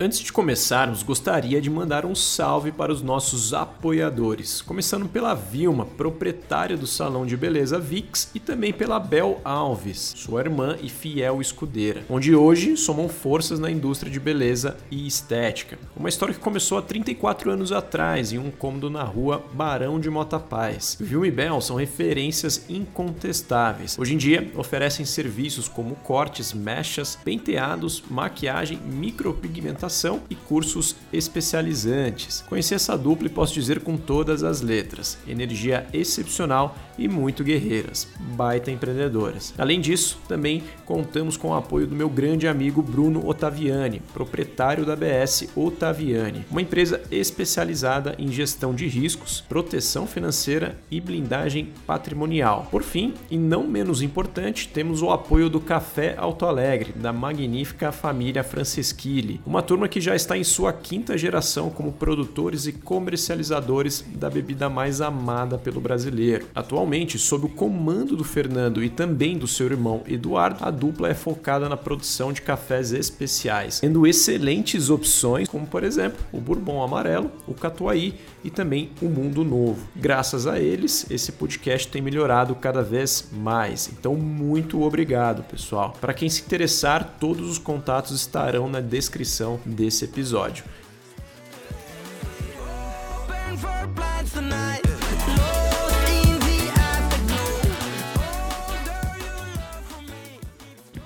[0.00, 5.84] Antes de começarmos, gostaria de mandar um salve para os nossos apoiadores, começando pela Vilma,
[5.84, 11.40] proprietária do salão de beleza Vix, e também pela Bel Alves, sua irmã e fiel
[11.40, 15.76] escudeira, onde hoje somam forças na indústria de beleza e estética.
[15.96, 20.08] Uma história que começou há 34 anos atrás, em um cômodo na rua Barão de
[20.08, 20.96] Mota Paz.
[21.00, 23.98] Vilma e Bel são referências incontestáveis.
[23.98, 29.87] Hoje em dia, oferecem serviços como cortes, mechas, penteados, maquiagem, micropigmentação
[30.30, 32.44] e cursos especializantes.
[32.48, 38.08] Conheci essa dupla e posso dizer com todas as letras: energia excepcional e muito guerreiras,
[38.36, 39.54] baita empreendedoras.
[39.56, 44.96] Além disso, também contamos com o apoio do meu grande amigo Bruno Ottaviani, proprietário da
[44.96, 52.66] BS Ottaviani, uma empresa especializada em gestão de riscos, proteção financeira e blindagem patrimonial.
[52.70, 57.92] Por fim, e não menos importante, temos o apoio do Café Alto Alegre, da magnífica
[57.92, 64.02] família Franceschilli, uma turma que já está em sua quinta geração como produtores e comercializadores
[64.14, 66.46] da bebida mais amada pelo brasileiro.
[66.54, 71.14] Atualmente, sob o comando do Fernando e também do seu irmão Eduardo, a dupla é
[71.14, 77.30] focada na produção de cafés especiais, tendo excelentes opções, como por exemplo o Bourbon Amarelo,
[77.46, 79.88] o Catuaí e também o Mundo Novo.
[79.94, 83.88] Graças a eles, esse podcast tem melhorado cada vez mais.
[83.92, 85.94] Então, muito obrigado, pessoal.
[86.00, 90.64] Para quem se interessar, todos os contatos estarão na descrição desse episódio.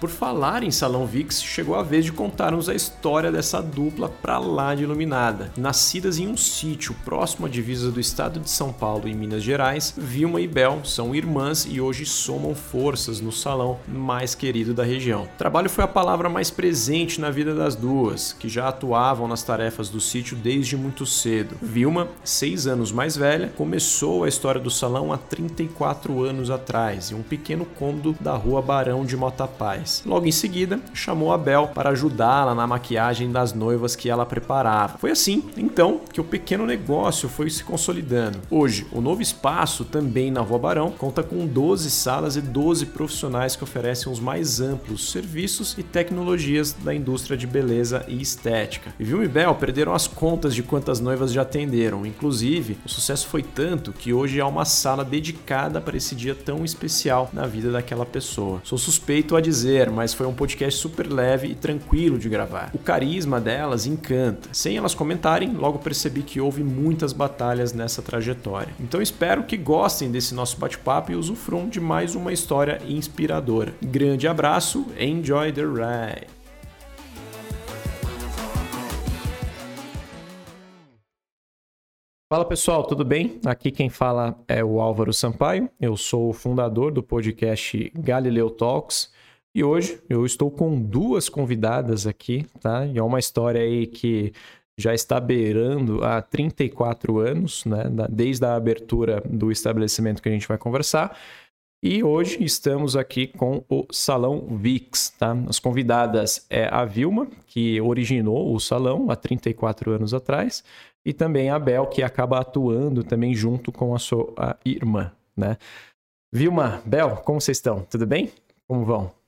[0.03, 4.37] Por falar em Salão Vix, chegou a vez de contarmos a história dessa dupla pra
[4.37, 5.53] lá de iluminada.
[5.57, 9.95] Nascidas em um sítio próximo à divisa do estado de São Paulo e Minas Gerais,
[9.97, 15.29] Vilma e Bel são irmãs e hoje somam forças no salão mais querido da região.
[15.39, 19.89] Trabalho foi a palavra mais presente na vida das duas, que já atuavam nas tarefas
[19.89, 21.55] do sítio desde muito cedo.
[21.63, 27.15] Vilma, seis anos mais velha, começou a história do salão há 34 anos atrás, em
[27.15, 29.47] um pequeno cômodo da rua Barão de Mota
[30.07, 34.97] Logo em seguida, chamou a Bel para ajudá-la na maquiagem das noivas que ela preparava.
[34.99, 38.39] Foi assim, então, que o pequeno negócio foi se consolidando.
[38.51, 43.57] Hoje, o novo espaço, também na Rua Barão, conta com 12 salas e 12 profissionais
[43.57, 48.95] que oferecem os mais amplos serviços e tecnologias da indústria de beleza e estética.
[48.99, 52.07] E Vilma e Bel perderam as contas de quantas noivas já atenderam.
[52.07, 56.65] Inclusive, o sucesso foi tanto que hoje há uma sala dedicada para esse dia tão
[56.65, 58.61] especial na vida daquela pessoa.
[58.65, 62.71] Sou suspeito a dizer mas foi um podcast super leve e tranquilo de gravar.
[62.75, 64.49] O carisma delas encanta.
[64.53, 68.75] Sem elas comentarem, logo percebi que houve muitas batalhas nessa trajetória.
[68.79, 73.75] Então espero que gostem desse nosso bate-papo e usufruam de mais uma história inspiradora.
[73.83, 76.43] Grande abraço, enjoy the ride!
[82.33, 83.39] Fala pessoal, tudo bem?
[83.45, 89.13] Aqui quem fala é o Álvaro Sampaio, eu sou o fundador do podcast Galileu Talks.
[89.55, 92.87] E hoje eu estou com duas convidadas aqui, tá?
[92.87, 94.33] E é uma história aí que
[94.79, 97.85] já está beirando há 34 anos, né?
[98.11, 101.17] Desde a abertura do estabelecimento que a gente vai conversar.
[101.85, 105.37] E hoje estamos aqui com o Salão VIX, tá?
[105.49, 110.65] As convidadas é a Vilma, que originou o salão há 34 anos atrás,
[111.05, 115.59] e também a Bel, que acaba atuando também junto com a sua irmã, né?
[116.33, 117.83] Vilma, Bel, como vocês estão?
[117.83, 118.31] Tudo bem?
[118.67, 119.22] Como vão?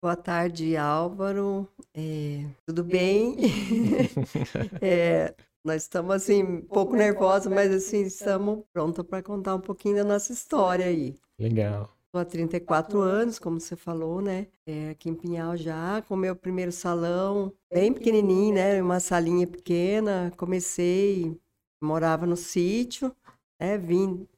[0.00, 1.66] Boa tarde, Álvaro.
[1.92, 3.34] É, tudo bem?
[4.80, 5.34] é,
[5.64, 10.04] nós estamos assim um pouco nervosos, mas assim estamos prontos para contar um pouquinho da
[10.04, 11.16] nossa história aí.
[11.36, 11.90] Legal.
[12.06, 14.46] Estou há 34 anos, como você falou, né?
[14.64, 18.80] É, aqui em Pinhal já, com meu primeiro salão, bem pequenininho, né?
[18.80, 20.32] Uma salinha pequena.
[20.36, 21.36] Comecei,
[21.82, 23.12] morava no sítio,
[23.60, 23.76] né?
[23.76, 24.28] Vim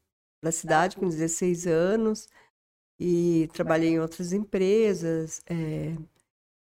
[0.43, 2.31] da cidade com 16 anos
[3.01, 5.43] e trabalhei em outras empresas.
[5.51, 5.97] É,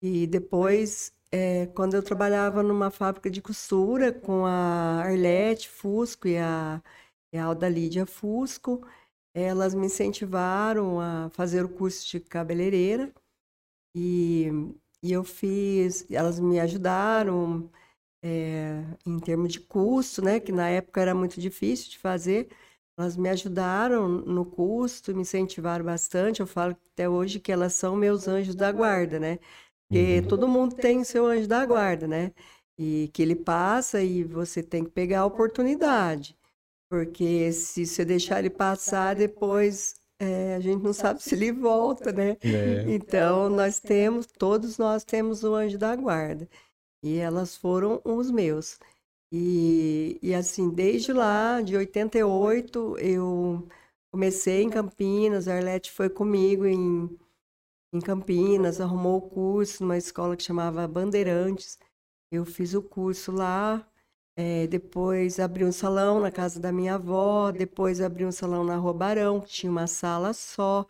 [0.02, 6.38] e depois, é, quando eu trabalhava numa fábrica de costura com a Arlete Fusco e
[6.38, 6.81] a,
[7.34, 8.88] e a Alda Lídia Fusco,
[9.34, 13.14] elas me incentivaram a fazer o curso de cabeleireira
[13.96, 14.48] e,
[15.04, 17.70] e eu fiz, elas me ajudaram,
[18.24, 20.40] é, em termos de custo, né?
[20.40, 22.50] Que na época era muito difícil de fazer.
[23.00, 26.42] Elas me ajudaram no custo, me incentivaram bastante.
[26.42, 29.40] Eu falo até hoje que elas são meus anjos da guarda, né?
[29.88, 30.28] Porque uhum.
[30.28, 32.34] todo mundo tem seu anjo da guarda, né?
[32.78, 36.38] E que ele passa e você tem que pegar a oportunidade.
[36.92, 42.12] Porque se você deixar ele passar, depois é, a gente não sabe se ele volta,
[42.12, 42.36] né?
[42.44, 42.84] É.
[42.92, 46.50] Então, nós temos, todos nós temos o anjo da guarda.
[47.01, 48.78] E elas foram os meus.
[49.31, 53.68] E, e assim, desde lá, de 88, eu
[54.12, 57.18] comecei em Campinas, a Arlete foi comigo em,
[57.94, 61.80] em Campinas, arrumou o curso numa escola que chamava Bandeirantes.
[62.31, 63.88] Eu fiz o curso lá,
[64.38, 68.78] é, depois abri um salão na casa da minha avó, depois abri um salão na
[68.78, 70.88] Rua Barão, que tinha uma sala só.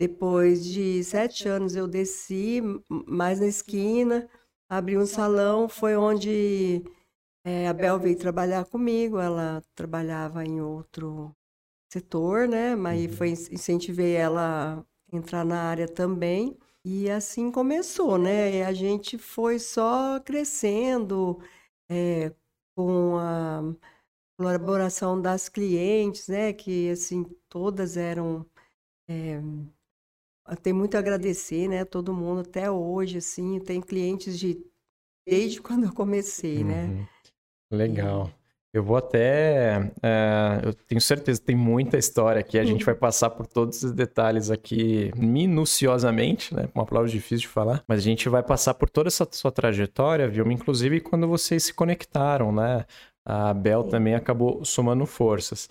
[0.00, 2.62] Depois de sete anos eu desci
[3.06, 4.28] mais na esquina,
[4.68, 6.82] abri um salão, foi onde
[7.44, 11.34] é, a Bel veio trabalhar comigo, ela trabalhava em outro
[11.92, 12.76] setor, né?
[12.76, 13.16] Mas uhum.
[13.16, 16.58] foi incentivei ela a entrar na área também.
[16.84, 18.58] E assim começou, né?
[18.58, 21.40] E a gente foi só crescendo
[21.90, 22.32] é,
[22.76, 23.62] com a
[24.38, 26.52] colaboração das clientes, né?
[26.52, 28.46] Que assim todas eram
[29.08, 29.40] é,
[30.56, 31.84] tem muito a agradecer, né?
[31.84, 34.64] Todo mundo até hoje, assim, tem clientes de
[35.26, 36.84] desde quando eu comecei, né?
[36.84, 36.94] uhum.
[36.96, 37.08] né?
[37.70, 38.30] Legal.
[38.72, 39.80] Eu vou até.
[39.96, 42.56] Uh, eu tenho certeza que tem muita história aqui.
[42.56, 46.68] A gente vai passar por todos os detalhes aqui minuciosamente, né?
[46.72, 47.82] Uma palavra difícil de falar.
[47.88, 50.48] Mas a gente vai passar por toda essa sua trajetória, viu?
[50.52, 52.84] Inclusive quando vocês se conectaram, né?
[53.26, 55.68] A Bel também acabou somando forças.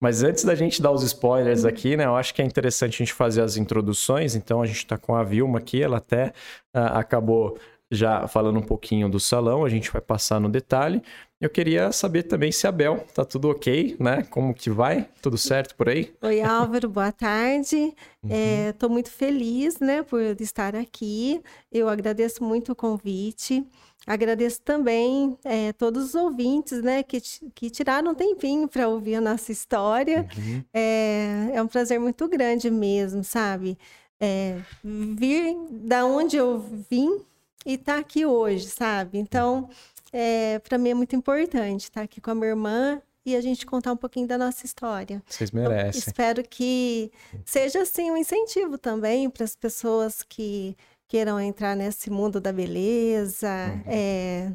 [0.00, 2.06] Mas antes da gente dar os spoilers aqui, né?
[2.06, 4.34] Eu acho que é interessante a gente fazer as introduções.
[4.34, 6.28] Então a gente está com a Vilma aqui, ela até
[6.74, 7.58] uh, acabou
[7.90, 11.02] já falando um pouquinho do salão, a gente vai passar no detalhe.
[11.40, 14.24] Eu queria saber também se a Bel tá tudo ok, né?
[14.28, 15.08] Como que vai?
[15.22, 16.12] Tudo certo por aí?
[16.20, 17.94] Oi, Álvaro, boa tarde.
[18.24, 18.88] Estou uhum.
[18.88, 21.40] é, muito feliz, né, por estar aqui.
[21.70, 23.64] Eu agradeço muito o convite.
[24.04, 27.20] Agradeço também é, todos os ouvintes, né, que,
[27.54, 30.26] que tiraram um tempinho para ouvir a nossa história.
[30.36, 30.64] Uhum.
[30.74, 33.78] É, é um prazer muito grande mesmo, sabe?
[34.20, 36.58] É, vir da onde eu
[36.90, 37.20] vim
[37.64, 39.18] e estar tá aqui hoje, sabe?
[39.18, 39.68] Então,
[40.12, 43.40] é, para mim é muito importante estar tá aqui com a minha irmã e a
[43.40, 45.22] gente contar um pouquinho da nossa história.
[45.26, 45.88] Vocês merecem.
[45.88, 47.10] Então, espero que
[47.44, 50.76] seja assim um incentivo também para as pessoas que
[51.06, 53.82] queiram entrar nesse mundo da beleza, uhum.
[53.86, 54.52] é,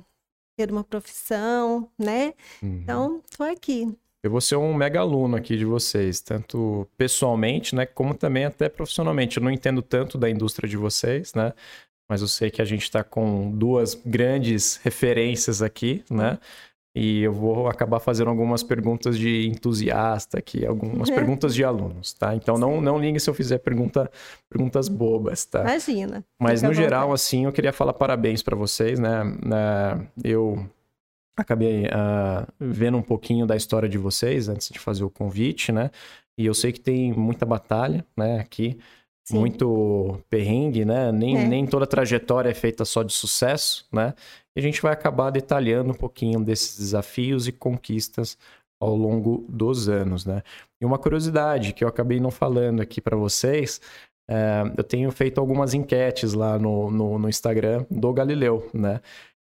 [0.55, 2.33] ter uma profissão, né?
[2.61, 2.79] Uhum.
[2.81, 3.95] Então, estou aqui.
[4.23, 8.69] Eu vou ser um mega aluno aqui de vocês, tanto pessoalmente, né, como também até
[8.69, 9.35] profissionalmente.
[9.35, 11.51] Eu não entendo tanto da indústria de vocês, né?
[12.09, 16.37] Mas eu sei que a gente está com duas grandes referências aqui, né?
[16.95, 21.15] E eu vou acabar fazendo algumas perguntas de entusiasta aqui, algumas uhum.
[21.15, 22.35] perguntas de alunos, tá?
[22.35, 24.11] Então não, não ligue se eu fizer pergunta,
[24.47, 25.61] perguntas bobas, tá?
[25.61, 26.23] Imagina.
[26.39, 29.23] Mas no geral, assim, eu queria falar parabéns para vocês, né?
[30.23, 30.69] Eu
[31.35, 35.89] acabei uh, vendo um pouquinho da história de vocês antes de fazer o convite, né?
[36.37, 38.77] E eu sei que tem muita batalha, né, aqui.
[39.25, 39.39] Sim.
[39.39, 41.11] muito perrengue, né?
[41.11, 41.47] Nem, é.
[41.47, 44.13] nem toda trajetória é feita só de sucesso, né?
[44.55, 48.37] E a gente vai acabar detalhando um pouquinho desses desafios e conquistas
[48.81, 50.43] ao longo dos anos, né?
[50.81, 53.79] E uma curiosidade que eu acabei não falando aqui para vocês,
[54.29, 58.99] é, eu tenho feito algumas enquetes lá no, no, no, Instagram do Galileu, né?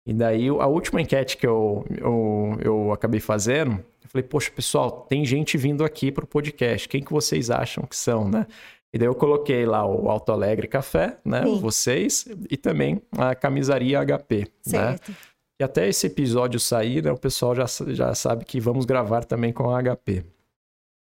[0.04, 4.90] E daí, a última enquete que eu, eu, eu acabei fazendo, eu falei, poxa, pessoal,
[5.08, 8.46] tem gente vindo aqui para o podcast, quem que vocês acham que são, né?
[8.92, 11.44] E daí eu coloquei lá o Alto Alegre Café, né?
[11.44, 11.60] Sim.
[11.60, 14.46] Vocês, e também a camisaria HP, né?
[14.64, 15.10] certo.
[15.10, 15.16] né?
[15.60, 19.52] E até esse episódio sair, né, o pessoal já, já sabe que vamos gravar também
[19.52, 20.24] com a HP.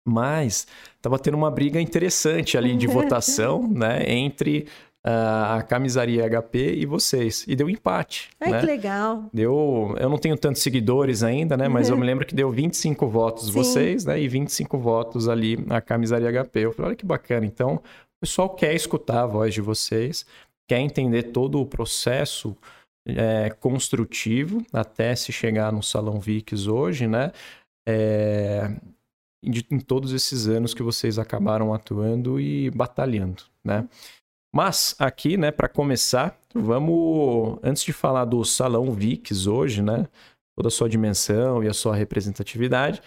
[0.06, 4.02] Mas estava tendo uma briga interessante ali de votação, né?
[4.12, 4.66] Entre
[5.04, 7.44] a camisaria HP e vocês.
[7.48, 8.30] E deu empate.
[8.40, 8.60] Ai, né?
[8.60, 9.28] que legal.
[9.32, 9.96] Deu.
[9.98, 11.68] Eu não tenho tantos seguidores ainda, né?
[11.68, 13.52] Mas eu me lembro que deu 25 votos Sim.
[13.52, 14.20] vocês, né?
[14.20, 16.60] E 25 votos ali a camisaria HP.
[16.60, 17.44] Eu falei, olha que bacana.
[17.44, 20.24] Então, o pessoal quer escutar a voz de vocês,
[20.68, 22.56] quer entender todo o processo.
[23.04, 27.32] É, construtivo até se chegar no Salão VIX hoje, né?
[27.84, 28.76] É,
[29.42, 33.88] em todos esses anos que vocês acabaram atuando e batalhando, né?
[34.54, 40.06] Mas aqui, né, para começar, vamos antes de falar do Salão VIX hoje, né,
[40.54, 43.02] toda a sua dimensão e a sua representatividade,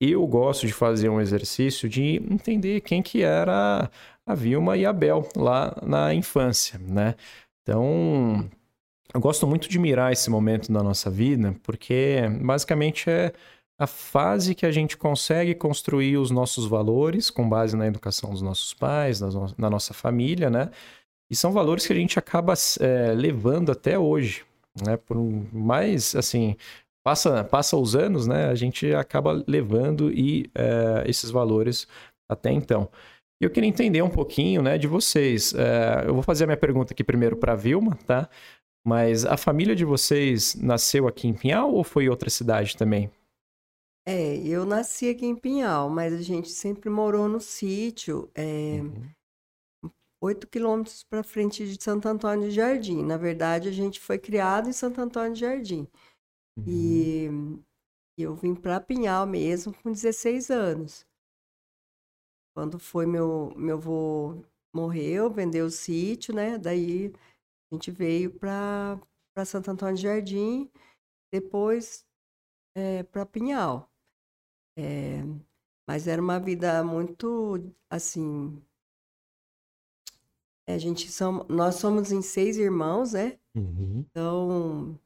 [0.00, 3.90] eu gosto de fazer um exercício de entender quem que era
[4.26, 7.14] a Vilma e a Bel lá na infância, né?
[7.62, 8.48] Então,
[9.14, 13.32] eu gosto muito de mirar esse momento da nossa vida, porque basicamente é
[13.78, 18.40] a fase que a gente consegue construir os nossos valores com base na educação dos
[18.40, 20.70] nossos pais, na, nossa família, né?
[21.30, 24.44] E são valores que a gente acaba é, levando até hoje,
[24.84, 24.96] né?
[24.96, 25.16] Por
[25.52, 26.56] mais, assim,
[27.04, 28.46] passa, passa os anos, né?
[28.46, 31.86] A gente acaba levando e é, esses valores
[32.30, 32.88] até então.
[33.40, 35.54] E eu queria entender um pouquinho, né, de vocês.
[35.54, 38.30] É, eu vou fazer a minha pergunta aqui primeiro para Vilma, tá?
[38.86, 43.10] Mas a família de vocês nasceu aqui em Pinhal ou foi em outra cidade também?
[44.08, 49.90] É, eu nasci aqui em Pinhal, mas a gente sempre morou no sítio, é, uhum.
[50.22, 53.02] 8 quilômetros para frente de Santo Antônio de Jardim.
[53.02, 55.88] Na verdade, a gente foi criado em Santo Antônio de Jardim.
[56.56, 56.64] Uhum.
[58.16, 61.04] E eu vim para Pinhal mesmo com 16 anos.
[62.54, 64.42] Quando foi meu, meu avô
[64.74, 66.56] morreu, vendeu o sítio, né?
[66.56, 67.12] Daí
[67.70, 69.00] a gente veio para
[69.44, 70.70] Santo Antônio de Jardim,
[71.32, 72.06] depois
[72.76, 73.90] é, para Pinhal.
[74.76, 75.22] É,
[75.86, 78.60] mas era uma vida muito, assim...
[80.68, 83.38] A gente somos, nós somos em seis irmãos, né?
[83.54, 84.04] Uhum.
[84.10, 84.98] Então,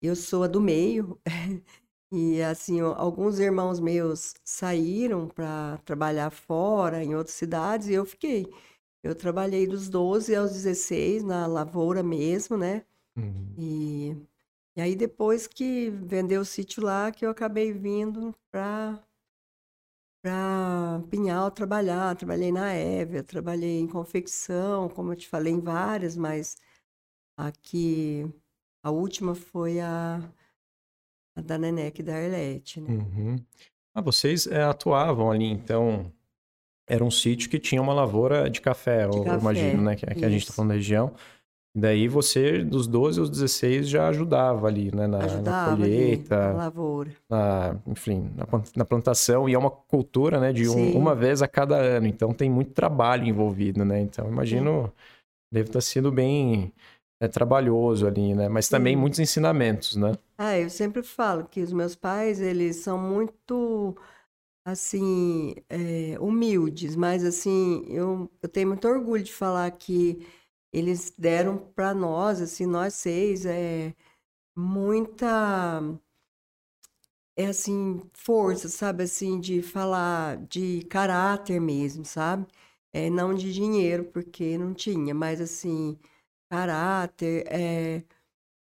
[0.00, 1.20] eu sou a do meio.
[2.12, 8.46] e, assim, alguns irmãos meus saíram para trabalhar fora, em outras cidades, e eu fiquei.
[9.02, 12.84] Eu trabalhei dos 12 aos 16 na lavoura mesmo, né?
[13.16, 13.54] Uhum.
[13.58, 14.16] E
[14.76, 19.02] e aí depois que vendeu o sítio lá, que eu acabei vindo para
[20.22, 22.14] para Pinhal trabalhar.
[22.14, 26.56] Trabalhei na Évia, trabalhei em confecção, como eu te falei, em várias, mas
[27.36, 28.24] aqui
[28.84, 30.20] a última foi a,
[31.36, 32.90] a da Nenec da Arlete, né?
[32.90, 33.36] Uhum.
[33.94, 36.10] Ah, vocês é, atuavam ali, então
[36.88, 39.96] era um sítio que tinha uma lavoura de café, de eu café, imagino, né?
[39.96, 41.14] Que, que a gente está falando da região.
[41.74, 45.06] Daí você, dos 12 aos 16, já ajudava ali, né?
[45.06, 46.34] Na, ajudava na colheita.
[46.34, 47.10] Ali, na lavoura.
[47.30, 49.48] Na, enfim, na, na, plantação.
[49.48, 50.52] E é uma cultura, né?
[50.52, 52.06] De um, uma vez a cada ano.
[52.06, 54.02] Então tem muito trabalho envolvido, né?
[54.02, 54.92] Então imagino, Sim.
[55.50, 56.74] deve estar sendo bem
[57.18, 58.50] é, trabalhoso ali, né?
[58.50, 59.00] Mas também Sim.
[59.00, 60.12] muitos ensinamentos, né?
[60.36, 63.96] Ah, eu sempre falo que os meus pais, eles são muito
[64.64, 70.24] assim, é, humildes, mas assim, eu, eu tenho muito orgulho de falar que
[70.72, 73.94] eles deram para nós, assim, nós seis, é
[74.56, 75.82] muita
[77.36, 82.46] é assim, força, sabe, assim, de falar de caráter mesmo, sabe?
[82.92, 85.98] É, não de dinheiro, porque não tinha, mas assim,
[86.50, 88.04] caráter, é,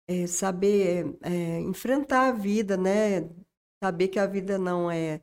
[0.07, 3.29] é saber é, enfrentar a vida, né?
[3.83, 5.21] Saber que a vida não é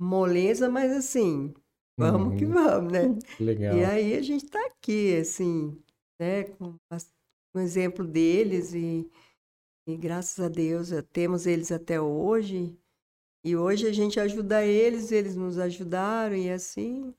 [0.00, 1.54] moleza, mas assim,
[1.98, 2.52] vamos que uhum.
[2.52, 3.18] vamos, né?
[3.40, 3.76] Legal.
[3.76, 5.78] E aí a gente está aqui, assim,
[6.18, 6.76] né, com
[7.54, 9.10] o exemplo deles e,
[9.86, 12.76] e graças a Deus eh, temos eles até hoje.
[13.44, 17.14] E hoje a gente ajuda eles, eles nos ajudaram e assim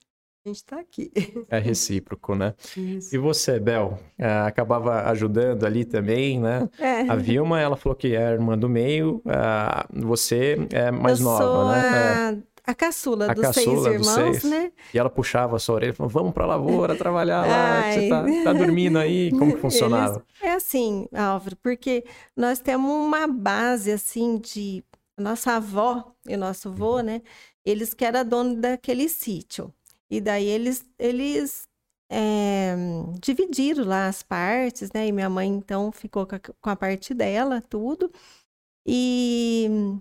[0.46, 1.12] a gente está aqui.
[1.50, 2.54] É recíproco, né?
[2.78, 3.14] Isso.
[3.14, 6.70] E você, Bel, eh, acabava ajudando ali também, né?
[6.80, 7.02] É.
[7.02, 11.72] A Vilma, ela falou que é irmã do meio, ah, você é mais Eu nova,
[11.74, 11.90] né?
[11.90, 12.32] A...
[12.32, 14.72] É a caçula, a dos, caçula seis irmãos, dos seis né?
[14.94, 18.24] E ela puxava a sua orelha e falava, vamos pra lavoura trabalhar lá, você tá,
[18.44, 20.24] tá, dormindo aí, como que funcionava?
[20.42, 20.54] Eles...
[20.54, 22.06] É assim, Álvaro, porque
[22.38, 24.84] nós temos uma base, assim, de...
[25.18, 27.04] Nossa avó e nosso avô, uhum.
[27.04, 27.22] né?
[27.66, 29.74] Eles que eram dono daquele sítio.
[30.10, 31.68] E daí eles, eles
[32.10, 32.74] é,
[33.20, 35.08] dividiram lá as partes, né?
[35.08, 38.10] E minha mãe, então, ficou com a, com a parte dela, tudo.
[38.86, 40.00] E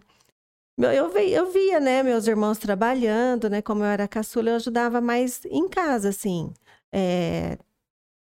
[0.87, 3.61] eu, eu via, né, meus irmãos trabalhando, né?
[3.63, 6.53] Como eu era caçula, eu ajudava mais em casa, assim.
[6.93, 7.59] É,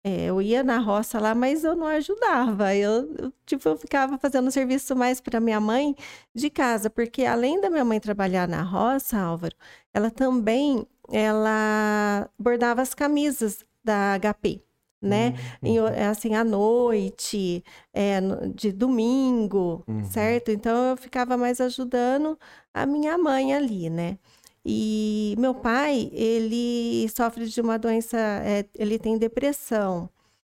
[0.03, 2.75] é, eu ia na roça lá, mas eu não ajudava.
[2.75, 5.95] Eu, eu tipo, eu ficava fazendo serviço mais para minha mãe
[6.33, 9.55] de casa, porque além da minha mãe trabalhar na roça, Álvaro,
[9.93, 14.66] ela também ela bordava as camisas da HP
[15.01, 15.35] né?
[15.61, 15.69] Uhum.
[15.69, 17.63] Em, assim, à noite,
[17.93, 18.19] é,
[18.55, 20.03] de domingo, uhum.
[20.05, 20.51] certo?
[20.51, 22.37] Então eu ficava mais ajudando
[22.73, 24.17] a minha mãe ali, né?
[24.65, 30.09] E meu pai, ele sofre de uma doença, é, ele tem depressão.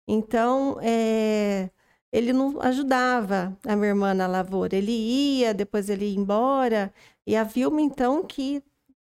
[0.08, 1.70] Então, é,
[2.12, 4.74] ele não ajudava a minha irmã na lavoura.
[4.76, 6.92] Ele ia, depois ele ia embora.
[7.26, 8.62] E a Vilma, então, que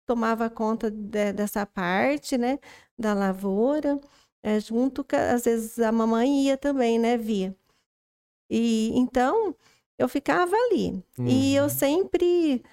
[0.06, 2.60] tomava conta de, dessa parte, né,
[2.98, 4.00] da lavoura
[4.48, 7.56] é, junto, às vezes a mamãe ia também, né, via.
[8.50, 9.56] E então
[9.98, 11.04] eu ficava ali.
[11.20, 11.28] Uhum.
[11.28, 11.70] E eu uhum.
[11.70, 12.64] sempre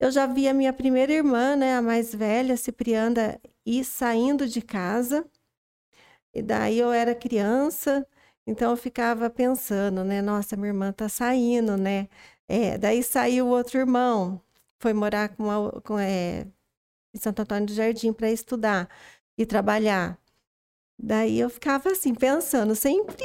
[0.00, 4.62] eu já vi a minha primeira irmã, né, a mais velha, Ciprianda, ir saindo de
[4.62, 5.26] casa.
[6.34, 8.06] E daí eu era criança
[8.46, 10.22] Então eu ficava pensando, né?
[10.22, 12.08] Nossa, minha irmã tá saindo, né?
[12.48, 14.42] É, daí saiu o outro irmão,
[14.80, 16.46] foi morar com, a, com é,
[17.14, 18.88] em Santo Antônio do Jardim para estudar
[19.38, 20.18] e trabalhar.
[20.98, 23.24] Daí eu ficava assim, pensando, sempre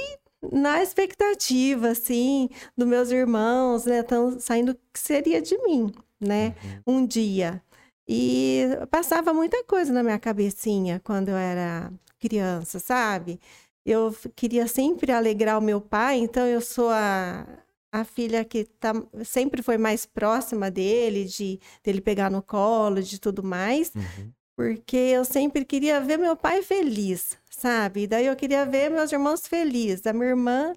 [0.52, 4.04] na expectativa, assim, dos meus irmãos, né?
[4.04, 6.56] Tão saindo que seria de mim, né?
[6.86, 7.00] Uhum.
[7.00, 7.62] Um dia.
[8.08, 13.40] E passava muita coisa na minha cabecinha quando eu era criança, sabe?
[13.86, 17.46] Eu queria sempre alegrar o meu pai, então eu sou a,
[17.92, 18.94] a filha que tá,
[19.24, 24.32] sempre foi mais próxima dele, de dele pegar no colo, de tudo mais, uhum.
[24.56, 28.04] porque eu sempre queria ver meu pai feliz, sabe?
[28.04, 30.06] E daí eu queria ver meus irmãos felizes.
[30.06, 30.74] A minha irmã,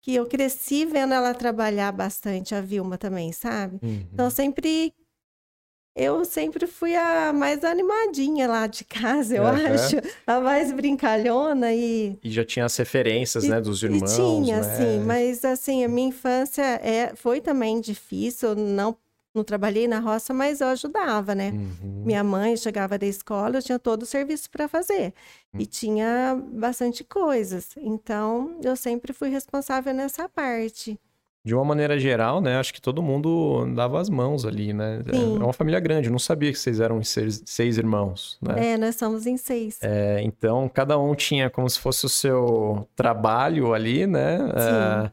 [0.00, 3.78] que eu cresci vendo ela trabalhar bastante, a Vilma também, sabe?
[3.82, 4.06] Uhum.
[4.12, 4.94] Então sempre
[5.96, 9.48] eu sempre fui a mais animadinha lá de casa, eu uhum.
[9.48, 9.96] acho.
[10.26, 12.18] A mais brincalhona e...
[12.22, 14.76] E já tinha as referências, e, né, dos irmãos, e tinha, né?
[14.76, 15.00] sim.
[15.00, 18.54] Mas, assim, a minha infância é, foi também difícil.
[18.54, 18.94] Não,
[19.36, 21.50] não trabalhei na roça, mas eu ajudava, né?
[21.50, 22.02] Uhum.
[22.04, 25.12] Minha mãe chegava da escola, eu tinha todo o serviço para fazer.
[25.52, 25.60] Uhum.
[25.60, 27.74] E tinha bastante coisas.
[27.76, 30.98] Então, eu sempre fui responsável nessa parte
[31.46, 32.58] de uma maneira geral, né?
[32.58, 35.00] Acho que todo mundo dava as mãos ali, né?
[35.06, 35.36] É, Sim.
[35.36, 36.08] É uma família grande.
[36.08, 38.72] Eu não sabia que vocês eram seis, seis irmãos, né?
[38.72, 39.78] É, nós somos em seis.
[39.80, 44.38] É, então, cada um tinha como se fosse o seu trabalho ali, né?
[44.56, 45.10] É,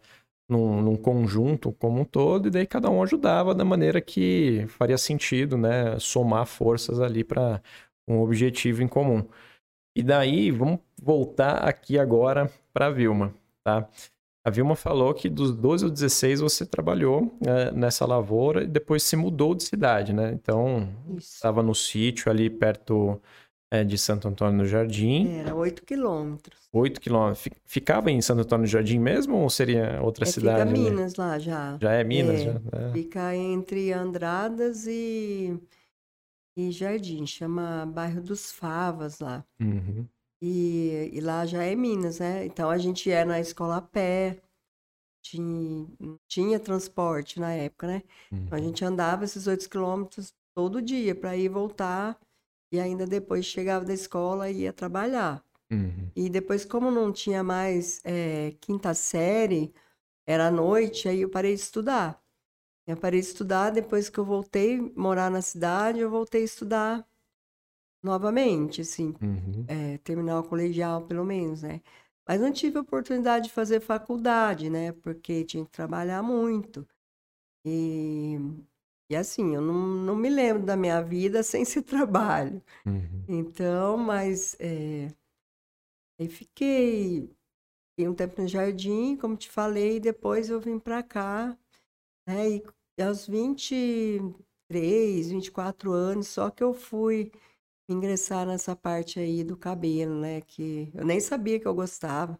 [0.50, 4.98] num, num, conjunto como um todo, e daí cada um ajudava da maneira que faria
[4.98, 5.98] sentido, né?
[6.00, 7.62] Somar forças ali para
[8.08, 9.26] um objetivo em comum.
[9.96, 13.34] E daí, vamos voltar aqui agora para a Vilma,
[13.64, 13.88] tá?
[14.46, 19.04] A Vilma falou que dos 12 aos 16 você trabalhou é, nessa lavoura e depois
[19.04, 20.32] se mudou de cidade, né?
[20.34, 23.22] Então, estava no sítio ali perto
[23.74, 25.40] é, de Santo Antônio do Jardim.
[25.40, 26.70] Era 8 quilômetros.
[26.72, 27.50] 8 quilômetros.
[27.66, 30.70] Ficava em Santo Antônio do Jardim mesmo ou seria outra é, cidade?
[30.70, 31.80] Fica Minas lá já.
[31.82, 32.42] Já é Minas?
[32.42, 32.92] É, já, é.
[32.94, 35.60] Fica entre Andradas e,
[36.56, 37.26] e Jardim.
[37.26, 39.44] Chama Bairro dos Favas lá.
[39.60, 40.06] Uhum.
[40.40, 42.46] E, e, lá já é Minas, né?
[42.46, 44.38] Então a gente ia na escola a pé,
[45.24, 45.88] tinha,
[46.28, 48.04] tinha transporte na época, né?
[48.32, 48.44] Uhum.
[48.44, 48.68] Então a uhum.
[48.68, 52.20] gente andava esses oito quilômetros todo dia para ir voltar
[52.74, 55.46] e ainda depois chegava da escola e ia trabalhar.
[55.72, 56.10] Uhum.
[56.16, 59.72] E depois, como não tinha mais é, quinta série,
[60.26, 62.20] era à noite, aí eu parei de estudar.
[62.88, 67.08] Eu parei de estudar, depois que eu voltei morar na cidade, eu voltei a estudar
[68.02, 69.66] novamente, assim, uhum.
[69.68, 71.80] é, terminar o colegial, pelo menos, né?
[72.28, 74.94] Mas não tive oportunidade de fazer faculdade, né?
[74.94, 76.88] Porque tinha que trabalhar muito.
[77.64, 78.40] E,
[79.10, 82.62] e assim, eu não, não me lembro da minha vida sem esse trabalho.
[82.86, 83.24] Uhum.
[83.28, 85.08] Então, mas é,
[86.20, 87.30] aí fiquei,
[87.92, 91.58] fiquei um tempo no jardim, como te falei, e depois eu vim para cá,
[92.28, 92.62] né?
[92.98, 97.32] E aos 23, 24 anos, só que eu fui
[97.90, 100.42] ingressar nessa parte aí do cabelo, né?
[100.42, 102.40] Que eu nem sabia que eu gostava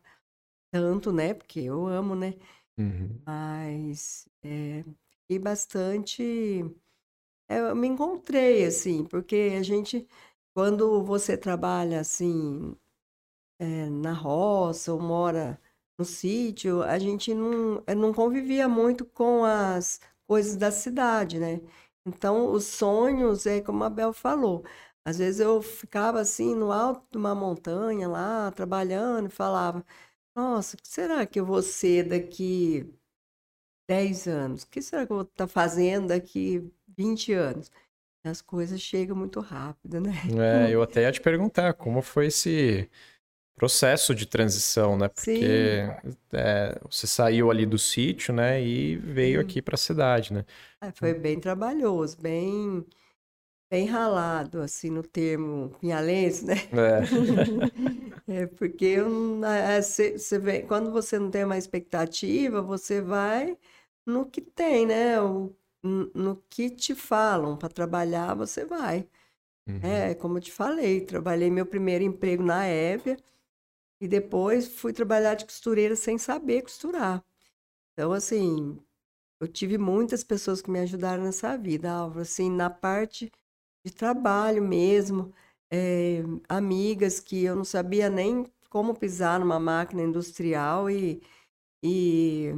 [0.72, 1.34] tanto, né?
[1.34, 2.36] Porque eu amo, né?
[2.78, 3.20] Uhum.
[3.26, 4.84] Mas é,
[5.24, 6.24] fiquei bastante.
[7.50, 10.08] É, eu me encontrei, assim, porque a gente,
[10.56, 12.76] quando você trabalha assim,
[13.60, 15.60] é, na roça ou mora
[15.98, 21.62] no sítio, a gente não, é, não convivia muito com as coisas da cidade, né?
[22.06, 24.64] Então, os sonhos, é como a Bel falou,
[25.06, 29.86] às vezes eu ficava assim no alto de uma montanha lá, trabalhando, e falava:
[30.36, 32.94] Nossa, o que será que eu vou ser daqui
[33.88, 34.64] 10 anos?
[34.64, 37.72] O que será que eu vou estar fazendo daqui 20 anos?
[38.24, 40.12] As coisas chegam muito rápido, né?
[40.40, 42.90] É, eu até ia te perguntar como foi esse
[43.56, 45.08] processo de transição, né?
[45.10, 45.46] Porque
[46.32, 48.62] é, você saiu ali do sítio, né?
[48.62, 49.48] E veio Sim.
[49.48, 50.46] aqui para a cidade, né?
[50.82, 52.86] É, foi bem trabalhoso, bem
[53.70, 56.54] bem ralado, assim, no termo pinhalense, né?
[56.72, 57.02] É.
[58.28, 58.98] é porque
[59.82, 63.58] você, você vê, quando você não tem uma expectativa, você vai
[64.06, 65.22] no que tem, né?
[65.22, 69.08] O, no que te falam para trabalhar, você vai.
[69.68, 69.80] Uhum.
[69.82, 73.18] É, como eu te falei, trabalhei meu primeiro emprego na Évia
[74.02, 77.24] e depois fui trabalhar de costureira sem saber costurar.
[77.94, 78.78] Então, assim,
[79.40, 83.32] eu tive muitas pessoas que me ajudaram nessa vida, Álvaro, assim, na parte
[83.86, 85.34] de trabalho mesmo,
[85.72, 91.22] é, amigas que eu não sabia nem como pisar numa máquina industrial e,
[91.84, 92.52] e,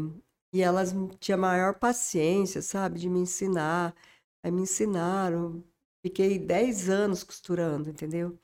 [0.55, 3.93] e elas tinham maior paciência, sabe, de me ensinar.
[4.41, 5.61] Aí me ensinaram.
[6.01, 8.39] Fiquei 10 anos costurando, entendeu?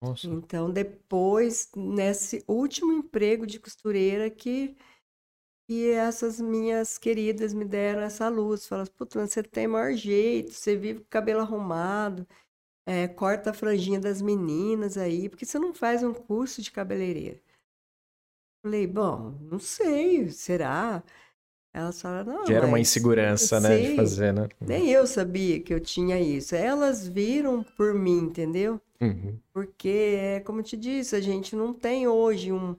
[0.00, 0.28] Nossa.
[0.28, 4.76] Então, depois, nesse último emprego de costureira que,
[5.66, 8.64] que essas minhas queridas me deram essa luz.
[8.68, 12.24] Falaram, puta, você tem maior jeito, você vive com o cabelo arrumado,
[12.86, 17.40] é, corta a franjinha das meninas aí, porque você não faz um curso de cabeleireira?
[18.62, 21.02] Falei, bom, não sei, será?
[21.76, 22.46] Elas falaram, não.
[22.46, 24.48] Gera uma insegurança, né, de fazer, né?
[24.58, 26.56] Nem eu sabia que eu tinha isso.
[26.56, 28.80] Elas viram por mim, entendeu?
[28.98, 29.38] Uhum.
[29.52, 32.74] Porque, é como eu te disse, a gente não tem hoje um.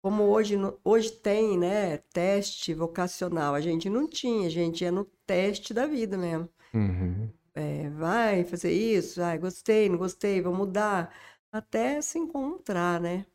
[0.00, 1.98] Como hoje, hoje tem, né?
[2.10, 3.54] Teste vocacional.
[3.54, 6.48] A gente não tinha, a gente ia no teste da vida mesmo.
[6.72, 7.28] Uhum.
[7.54, 11.14] É, vai fazer isso, ai, gostei, não gostei, vou mudar.
[11.52, 13.26] Até se encontrar, né?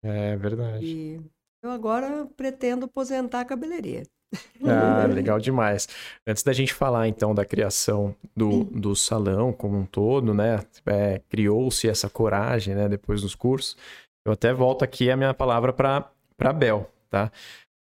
[0.00, 0.86] É verdade.
[0.86, 1.20] E
[1.60, 4.06] eu agora pretendo aposentar a cabeleireira.
[4.64, 5.88] Ah, legal demais.
[6.26, 10.60] Antes da gente falar então da criação do, do salão como um todo, né?
[10.86, 12.88] É, Criou-se essa coragem, né?
[12.88, 13.76] Depois dos cursos.
[14.24, 17.32] Eu até volto aqui a minha palavra para Bel, tá?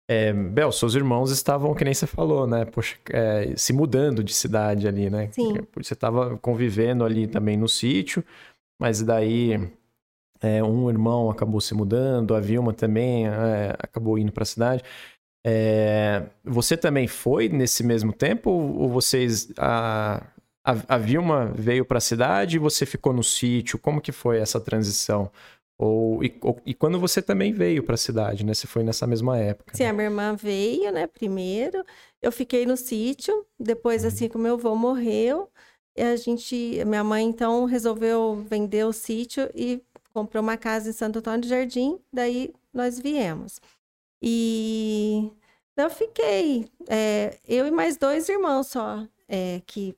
[0.09, 2.65] É, Bel, seus irmãos estavam, que nem você falou, né?
[2.65, 5.31] Poxa, é, se mudando de cidade ali, né?
[5.33, 5.55] Sim.
[5.77, 8.23] Você estava convivendo ali também no sítio,
[8.79, 9.71] mas daí
[10.43, 14.83] é, um irmão acabou se mudando, a Vilma também é, acabou indo para a cidade.
[15.47, 18.51] É, você também foi nesse mesmo tempo?
[18.51, 19.53] Ou vocês.
[19.59, 20.27] A,
[20.65, 23.79] a, a Vilma veio para a cidade e você ficou no sítio?
[23.79, 25.31] Como que foi essa transição?
[25.77, 28.55] Ou, e, ou, e quando você também veio para a cidade, né?
[28.55, 29.77] Você foi nessa mesma época.
[29.77, 29.89] Sim, né?
[29.91, 31.07] a minha irmã veio, né?
[31.07, 31.85] Primeiro,
[32.23, 33.45] eu fiquei no sítio.
[33.59, 34.09] Depois, uhum.
[34.09, 35.51] assim, que meu avô morreu,
[35.99, 41.19] a gente, minha mãe então resolveu vender o sítio e comprou uma casa em Santo
[41.19, 41.99] Antônio do Jardim.
[42.13, 43.61] Daí nós viemos.
[44.27, 45.31] E
[45.77, 49.95] eu fiquei, é, eu e mais dois irmãos só, é, que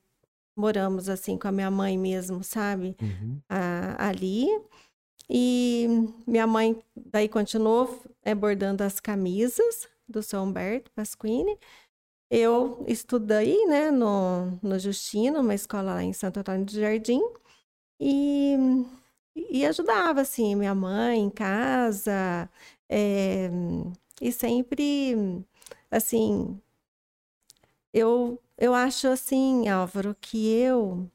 [0.53, 2.97] moramos assim com a minha mãe mesmo, sabe?
[3.01, 3.39] Uhum.
[3.47, 4.47] A, ali.
[5.29, 5.87] E
[6.27, 11.57] minha mãe daí continuou é, bordando as camisas do São Humberto Pasquini.
[12.29, 17.21] Eu estudei, né, no, no Justino, uma escola lá em Santo Antônio do Jardim,
[17.97, 18.57] e,
[19.33, 22.49] e ajudava, assim, minha mãe em casa,
[22.89, 23.49] é,
[24.21, 25.43] e sempre,
[25.91, 26.59] assim,
[27.93, 31.09] eu, eu acho assim, Álvaro, que eu,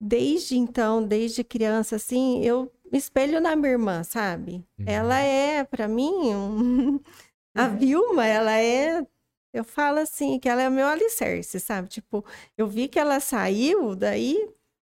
[0.00, 4.64] desde então, desde criança, assim, eu me espelho na minha irmã, sabe?
[4.78, 4.84] Uhum.
[4.86, 7.00] Ela é, para mim, um...
[7.54, 7.76] a uhum.
[7.76, 9.06] Vilma, ela é
[9.52, 11.88] eu falo assim, que ela é meu alicerce, sabe?
[11.88, 12.24] Tipo,
[12.56, 14.48] eu vi que ela saiu, daí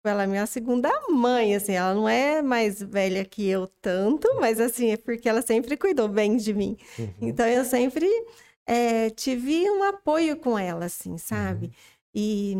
[0.04, 4.60] ela é minha segunda mãe, assim, ela não é mais velha que eu tanto, mas
[4.60, 6.78] assim, é porque ela sempre cuidou bem de mim.
[7.00, 7.14] Uhum.
[7.22, 8.08] Então eu sempre
[8.66, 11.68] é, tive um apoio com ela, assim, sabe?
[11.68, 11.72] Uhum.
[12.16, 12.56] E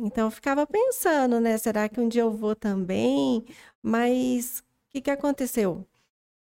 [0.00, 1.58] então eu ficava pensando, né?
[1.58, 3.44] Será que um dia eu vou também?
[3.82, 5.86] Mas o que, que aconteceu?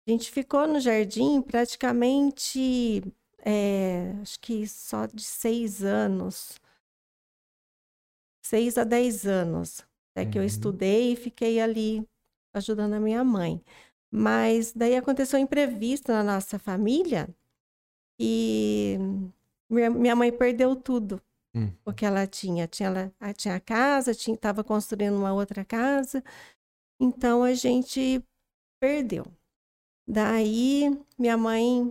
[0.08, 3.04] A gente ficou no jardim praticamente,
[3.46, 6.60] é, acho que só de seis anos.
[8.42, 9.86] Seis a dez anos.
[10.12, 10.48] Até que eu uhum.
[10.48, 12.06] estudei e fiquei ali
[12.54, 13.64] ajudando a minha mãe.
[14.12, 17.30] Mas daí aconteceu um imprevisto na nossa família
[18.20, 18.98] e
[19.70, 21.22] minha mãe perdeu tudo.
[21.56, 21.72] Hum.
[21.86, 22.68] O que ela tinha.
[22.68, 26.24] Tinha, ela, tinha a casa, estava construindo uma outra casa.
[27.00, 28.24] Então a gente
[28.80, 29.26] perdeu.
[30.08, 31.90] Daí minha mãe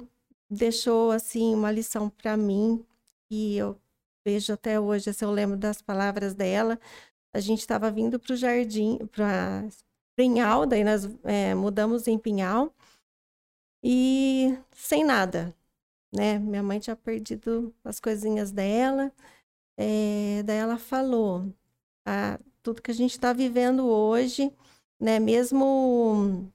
[0.51, 2.85] deixou assim uma lição para mim
[3.31, 3.81] e eu
[4.27, 6.79] vejo até hoje, se eu lembro das palavras dela,
[7.33, 9.69] a gente estava vindo para o jardim, para
[10.17, 12.75] Pinhal, daí nós é, mudamos em Pinhal
[13.83, 15.55] e sem nada,
[16.13, 16.39] né?
[16.39, 19.13] Minha mãe tinha perdido as coisinhas dela,
[19.79, 21.53] é, daí ela falou,
[22.07, 24.53] ah, tudo que a gente está vivendo hoje,
[25.01, 25.19] né?
[25.19, 26.53] Mesmo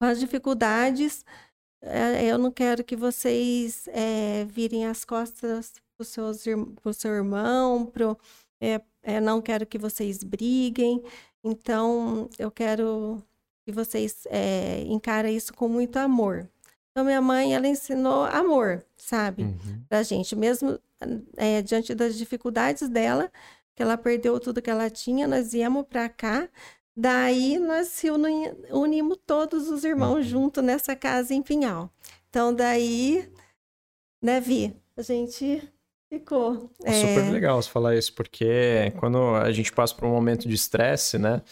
[0.00, 1.24] com as dificuldades,
[1.82, 8.18] é, eu não quero que vocês é, virem as costas para o seu irmão, pro,
[8.60, 11.00] é, é, não quero que vocês briguem,
[11.44, 13.22] então eu quero
[13.64, 16.48] que vocês é, encarem isso com muito amor.
[16.90, 19.84] Então, minha mãe, ela ensinou amor, sabe, uhum.
[19.88, 20.78] pra gente, mesmo
[21.36, 23.30] é, diante das dificuldades dela,
[23.76, 26.48] que ela perdeu tudo que ela tinha, nós viemos para cá,
[26.96, 30.22] daí nós se uni, unimos todos os irmãos uhum.
[30.22, 31.90] junto nessa casa em Pinhal.
[32.28, 33.30] Então, daí,
[34.20, 35.62] né, Vi, a gente
[36.08, 36.70] Ficou.
[36.84, 40.54] É super legal você falar isso, porque quando a gente passa por um momento de
[40.54, 41.42] estresse, né?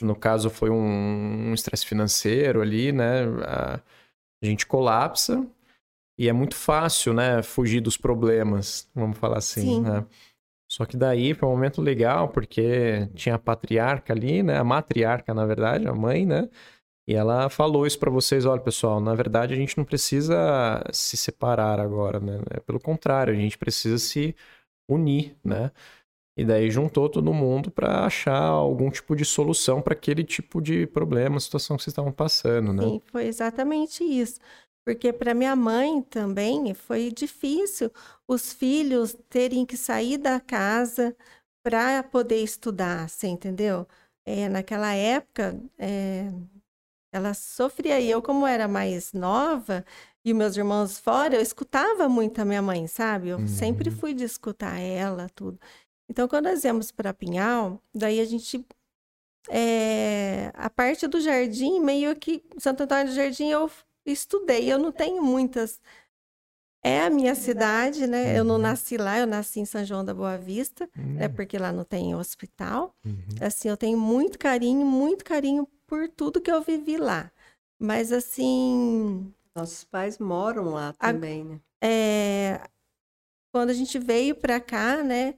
[0.00, 3.24] No caso, foi um estresse financeiro ali, né?
[3.46, 3.80] A
[4.46, 5.46] gente colapsa
[6.16, 7.42] e é muito fácil, né?
[7.42, 9.80] Fugir dos problemas, vamos falar assim, Sim.
[9.82, 10.06] né?
[10.70, 14.58] Só que daí foi um momento legal, porque tinha a patriarca ali, né?
[14.58, 16.48] A matriarca, na verdade, a mãe, né?
[17.08, 21.16] E ela falou isso para vocês, olha, pessoal, na verdade a gente não precisa se
[21.16, 22.38] separar agora, né?
[22.50, 24.36] É pelo contrário, a gente precisa se
[24.86, 25.72] unir, né?
[26.36, 30.86] E daí juntou todo mundo para achar algum tipo de solução para aquele tipo de
[30.86, 32.82] problema, situação que vocês estavam passando, né?
[32.82, 34.38] Sim, foi exatamente isso.
[34.84, 37.90] Porque para minha mãe também foi difícil
[38.26, 41.16] os filhos terem que sair da casa
[41.64, 43.86] para poder estudar, você entendeu?
[44.26, 46.30] É, naquela época, é,
[47.12, 48.00] ela sofria.
[48.00, 49.84] E eu, como era mais nova,
[50.24, 53.28] e meus irmãos fora, eu escutava muito a minha mãe, sabe?
[53.28, 53.48] Eu uhum.
[53.48, 55.58] sempre fui de escutar ela, tudo.
[56.08, 58.64] Então, quando nós íamos para Pinhal, daí a gente.
[59.50, 62.42] É, a parte do jardim, meio que.
[62.58, 63.70] Santo Antônio do Jardim, eu
[64.04, 64.70] estudei.
[64.70, 65.80] Eu não tenho muitas.
[66.82, 68.38] É a minha cidade, né?
[68.38, 68.60] Eu não uhum.
[68.62, 71.02] nasci lá, eu nasci em São João da Boa Vista, né?
[71.02, 71.16] uhum.
[71.20, 72.94] é porque lá não tem hospital.
[73.04, 73.16] Uhum.
[73.40, 77.32] Assim, eu tenho muito carinho, muito carinho por tudo que eu vivi lá.
[77.80, 79.32] Mas assim.
[79.56, 81.60] Nossos pais moram lá também, a, né?
[81.82, 82.60] É,
[83.52, 85.34] quando a gente veio para cá, né?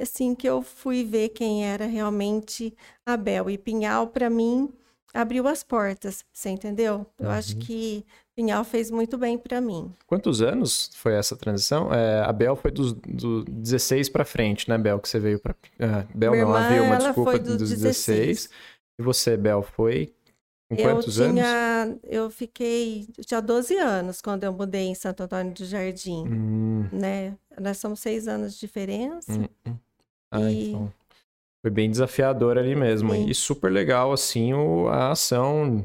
[0.00, 2.74] assim que eu fui ver quem era realmente
[3.06, 4.72] Abel e Pinhal para mim
[5.12, 7.06] abriu as portas, você entendeu?
[7.20, 7.32] Eu uhum.
[7.32, 9.92] acho que Pinhal fez muito bem para mim.
[10.08, 11.94] Quantos anos foi essa transição?
[11.94, 15.52] É, a Bel foi dos do 16 para frente, né, Bel, que você veio para
[15.52, 18.26] uh, Bel Minha não, irmã, a Vilma, desculpa, dos 16.
[18.26, 18.50] 16.
[18.98, 20.14] E você, Bel, foi
[20.68, 21.98] com quantos eu tinha, anos?
[22.04, 26.88] Eu fiquei, eu tinha 12 anos quando eu mudei em Santo Antônio do Jardim, hum.
[26.92, 27.36] né?
[27.60, 29.32] Nós somos seis anos de diferença.
[29.32, 29.76] Hum, hum.
[30.32, 30.70] Ah, e...
[30.70, 30.92] então.
[31.64, 33.12] Foi bem desafiador ali mesmo.
[33.12, 33.26] Sim.
[33.26, 35.78] E super legal, assim, o, a ação.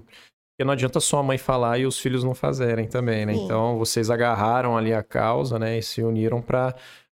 [0.52, 3.34] Porque não adianta só a mãe falar e os filhos não fazerem também, né?
[3.34, 3.46] Sim.
[3.46, 5.78] Então, vocês agarraram ali a causa, né?
[5.78, 6.76] E se uniram para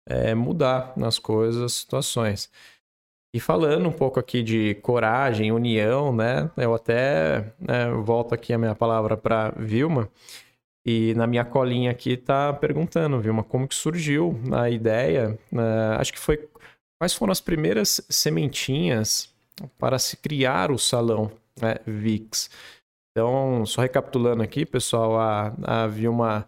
[0.08, 2.48] é, mudar nas coisas, as situações.
[3.34, 6.50] E falando um pouco aqui de coragem, união, né?
[6.56, 10.08] Eu até né, volto aqui a minha palavra para Vilma.
[10.84, 15.38] E na minha colinha aqui tá perguntando, Vilma, como que surgiu a ideia?
[15.52, 16.36] Uh, acho que foi
[17.02, 19.28] Quais foram as primeiras sementinhas
[19.76, 22.48] para se criar o salão né, VIX?
[23.10, 26.46] Então, só recapitulando aqui, pessoal, a, a Vilma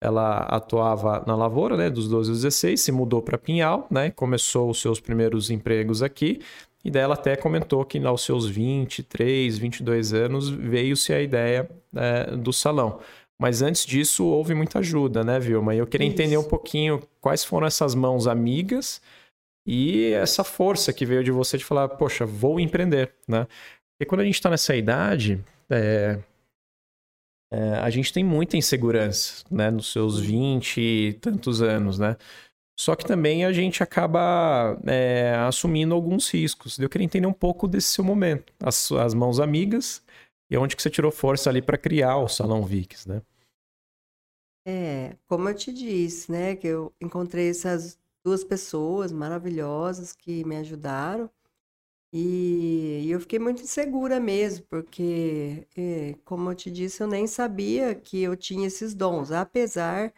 [0.00, 4.70] ela atuava na lavoura, né, dos 12 aos 16, se mudou para Pinhal, né, começou
[4.70, 6.40] os seus primeiros empregos aqui,
[6.84, 12.34] e daí ela até comentou que aos seus 23, 22 anos veio-se a ideia é,
[12.34, 13.00] do salão.
[13.38, 15.74] Mas antes disso houve muita ajuda, né, Vilma?
[15.74, 16.14] E eu queria Isso.
[16.14, 19.00] entender um pouquinho quais foram essas mãos amigas
[19.66, 23.46] e essa força que veio de você de falar, poxa, vou empreender, né?
[24.00, 26.18] E quando a gente está nessa idade, é,
[27.52, 29.70] é, a gente tem muita insegurança, né?
[29.70, 32.16] Nos seus 20 e tantos anos, né?
[32.78, 36.78] Só que também a gente acaba é, assumindo alguns riscos.
[36.78, 38.52] Eu queria entender um pouco desse seu momento.
[38.58, 40.02] As, as mãos amigas
[40.50, 43.22] e onde que você tirou força ali para criar o Salão Vix, né?
[44.66, 50.56] É, como eu te disse, né, que eu encontrei essas duas pessoas maravilhosas que me
[50.56, 51.30] ajudaram.
[52.12, 57.94] E, eu fiquei muito insegura mesmo, porque, eh, como eu te disse, eu nem sabia
[57.94, 60.12] que eu tinha esses dons, apesar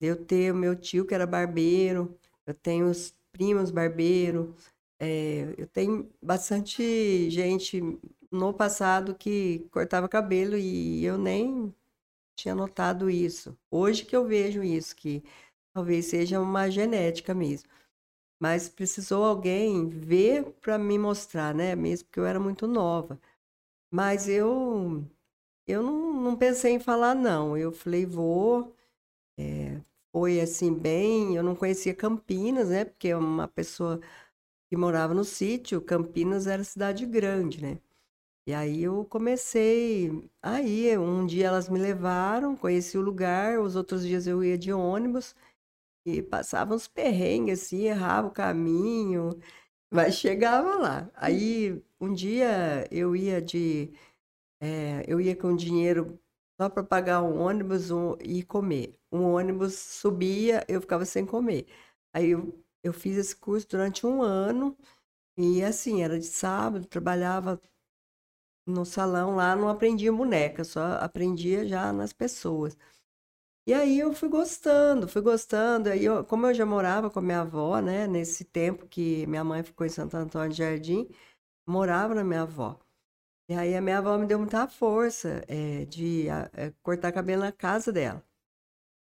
[0.00, 4.50] de eu ter o meu tio que era barbeiro, eu tenho os primos barbeiros,
[5.00, 7.80] eh, eu tenho bastante gente
[8.30, 11.74] no passado que cortava cabelo e eu nem
[12.36, 13.56] tinha notado isso.
[13.70, 15.22] Hoje que eu vejo isso, que
[15.74, 17.68] Talvez seja uma genética mesmo.
[18.40, 21.74] Mas precisou alguém ver para me mostrar, né?
[21.76, 23.20] Mesmo porque eu era muito nova.
[23.90, 25.04] Mas eu
[25.66, 27.56] eu não, não pensei em falar não.
[27.58, 28.74] Eu falei, vou.
[29.38, 29.80] É,
[30.12, 31.36] foi assim bem.
[31.36, 32.84] Eu não conhecia Campinas, né?
[32.84, 34.00] Porque uma pessoa
[34.68, 37.78] que morava no sítio, Campinas era cidade grande, né?
[38.46, 40.30] E aí eu comecei.
[40.42, 44.72] Aí um dia elas me levaram, conheci o lugar, os outros dias eu ia de
[44.72, 45.34] ônibus
[46.06, 49.30] e passava uns perrengues assim, errava o caminho,
[49.92, 51.10] mas chegava lá.
[51.14, 53.92] Aí um dia eu ia de.
[54.60, 56.18] É, eu ia com dinheiro
[56.60, 58.98] só para pagar um ônibus um, e comer.
[59.12, 61.66] Um ônibus subia, eu ficava sem comer.
[62.14, 64.76] Aí eu, eu fiz esse curso durante um ano
[65.38, 67.60] e assim, era de sábado, trabalhava
[68.66, 72.76] no salão lá, não aprendia boneca, só aprendia já nas pessoas.
[73.66, 75.88] E aí eu fui gostando, fui gostando.
[75.88, 79.42] Aí eu, como eu já morava com a minha avó, né, nesse tempo que minha
[79.44, 81.08] mãe ficou em Santo Antônio de Jardim,
[81.68, 82.78] morava na minha avó.
[83.50, 87.52] E aí a minha avó me deu muita força é, de é, cortar cabelo na
[87.52, 88.24] casa dela.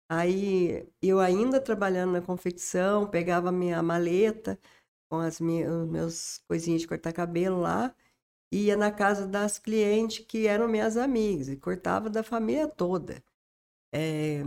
[0.09, 4.59] Aí eu ainda trabalhando na confecção, pegava minha maleta
[5.09, 7.95] com as minhas os meus coisinhas de cortar cabelo lá,
[8.53, 13.23] ia na casa das clientes que eram minhas amigas e cortava da família toda.
[13.93, 14.41] É,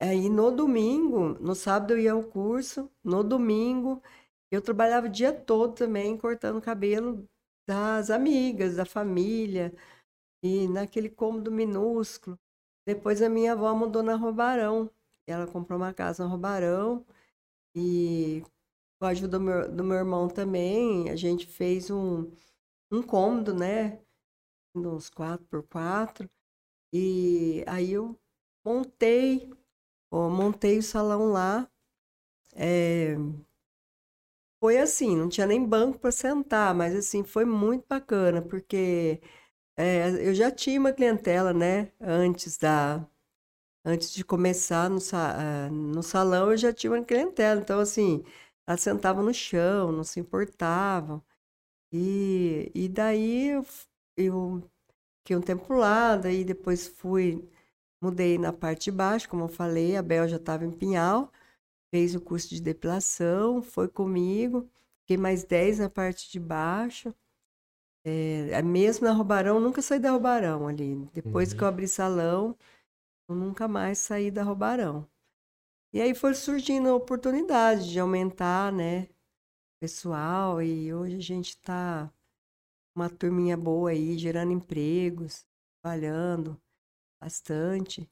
[0.00, 4.02] aí no domingo, no sábado eu ia ao curso, no domingo
[4.50, 7.26] eu trabalhava o dia todo também cortando cabelo
[7.68, 9.74] das amigas, da família,
[10.42, 12.38] e naquele cômodo minúsculo.
[12.86, 14.90] Depois a minha avó mudou na Robarão.
[15.26, 17.04] Ela comprou uma casa na Robarão
[17.76, 18.42] e
[19.00, 22.30] com a ajuda do meu, do meu irmão também, a gente fez um,
[22.92, 24.00] um cômodo, né?
[24.76, 26.30] Uns 4 por 4
[26.92, 28.18] E aí eu
[28.68, 29.50] montei,
[30.10, 31.70] ó, montei o salão lá.
[32.54, 33.16] É,
[34.60, 39.20] foi assim, não tinha nem banco para sentar, mas assim, foi muito bacana, porque
[39.76, 41.92] é, eu já tinha uma clientela, né?
[42.00, 43.06] Antes da.
[43.84, 47.60] Antes de começar no, ah, no salão, eu já tinha uma clientela.
[47.60, 48.24] Então, assim,
[48.66, 51.22] elas sentavam no chão, não se importavam.
[51.92, 53.66] E, e daí eu,
[54.16, 54.70] eu
[55.20, 57.48] fiquei um tempo lá, daí depois fui,
[58.00, 61.32] mudei na parte de baixo, como eu falei, a Bel já estava em Pinhal,
[61.90, 64.68] fez o curso de depilação, foi comigo,
[65.00, 67.14] fiquei mais 10 na parte de baixo.
[68.04, 70.96] É, mesmo na Robarão, nunca saí da Robarão ali.
[71.12, 72.56] Depois que eu abri salão,
[73.28, 75.06] eu nunca mais saí da Robarão.
[75.92, 79.08] E aí foi surgindo a oportunidade de aumentar, né,
[79.80, 82.12] pessoal, e hoje a gente está
[82.94, 85.46] uma turminha boa aí, gerando empregos,
[85.82, 86.60] trabalhando
[87.20, 88.08] bastante.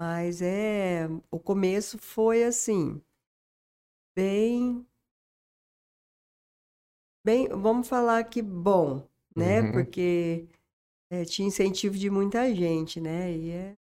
[0.00, 3.02] Mas é, o começo foi assim,
[4.16, 4.86] bem,
[7.24, 9.62] bem, vamos falar que bom, né?
[9.62, 9.72] Uhum.
[9.72, 10.48] Porque
[11.10, 13.32] é, tinha incentivo de muita gente, né?
[13.32, 13.76] E é,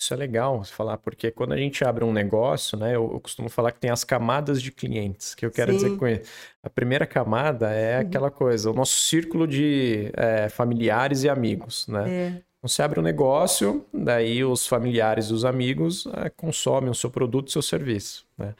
[0.00, 3.20] Isso é legal você falar, porque quando a gente abre um negócio, né, eu, eu
[3.20, 5.96] costumo falar que tem as camadas de clientes, que eu quero dizer Sim.
[5.96, 6.30] com isso.
[6.62, 8.00] A primeira camada é Uhum.
[8.00, 12.12] aquela coisa, o nosso círculo de é, familiares e amigos, né?
[12.12, 16.94] é, Então, você abre um negócio, daí os familiares e os amigos eh, consomem o
[16.94, 18.54] seu produto e o seu serviço, né?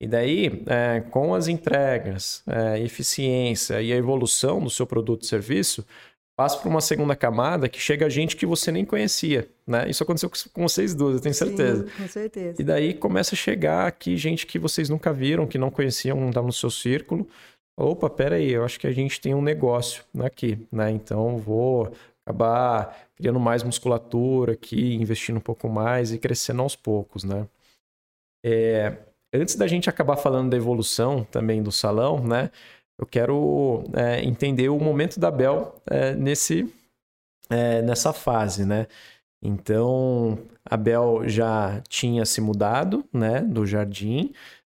[0.00, 5.26] E daí, eh, com as entregas, eh, eficiência e a evolução do seu produto e
[5.26, 5.86] serviço,
[6.36, 9.88] passa para uma segunda camada que chega gente que você nem conhecia, né?
[9.88, 11.86] Isso aconteceu com com vocês duas, eu tenho certeza.
[11.86, 12.60] sim, com certeza.
[12.60, 16.28] E daí começa a chegar aqui gente que vocês nunca viram, que não conheciam, não
[16.28, 17.26] estava no seu círculo.
[17.78, 20.90] Opa, pera aí, eu acho que a gente tem um negócio aqui, né?
[20.90, 21.92] Então vou
[22.26, 27.48] acabar criando mais musculatura aqui, investindo um pouco mais e crescendo aos poucos, né?
[28.44, 28.96] É,
[29.32, 32.50] antes da gente acabar falando da evolução também do salão, né?
[32.98, 36.72] Eu quero é, entender o momento da Bel é, nesse,
[37.50, 38.86] é, nessa fase, né?
[39.42, 44.32] Então, a Bel já tinha se mudado, né, do jardim,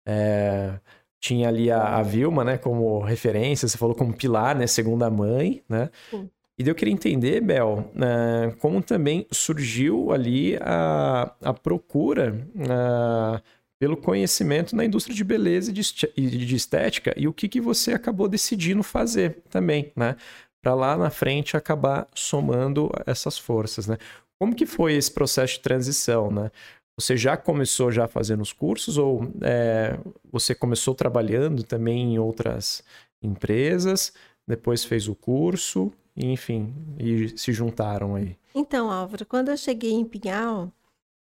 [0.08, 0.80] é,
[1.20, 5.62] tinha ali a, a Vilma, né, como referência, você falou como pilar, né, segunda mãe,
[5.68, 5.90] né?
[6.10, 6.30] Sim.
[6.58, 13.42] E eu queria entender, Bel, né, como também surgiu ali a, a procura ah,
[13.80, 15.82] pelo conhecimento na indústria de beleza e
[16.16, 20.16] e de estética e o que, que você acabou decidindo fazer também, né?
[20.62, 23.98] Para lá na frente acabar somando essas forças, né?
[24.40, 26.52] Como que foi esse processo de transição, né?
[27.00, 29.98] Você já começou já fazendo os cursos ou é,
[30.32, 32.84] você começou trabalhando também em outras
[33.22, 34.14] empresas,
[34.48, 38.38] depois fez o curso, e, enfim, e se juntaram aí?
[38.54, 40.72] Então, Álvaro, quando eu cheguei em Pinhal,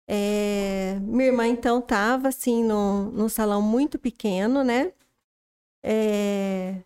[0.07, 4.93] é, minha irmã então estava assim num, num salão muito pequeno, né?
[5.83, 6.81] É,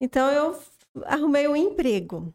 [0.00, 0.58] então eu
[1.04, 2.34] arrumei um emprego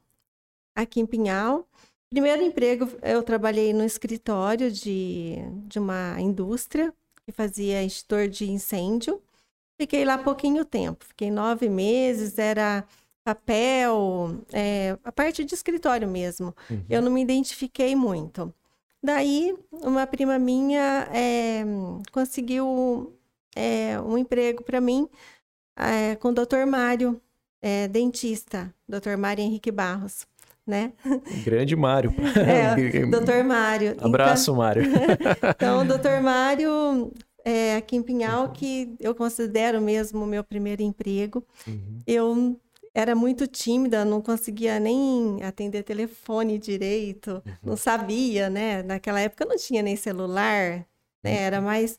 [0.75, 1.67] aqui em Pinhal.
[2.09, 5.35] Primeiro emprego, eu trabalhei no escritório de,
[5.67, 6.93] de uma indústria
[7.25, 9.21] que fazia extintor de incêndio.
[9.79, 12.85] Fiquei lá pouquinho tempo, fiquei nove meses, era
[13.23, 16.55] papel, é, a parte de escritório mesmo.
[16.69, 16.83] Uhum.
[16.89, 18.53] Eu não me identifiquei muito.
[19.03, 21.63] Daí, uma prima minha é,
[22.11, 23.13] conseguiu
[23.55, 25.07] é, um emprego para mim
[25.75, 26.65] é, com o Dr.
[26.67, 27.19] Mário,
[27.61, 29.17] é, dentista, Dr.
[29.17, 30.27] Mário Henrique Barros,
[30.65, 30.93] né?
[31.43, 32.13] Grande Mário.
[32.37, 32.75] É,
[33.07, 33.43] Dr.
[33.43, 33.95] Mário.
[33.99, 34.83] Abraço, Mário.
[35.55, 36.21] Então, o Dr.
[36.21, 37.11] Mário,
[37.43, 41.43] é, aqui em Pinhal, que eu considero mesmo o meu primeiro emprego.
[41.67, 41.99] Uhum.
[42.05, 42.59] Eu
[42.93, 48.83] era muito tímida, não conseguia nem atender telefone direito, não sabia, né?
[48.83, 50.85] Naquela época não tinha nem celular,
[51.23, 51.35] né?
[51.43, 51.97] Era mais.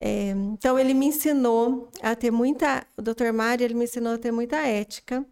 [0.00, 2.86] é, então ele me ensinou a ter muita.
[2.96, 3.32] O Dr.
[3.32, 5.24] Mário ele me ensinou a ter muita ética,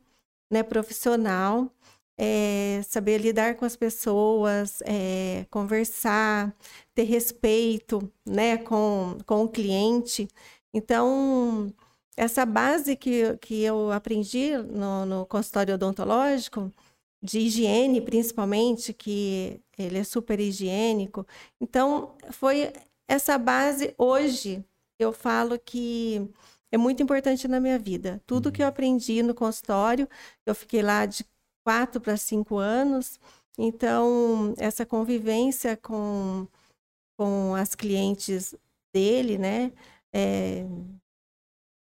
[0.51, 0.63] né?
[0.63, 1.71] Profissional.
[2.19, 6.55] é, saber lidar com as pessoas, é, conversar,
[6.95, 10.29] ter respeito, né, com, com o cliente.
[10.73, 11.73] Então,
[12.17, 16.73] essa base que, que eu aprendi no, no consultório odontológico,
[17.23, 21.27] de higiene principalmente, que ele é super higiênico.
[21.61, 22.73] Então, foi
[23.09, 24.65] essa base hoje,
[24.99, 26.29] eu falo que
[26.73, 28.23] é muito importante na minha vida.
[28.27, 28.71] Tudo que eu uhum.
[28.71, 30.09] aprendi no consultório,
[30.45, 31.25] eu fiquei lá de
[31.65, 33.19] quatro para cinco anos.
[33.59, 36.47] Então, essa convivência com,
[37.19, 38.55] com as clientes
[38.93, 39.73] dele, né?
[40.13, 40.65] É,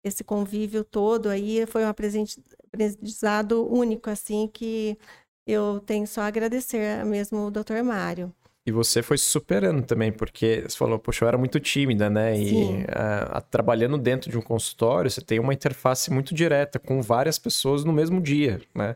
[0.04, 4.98] esse convívio todo aí foi um aprendizado único, assim, que
[5.46, 8.32] eu tenho só a agradecer mesmo o doutor Mário.
[8.64, 12.38] E você foi se superando também, porque você falou, poxa, eu era muito tímida, né?
[12.38, 17.02] E a, a, trabalhando dentro de um consultório, você tem uma interface muito direta com
[17.02, 18.94] várias pessoas no mesmo dia, né?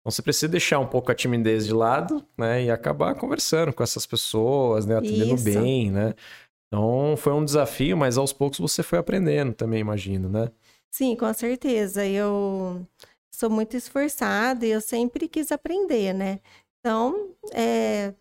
[0.00, 2.64] Então você precisa deixar um pouco a timidez de lado, né?
[2.64, 4.96] E acabar conversando com essas pessoas, né?
[4.96, 5.44] Atendendo Isso.
[5.44, 6.14] bem, né?
[6.66, 10.50] Então foi um desafio, mas aos poucos você foi aprendendo também, imagino, né?
[10.90, 12.06] Sim, com certeza.
[12.06, 12.86] Eu
[13.30, 16.40] sou muito esforçada e eu sempre quis aprender, né?
[16.80, 18.14] Então, é,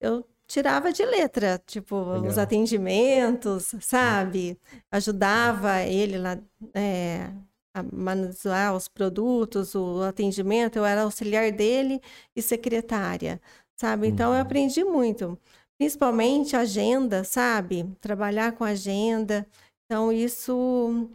[0.00, 2.26] eu tirava de letra, tipo, Legal.
[2.26, 4.58] os atendimentos, sabe?
[4.90, 6.38] Ajudava ele lá
[6.74, 7.30] é,
[7.74, 12.00] a manusear os produtos, o atendimento, eu era auxiliar dele
[12.36, 13.40] e secretária,
[13.76, 14.08] sabe?
[14.08, 14.42] Então, eu uhum.
[14.42, 15.38] aprendi muito,
[15.78, 17.84] principalmente agenda, sabe?
[18.00, 19.46] Trabalhar com agenda.
[19.84, 21.10] Então, isso.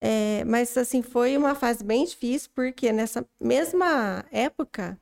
[0.00, 4.98] É, mas, assim, foi uma fase bem difícil, porque nessa mesma época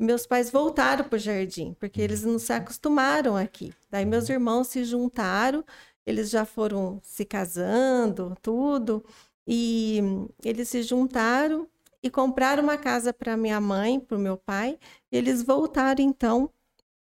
[0.00, 3.74] meus pais voltaram para o jardim, porque eles não se acostumaram aqui.
[3.90, 4.34] Daí meus uhum.
[4.36, 5.62] irmãos se juntaram,
[6.06, 9.04] eles já foram se casando, tudo,
[9.46, 10.00] e
[10.42, 11.68] eles se juntaram
[12.02, 14.78] e compraram uma casa para minha mãe, para o meu pai,
[15.12, 16.50] e eles voltaram então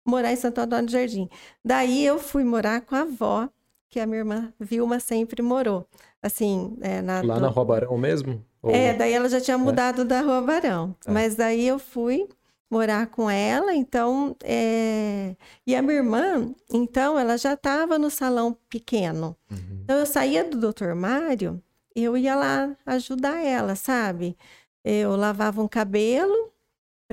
[0.05, 1.29] morar em Santo Antônio do Jardim.
[1.63, 3.49] Daí eu fui morar com a avó,
[3.89, 5.87] que a minha irmã Vilma sempre morou.
[6.21, 8.43] Assim, é, na, Lá na Rua Barão mesmo?
[8.61, 8.71] Ou...
[8.71, 9.57] É, daí ela já tinha é?
[9.57, 10.05] mudado é?
[10.05, 10.95] da Rua Barão.
[11.05, 11.11] É.
[11.11, 12.27] Mas daí eu fui
[12.71, 15.35] morar com ela, então, é...
[15.67, 19.37] e a minha irmã, então, ela já estava no salão pequeno.
[19.51, 19.81] Uhum.
[19.83, 21.61] Então, eu saía do doutor Mário,
[21.95, 24.35] eu ia lá ajudar ela, sabe?
[24.83, 26.51] Eu lavava um cabelo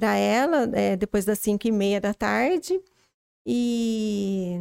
[0.01, 2.81] para ela, é, depois das cinco e meia da tarde,
[3.47, 4.59] e...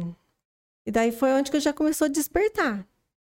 [0.86, 2.86] e daí foi onde que eu já começou a despertar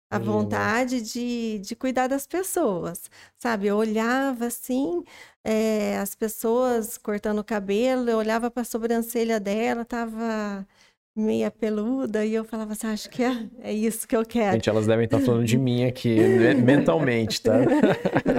[0.09, 3.09] a vontade de, de cuidar das pessoas,
[3.39, 3.65] sabe?
[3.67, 5.03] Eu olhava assim,
[5.43, 10.67] é, as pessoas cortando o cabelo, eu olhava para a sobrancelha dela, tava
[11.15, 14.53] meia peluda, e eu falava assim, acho que é, é isso que eu quero.
[14.53, 16.17] Gente, elas devem estar falando de mim aqui,
[16.63, 17.57] mentalmente, tá?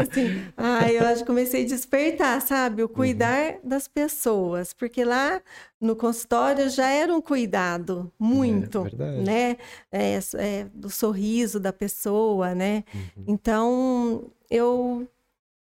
[0.00, 2.82] assim, ah, eu acho que comecei a despertar, sabe?
[2.82, 3.58] O cuidar uhum.
[3.62, 5.40] das pessoas, porque lá
[5.80, 9.56] no consultório já era um cuidado muito, é, né?
[9.92, 12.82] É, é, do sorriso da pessoa, né?
[12.92, 13.24] Uhum.
[13.28, 15.06] Então, eu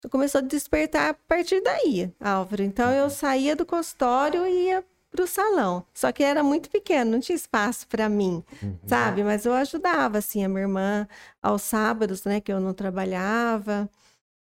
[0.09, 2.63] começou a despertar a partir daí, Álvaro.
[2.63, 3.09] Então, eu uhum.
[3.09, 5.85] saía do consultório e ia para o salão.
[5.93, 8.77] Só que era muito pequeno, não tinha espaço para mim, uhum.
[8.87, 9.23] sabe?
[9.23, 11.07] Mas eu ajudava, assim, a minha irmã
[11.41, 13.89] aos sábados, né, que eu não trabalhava.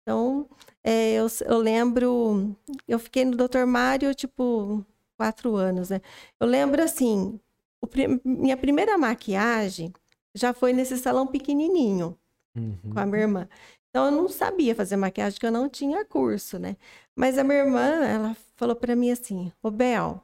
[0.01, 0.49] Então,
[0.83, 2.55] é, eu, eu lembro,
[2.87, 3.65] eu fiquei no Dr.
[3.67, 4.83] Mário, tipo,
[5.17, 6.01] quatro anos, né?
[6.39, 7.39] Eu lembro, assim,
[7.81, 7.87] o,
[8.25, 9.93] minha primeira maquiagem
[10.33, 12.17] já foi nesse salão pequenininho,
[12.57, 12.77] uhum.
[12.91, 13.49] com a minha irmã.
[13.89, 16.75] Então, eu não sabia fazer maquiagem, porque eu não tinha curso, né?
[17.15, 20.21] Mas a minha irmã, ela falou para mim assim, ô Bel,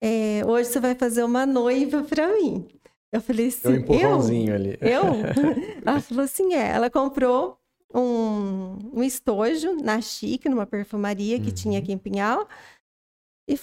[0.00, 2.68] é, hoje você vai fazer uma noiva para mim.
[3.12, 4.54] Eu falei assim, um empurrãozinho eu?
[4.54, 4.78] ali.
[4.80, 5.02] Eu?
[5.84, 6.68] Ela falou assim, é.
[6.68, 7.58] Ela comprou
[7.94, 11.54] um, um estojo na Chique, numa perfumaria que uhum.
[11.54, 12.46] tinha aqui em Pinhal,
[13.48, 13.58] e,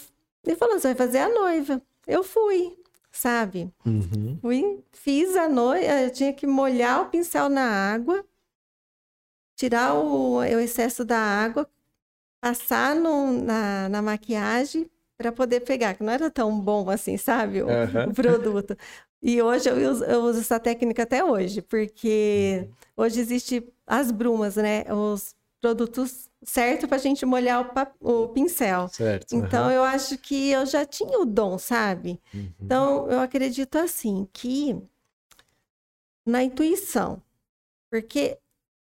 [0.45, 1.81] e falou, você vai fazer a noiva.
[2.07, 2.77] Eu fui,
[3.11, 3.71] sabe?
[3.86, 4.38] Uhum.
[4.41, 8.25] Fui, fiz a noiva, eu tinha que molhar o pincel na água,
[9.55, 11.69] tirar o, o excesso da água,
[12.41, 17.61] passar no, na, na maquiagem, para poder pegar, que não era tão bom assim, sabe?
[17.61, 18.09] O, uhum.
[18.09, 18.78] o produto.
[19.22, 23.03] E hoje eu uso, eu uso, essa técnica até hoje, porque uhum.
[23.05, 24.84] hoje existe as brumas, né?
[24.91, 27.61] Os produtos certos para a gente molhar
[28.01, 28.89] o, o pincel.
[28.89, 29.34] Certo.
[29.34, 29.72] Então uhum.
[29.72, 32.20] eu acho que eu já tinha o dom, sabe?
[32.34, 32.51] Uhum.
[32.61, 34.78] Então eu acredito assim que
[36.26, 37.22] na intuição,
[37.89, 38.38] porque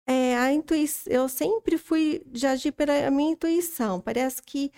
[0.07, 4.01] é, a intuição, eu sempre fui de agir pela minha intuição.
[4.01, 4.73] Parece que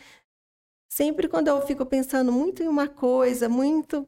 [0.93, 4.07] Sempre quando eu fico pensando muito em uma coisa, muito.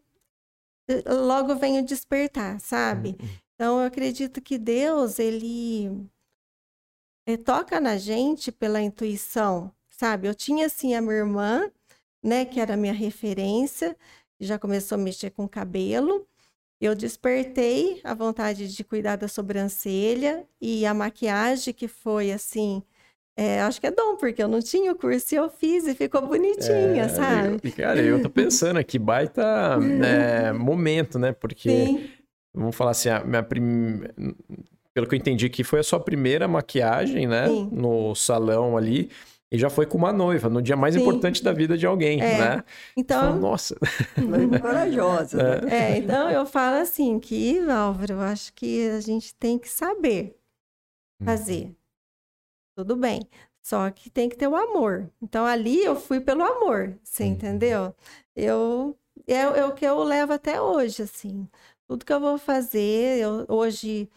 [1.06, 3.16] Logo venho despertar, sabe?
[3.18, 3.28] Uhum.
[3.54, 6.06] Então eu acredito que Deus, ele.
[7.26, 10.28] É, toca na gente pela intuição, sabe?
[10.28, 11.72] Eu tinha, assim, a minha irmã,
[12.22, 13.96] né, que era a minha referência,
[14.38, 16.28] já começou a mexer com cabelo.
[16.78, 22.82] Eu despertei a vontade de cuidar da sobrancelha e a maquiagem, que foi, assim,
[23.36, 25.94] é, acho que é dom, porque eu não tinha o curso e eu fiz e
[25.94, 27.58] ficou bonitinha, é, sabe?
[27.64, 31.32] Eu, cara, eu tô pensando aqui, baita é, momento, né?
[31.32, 32.10] Porque, Sim.
[32.54, 34.02] vamos falar assim, a minha prim...
[34.92, 37.48] pelo que eu entendi aqui, foi a sua primeira maquiagem, né?
[37.48, 37.70] Sim.
[37.72, 39.10] No salão ali.
[39.50, 41.00] E já foi com uma noiva, no dia mais Sim.
[41.00, 42.38] importante da vida de alguém, é.
[42.38, 42.64] né?
[42.96, 43.76] Então, Fala, nossa.
[44.16, 45.60] Muito corajosa.
[45.60, 45.70] Né?
[45.70, 50.36] É, então eu falo assim que, Álvaro, eu acho que a gente tem que saber
[51.20, 51.24] hum.
[52.74, 53.28] Tudo bem.
[53.62, 55.10] Só que tem que ter o amor.
[55.22, 57.30] Então ali eu fui pelo amor, você uhum.
[57.30, 57.94] entendeu?
[58.36, 58.96] Eu
[59.26, 61.48] é, é, o que eu levo até hoje, assim.
[61.86, 64.08] Tudo que eu vou fazer, eu, hoje,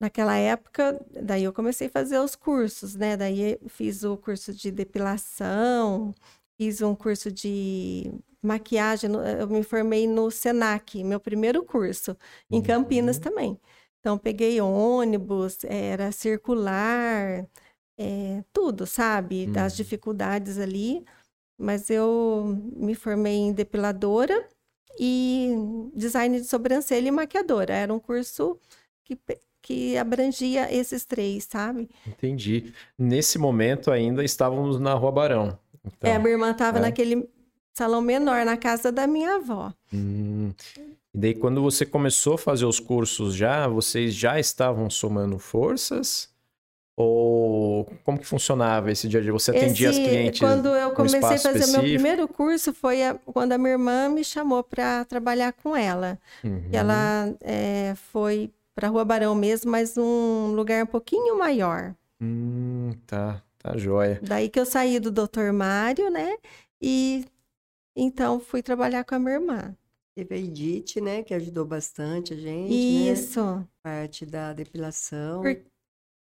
[0.00, 3.16] naquela época, daí eu comecei a fazer os cursos, né?
[3.16, 6.14] Daí fiz o curso de depilação,
[6.58, 12.16] fiz um curso de maquiagem, eu me formei no Senac, meu primeiro curso,
[12.50, 13.22] em Campinas uhum.
[13.22, 13.60] também.
[14.00, 17.46] Então, peguei ônibus, era circular,
[17.98, 19.46] é, tudo, sabe?
[19.46, 19.76] Das uhum.
[19.76, 21.04] dificuldades ali.
[21.58, 24.48] Mas eu me formei em depiladora
[24.98, 25.54] e
[25.94, 27.72] design de sobrancelha e maquiadora.
[27.72, 28.58] Era um curso
[29.04, 29.18] que,
[29.62, 31.88] que abrangia esses três, sabe?
[32.06, 32.72] Entendi.
[32.98, 35.58] Nesse momento ainda estávamos na Rua Barão.
[35.84, 36.82] Então, é, a minha irmã estava é.
[36.82, 37.28] naquele
[37.72, 39.72] salão menor, na casa da minha avó.
[39.92, 40.52] Hum.
[41.14, 46.33] E daí, quando você começou a fazer os cursos já, vocês já estavam somando forças?
[46.96, 49.32] Ou como que funcionava esse dia a dia?
[49.32, 50.40] Você atendia esse, as clientes?
[50.40, 51.82] Quando eu comecei a fazer específico?
[51.82, 56.18] meu primeiro curso, foi a, quando a minha irmã me chamou para trabalhar com ela.
[56.44, 56.68] Uhum.
[56.72, 61.94] Ela é, foi para Rua Barão mesmo, mas um lugar um pouquinho maior.
[62.20, 64.20] Hum, tá, tá joia.
[64.22, 65.52] Daí que eu saí do Dr.
[65.52, 66.36] Mário, né?
[66.80, 67.24] E
[67.96, 69.76] então fui trabalhar com a minha irmã.
[70.14, 73.12] Teve a Edith, né, que ajudou bastante a gente, né?
[73.12, 73.44] Isso.
[73.44, 73.66] Né?
[73.82, 75.42] Parte da depilação.
[75.42, 75.56] Por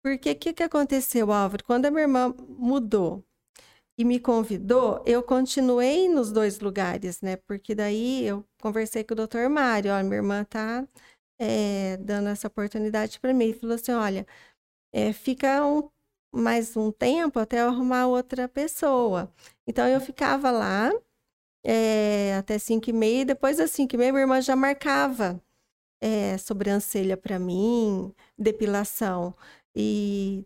[0.04, 1.64] porque o que, que aconteceu, Álvaro?
[1.66, 3.24] Quando a minha irmã mudou
[3.98, 7.38] e me convidou, eu continuei nos dois lugares, né?
[7.38, 10.88] Porque daí eu conversei com o doutor Mário, olha, minha irmã tá
[11.40, 13.46] é, dando essa oportunidade para mim.
[13.46, 14.28] Ele falou assim, olha,
[14.94, 15.90] é, fica um,
[16.34, 19.34] mais um tempo até eu arrumar outra pessoa.
[19.68, 20.92] Então eu ficava lá
[21.66, 25.42] é, até cinco e meia, depois das cinco e meia minha irmã já marcava
[26.02, 29.36] é, sobrancelha para mim, depilação.
[29.76, 30.46] E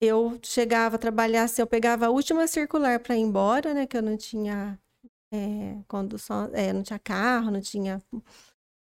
[0.00, 3.86] eu chegava a trabalhar, se assim, eu pegava a última circular para ir embora, né?
[3.86, 4.78] Que eu não tinha
[5.32, 8.02] é, condução, é, não tinha carro, não tinha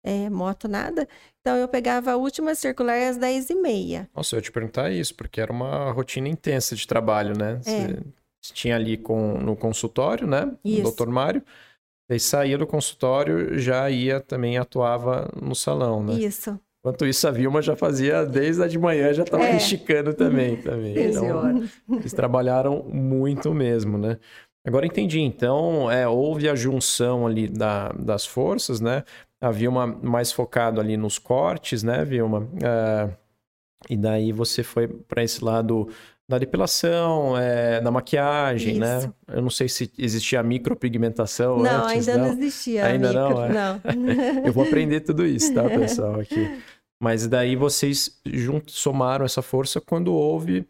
[0.04, 1.06] é, moto, nada.
[1.40, 4.10] Então eu pegava a última circular às 10 e meia.
[4.14, 7.60] Nossa, eu ia te perguntar isso, porque era uma rotina intensa de trabalho, né?
[8.42, 10.56] Você tinha ali com, no consultório, né?
[10.64, 10.80] Isso.
[10.80, 11.42] O doutor Mário.
[12.08, 16.14] Daí saía do consultório, já ia também atuava no salão, né?
[16.14, 16.58] Isso.
[16.84, 19.56] Enquanto isso, a Vilma já fazia desde a de manhã, já estava é.
[19.56, 20.56] esticando também.
[20.56, 20.98] também.
[20.98, 21.62] Então,
[21.92, 24.18] eles trabalharam muito mesmo, né?
[24.66, 25.20] Agora entendi.
[25.20, 29.04] Então, é, houve a junção ali da, das forças, né?
[29.40, 32.48] A Vilma mais focado ali nos cortes, né, Vilma?
[32.60, 33.10] É,
[33.88, 35.88] e daí você foi para esse lado
[36.32, 38.98] da depilação, é, da maquiagem, né?
[38.98, 39.06] Isso.
[39.08, 39.14] né?
[39.28, 42.86] Eu não sei se existia a micropigmentação não, antes, ainda não, não existia.
[42.86, 43.48] Ainda micro, não, é.
[43.52, 43.80] não.
[44.46, 46.58] Eu vou aprender tudo isso, tá, pessoal, aqui.
[46.98, 50.66] Mas daí vocês juntos somaram essa força quando houve,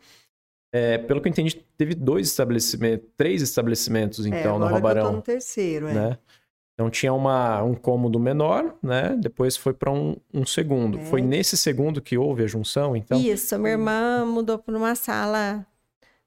[0.74, 5.02] é, pelo que eu entendi, teve dois estabelecimentos, três estabelecimentos, é, então, é, no Robarão.
[5.02, 5.92] Eu tô no terceiro, é.
[5.92, 6.18] Né?
[6.74, 9.14] Então tinha uma, um cômodo menor, né?
[9.18, 10.98] Depois foi para um, um, segundo.
[10.98, 11.04] É.
[11.04, 13.20] Foi nesse segundo que houve a junção, então?
[13.20, 15.66] Isso, a minha irmã mudou para uma sala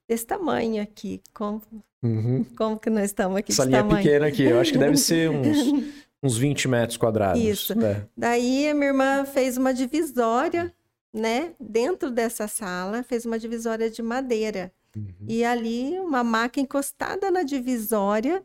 [0.08, 1.20] desse tamanho aqui.
[1.34, 1.60] Como,
[2.02, 2.44] uhum.
[2.56, 3.52] como que nós estamos aqui?
[3.52, 5.92] Salinha pequena aqui, eu acho que deve ser uns,
[6.22, 7.42] uns 20 metros quadrados.
[7.42, 7.76] Isso.
[7.76, 8.06] Né?
[8.16, 10.72] Daí a minha irmã fez uma divisória,
[11.12, 11.54] né?
[11.58, 14.72] Dentro dessa sala, fez uma divisória de madeira.
[14.96, 15.12] Uhum.
[15.28, 18.42] E ali uma maca encostada na divisória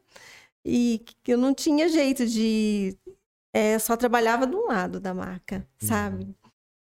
[0.66, 2.98] e que eu não tinha jeito de.
[3.54, 6.24] É, só trabalhava de um lado da maca, sabe?
[6.24, 6.36] Uhum.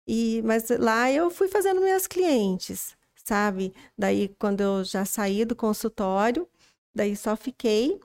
[0.07, 3.72] E, mas lá eu fui fazendo minhas clientes, sabe?
[3.97, 6.49] Daí, quando eu já saí do consultório,
[6.95, 7.99] daí só fiquei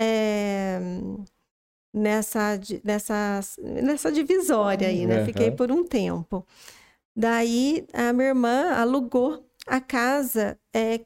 [0.00, 0.78] é,
[1.92, 5.20] nessa, nessa, nessa divisória aí, né?
[5.20, 5.26] Uhum.
[5.26, 6.46] Fiquei por um tempo.
[7.16, 11.00] Daí, a minha irmã alugou a casa é,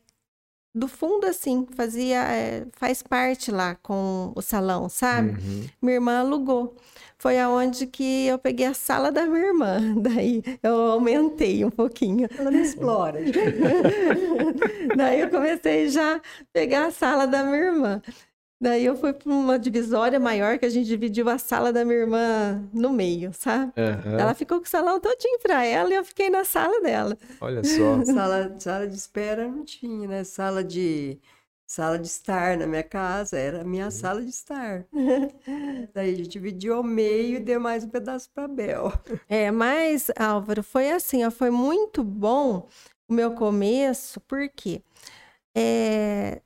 [0.74, 5.30] do fundo, assim, fazia, é, faz parte lá com o salão, sabe?
[5.32, 5.66] Uhum.
[5.82, 6.74] Minha irmã alugou.
[7.18, 9.78] foi aonde que eu peguei a sala da minha irmã.
[10.00, 12.28] Daí eu aumentei um pouquinho.
[12.36, 13.20] Ela me explora.
[14.96, 16.20] Daí eu comecei já a
[16.52, 18.02] pegar a sala da minha irmã.
[18.62, 21.98] Daí eu fui para uma divisória maior que a gente dividiu a sala da minha
[21.98, 23.72] irmã no meio, sabe?
[23.76, 24.20] Aham.
[24.20, 27.18] Ela ficou com o salão todinho para ela e eu fiquei na sala dela.
[27.40, 28.04] Olha só.
[28.06, 30.22] Sala, sala de espera não tinha, né?
[30.22, 31.18] Sala de
[31.66, 34.86] sala de estar na minha casa, era a minha sala de estar.
[35.92, 38.92] Daí a gente dividiu ao meio e deu mais um pedaço para Bel.
[39.28, 42.68] É, mas, Álvaro, foi assim, ó, foi muito bom
[43.08, 44.82] o meu começo, porque
[45.52, 46.40] é,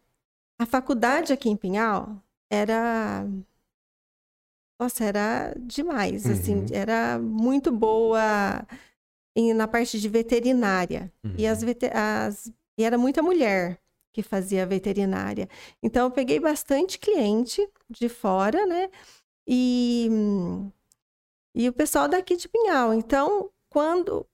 [0.58, 3.26] a faculdade aqui em Pinhal era.
[4.78, 6.66] Nossa, era demais, assim, Uhum.
[6.70, 8.66] era muito boa
[9.34, 11.10] em- na parte de veterinária.
[11.38, 13.80] E, as, vete- as- e era muita mulher
[14.12, 15.48] que fazia veterinária.
[15.82, 18.90] Então, eu peguei bastante cliente de fora, né?
[19.46, 20.08] E,
[21.54, 22.92] e o pessoal daqui de Pinhal.
[22.92, 24.26] Então, quando,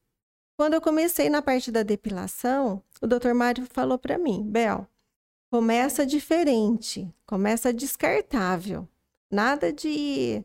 [0.59, 4.87] quando eu comecei na parte da depilação, o doutor Mário falou para mim, Bel,
[5.53, 8.89] começa diferente, começa descartável.
[9.31, 10.43] Nada de,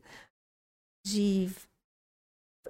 [1.04, 1.50] de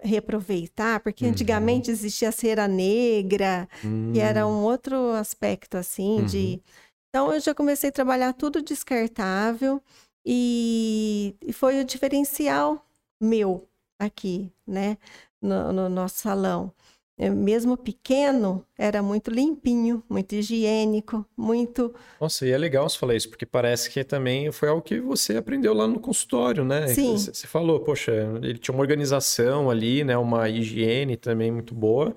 [0.01, 1.31] reaproveitar, porque Uhum.
[1.31, 3.67] antigamente existia cera negra,
[4.11, 6.61] que era Hum, um outro aspecto assim de
[7.09, 9.81] então eu já comecei a trabalhar tudo descartável
[10.25, 12.85] e, e foi o diferencial
[13.19, 13.67] meu
[13.99, 14.97] aqui, né,
[15.41, 16.71] no, no nosso salão.
[17.17, 21.93] Eh, Mesmo pequeno, era muito limpinho, muito higiênico, muito.
[22.21, 25.35] Nossa, e é legal você falar isso, porque parece que também foi algo que você
[25.35, 26.87] aprendeu lá no consultório, né?
[26.87, 27.17] Sim.
[27.17, 28.11] Você você falou, poxa,
[28.43, 30.15] ele tinha uma organização ali, né?
[30.17, 32.15] Uma higiene também muito boa.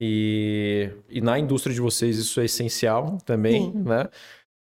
[0.00, 3.82] E, e na indústria de vocês isso é essencial também, Sim.
[3.82, 4.08] né?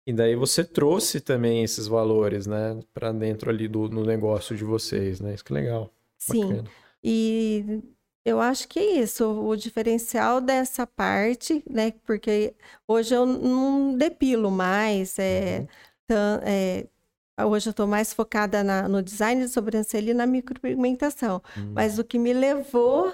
[0.07, 2.81] E daí você trouxe também esses valores, né?
[2.93, 5.35] Para dentro ali do no negócio de vocês, né?
[5.35, 5.91] Isso que é legal.
[6.19, 6.41] Sim.
[6.49, 6.71] Bacana.
[7.05, 7.83] E
[8.25, 11.93] eu acho que é isso, o diferencial dessa parte, né?
[12.07, 12.55] Porque
[12.87, 15.67] hoje eu não depilo mais, é,
[16.07, 16.87] tan- é,
[17.45, 21.43] hoje eu estou mais focada na- no design de sobrancelha e na micropigmentação.
[21.59, 21.73] Hum.
[21.75, 23.13] Mas o que me levou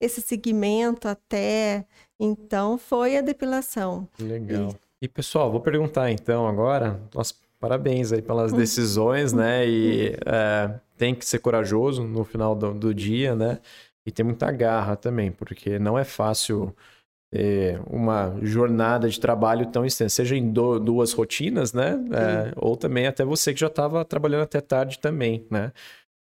[0.00, 1.86] esse segmento até
[2.18, 4.06] então foi a depilação.
[4.18, 4.74] Legal.
[5.00, 7.00] E pessoal, vou perguntar então agora.
[7.14, 9.66] Nossa, parabéns aí pelas decisões, né?
[9.66, 13.58] E é, tem que ser corajoso no final do, do dia, né?
[14.06, 16.74] E ter muita garra também, porque não é fácil
[17.32, 21.92] ter uma jornada de trabalho tão extensa, seja em do- duas rotinas, né?
[22.12, 25.72] É, ou também até você que já estava trabalhando até tarde também, né?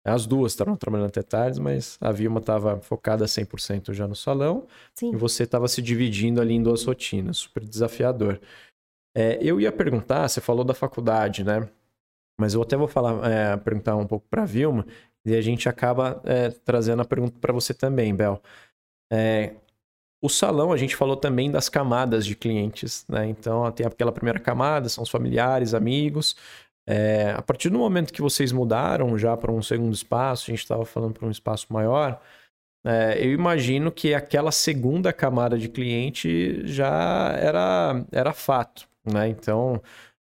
[0.05, 4.67] As duas estavam trabalhando até tarde, mas a Vilma estava focada 100% já no salão
[4.93, 5.11] Sim.
[5.11, 8.39] e você estava se dividindo ali em duas rotinas, super desafiador.
[9.15, 11.67] É, eu ia perguntar, você falou da faculdade, né?
[12.39, 14.85] Mas eu até vou falar, é, perguntar um pouco para a Vilma,
[15.25, 18.41] e a gente acaba é, trazendo a pergunta para você também, Bel.
[19.11, 19.55] É,
[20.21, 23.27] o salão, a gente falou também das camadas de clientes, né?
[23.27, 26.35] Então, tem aquela primeira camada, são os familiares, amigos.
[26.87, 30.61] É, a partir do momento que vocês mudaram já para um segundo espaço, a gente
[30.63, 32.21] estava falando para um espaço maior,
[32.85, 39.27] é, eu imagino que aquela segunda camada de cliente já era, era fato, né?
[39.27, 39.81] Então,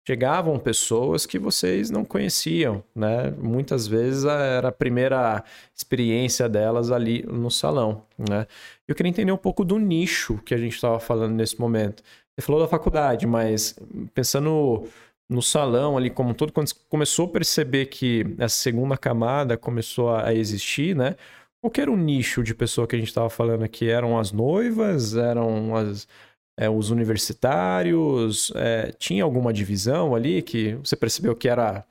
[0.07, 3.31] chegavam pessoas que vocês não conheciam, né?
[3.39, 5.45] Muitas vezes a- era a primeira
[5.75, 8.47] experiência delas ali no salão, né?
[8.89, 12.03] Eu queria entender um pouco do nicho que a gente estava falando nesse momento.
[12.37, 13.79] Você falou da faculdade, mas
[14.15, 14.85] pensando
[15.29, 19.57] no salão ali como um todo, quando você começou a perceber que essa segunda camada
[19.57, 21.15] começou a existir, né?
[21.61, 23.89] Qual era o nicho de pessoa que a gente estava falando aqui?
[23.89, 25.15] Eram as noivas?
[25.15, 26.09] Eram as,
[26.57, 28.53] é, os universitários?
[28.57, 31.85] É, tinha alguma divisão ali que você percebeu que era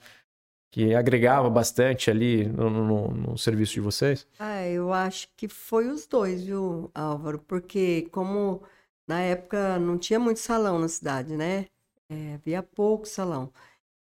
[0.71, 4.27] que agregava bastante ali no, no- no serviço de vocês?
[4.39, 7.39] Ah, eu acho que foi os dois, viu, Álvaro?
[7.39, 8.63] Porque como
[9.07, 11.67] na época não tinha muito salão na cidade, né?
[12.09, 13.53] É, havia pouco salão.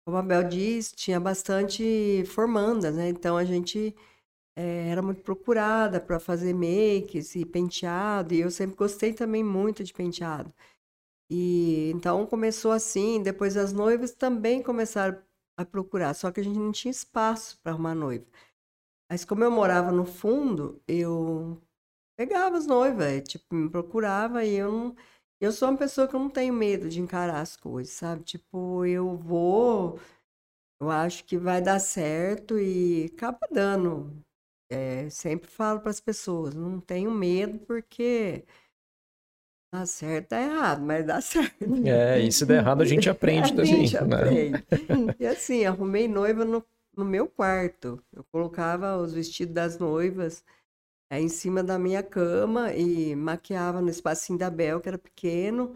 [0.06, 3.10] Como a Bel diz, tinha bastante formandas, né?
[3.10, 3.95] Então a gente
[4.56, 9.84] é, era muito procurada para fazer makes e penteado, e eu sempre gostei também muito
[9.84, 10.53] de penteado.
[11.30, 15.20] E então começou assim, depois as noivas também começaram
[15.58, 18.26] a procurar, só que a gente não tinha espaço para arrumar noiva.
[19.10, 21.62] Mas como eu morava no fundo, eu
[22.18, 24.95] pegava as noivas, eh, tipo, me procurava e eu não.
[25.41, 28.24] Eu sou uma pessoa que eu não tenho medo de encarar as coisas, sabe?
[28.24, 29.99] Tipo, eu vou,
[30.82, 34.24] eu acho que vai dar certo e acaba dando.
[34.78, 38.45] Eh, sempre falo para as pessoas, não tenho medo porque
[39.71, 41.55] dá certo, dá errado, mas dá certo.
[41.84, 43.99] É, e se der errado a gente aprende A também, gente né?
[44.03, 44.65] aprende.
[45.19, 46.65] E assim, arrumei noiva no,
[46.95, 48.01] no meu quarto.
[48.11, 50.43] Eu colocava os vestidos das noivas
[51.09, 55.76] é, em cima da minha cama e maquiava no espacinho da Bel, que era pequeno,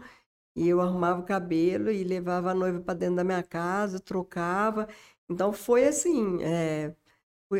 [0.56, 4.88] e eu arrumava o cabelo e levava a noiva para dentro da minha casa, trocava.
[5.30, 6.94] Então foi assim, é,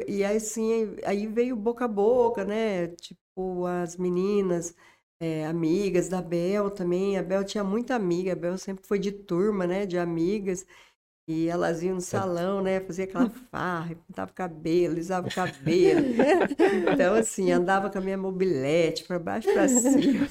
[0.09, 2.89] e aí assim, aí veio boca a boca, né?
[2.89, 4.75] Tipo, as meninas,
[5.21, 7.19] é, amigas da Bel também.
[7.19, 9.87] A Bel tinha muita amiga, a Bel sempre foi de turma, né?
[9.87, 10.65] De amigas.
[11.29, 12.81] E elas iam no salão, né?
[12.81, 16.07] Fazia aquela farra, pintava o cabelo, lisava o cabelo.
[16.93, 20.29] Então, assim, andava com a minha mobilete para baixo para cima.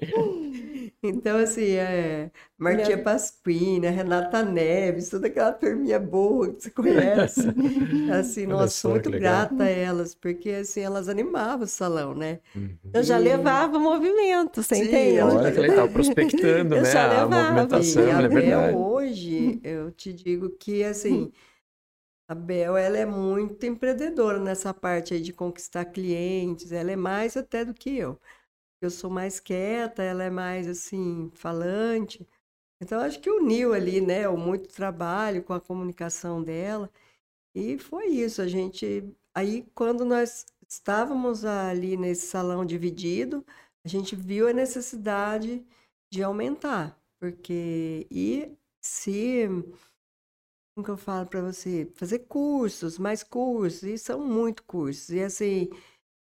[1.04, 7.40] Então, assim, é, Martinha Pasquina, Renata Neves, toda aquela turminha boa que você conhece.
[8.16, 12.38] Assim, nossa, sou muito grata a elas, porque, assim, elas animavam o salão, né?
[12.54, 12.78] Uhum.
[12.94, 15.20] Eu já levava movimento, você Sim, entende?
[15.20, 16.92] Olha que legal, prospectando, né?
[16.92, 18.76] A movimentação, é verdade.
[18.76, 21.32] hoje, eu te digo que, assim...
[22.28, 27.36] A Bel, ela é muito empreendedora nessa parte aí de conquistar clientes, ela é mais
[27.36, 28.18] até do que eu
[28.86, 32.26] eu sou mais quieta, ela é mais assim, falante.
[32.80, 36.90] Então, acho que uniu ali, né, o muito trabalho com a comunicação dela.
[37.54, 39.04] E foi isso, a gente.
[39.34, 43.44] Aí, quando nós estávamos ali nesse salão dividido,
[43.84, 45.64] a gente viu a necessidade
[46.12, 49.48] de aumentar, porque e se
[50.74, 55.10] como que eu falo para você, fazer cursos, mais cursos, e são muito cursos.
[55.10, 55.68] E assim,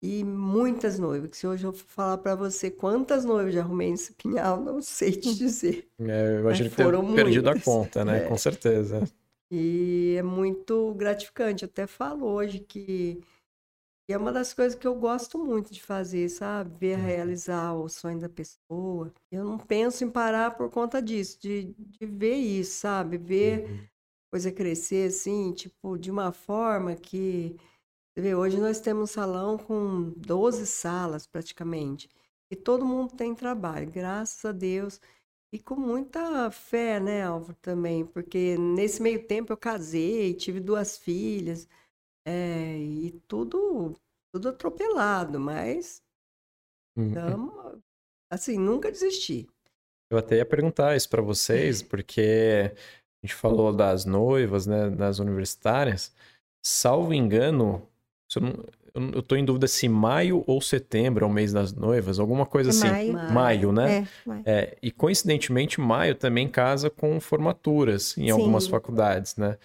[0.04, 1.30] e muitas noivas.
[1.30, 5.14] Que se hoje eu falar para você quantas noivas já arrumei nesse pinhal, não sei
[5.14, 5.88] te dizer.
[5.97, 8.26] É, eu imagino que foram perdido a conta, né?
[8.26, 8.28] É.
[8.28, 9.01] Com certeza.
[9.49, 11.64] E é muito gratificante.
[11.64, 13.22] Eu até falo hoje que
[14.10, 16.76] é uma das coisas que eu gosto muito de fazer, sabe?
[16.78, 17.06] Ver uhum.
[17.06, 19.14] realizar o sonho da pessoa.
[19.32, 23.18] Eu não penso em parar por conta disso, de, de ver isso, sabe?
[23.18, 23.80] Ver uhum.
[24.30, 27.56] coisa crescer assim, tipo, de uma forma que
[28.14, 32.07] você vê, hoje nós temos um salão com 12 salas praticamente.
[32.51, 35.01] E todo mundo tem trabalho, graças a Deus.
[35.51, 38.05] E com muita fé, né, Álvaro, também.
[38.05, 41.68] Porque nesse meio tempo eu casei, tive duas filhas.
[42.26, 43.95] É, e tudo,
[44.32, 46.01] tudo atropelado, mas
[46.95, 47.82] uhum.
[48.32, 49.49] assim, nunca desisti.
[50.11, 55.18] Eu até ia perguntar isso para vocês, porque a gente falou das noivas, né, das
[55.18, 56.14] universitárias.
[56.64, 57.89] Salvo engano,
[58.39, 62.19] eu, não, eu tô em dúvida se maio ou setembro é o mês das noivas,
[62.19, 62.89] alguma coisa assim.
[62.89, 63.97] Maio, maio né?
[63.97, 64.43] É, maio.
[64.45, 68.31] É, e coincidentemente, maio também casa com formaturas em Sim.
[68.31, 69.57] algumas faculdades, né?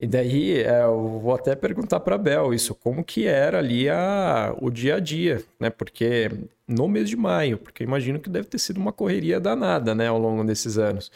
[0.00, 4.54] E daí é, eu vou até perguntar para Bel isso, como que era ali a,
[4.60, 5.70] o dia a dia, né?
[5.70, 6.30] Porque
[6.68, 10.18] no mês de maio, porque imagino que deve ter sido uma correria danada, né, ao
[10.18, 11.10] longo desses anos.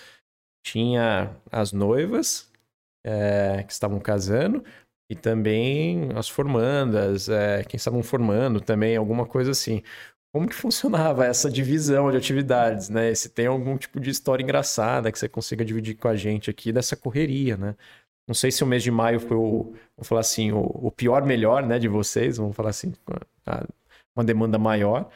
[0.65, 2.51] Tinha as noivas
[3.05, 4.65] é, que estavam casando,
[5.13, 9.83] e também as formandas, é, quem estavam formando também, alguma coisa assim.
[10.35, 13.15] Como que funcionava essa divisão de atividades, né?
[13.15, 16.73] Se tem algum tipo de história engraçada que você consiga dividir com a gente aqui
[16.73, 17.77] dessa correria, né?
[18.27, 21.25] Não sei se o mês de maio foi o, vamos falar assim, o, o pior
[21.27, 22.93] melhor, né, de vocês, vamos falar assim,
[24.17, 25.11] uma demanda maior,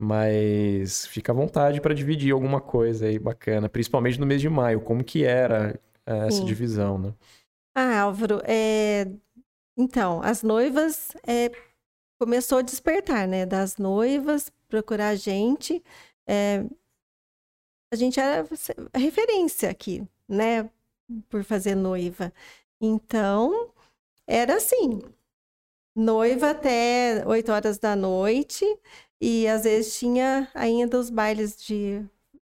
[0.00, 4.80] mas fica à vontade para dividir alguma coisa aí bacana, principalmente no mês de maio,
[4.80, 6.44] como que era é, essa Sim.
[6.44, 7.12] divisão, né?
[7.78, 9.06] Ah, Álvaro, é,
[9.76, 11.50] então, as noivas é,
[12.18, 13.46] começou a despertar, né?
[13.46, 15.82] Das noivas, procurar a gente.
[16.26, 16.64] É,
[17.92, 18.46] a gente era
[18.94, 20.70] referência aqui, né?
[21.28, 22.32] Por fazer noiva.
[22.80, 23.72] Então,
[24.26, 25.02] era assim:
[25.94, 28.64] noiva até 8 horas da noite,
[29.20, 32.04] e às vezes tinha ainda os bailes de,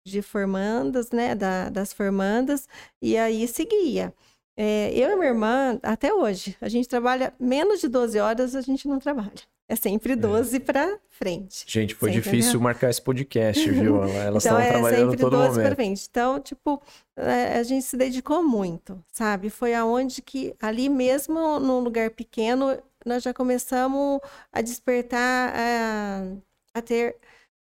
[0.06, 1.34] de formandas, né?
[1.34, 2.68] Da, das formandas,
[3.02, 4.14] e aí seguia.
[4.56, 8.60] É, eu e minha irmã, até hoje, a gente trabalha menos de 12 horas, a
[8.60, 9.32] gente não trabalha.
[9.66, 10.60] É sempre 12 é.
[10.60, 11.64] para frente.
[11.66, 14.04] Gente, foi difícil marcar esse podcast, viu?
[14.04, 15.66] Elas então, estavam é trabalhando todo 12 momento.
[15.66, 16.06] Pra frente.
[16.10, 16.82] Então, tipo,
[17.16, 19.48] é, a gente se dedicou muito, sabe?
[19.48, 22.76] Foi aonde que, ali mesmo, num lugar pequeno,
[23.06, 24.20] nós já começamos
[24.52, 27.16] a despertar, a, a ter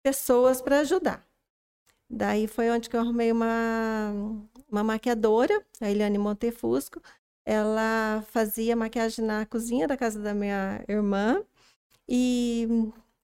[0.03, 1.23] pessoas para ajudar.
[2.09, 4.13] Daí foi onde que eu arrumei uma,
[4.71, 7.01] uma maquiadora, a Eliane Montefusco.
[7.45, 11.43] Ela fazia maquiagem na cozinha da casa da minha irmã.
[12.09, 12.67] E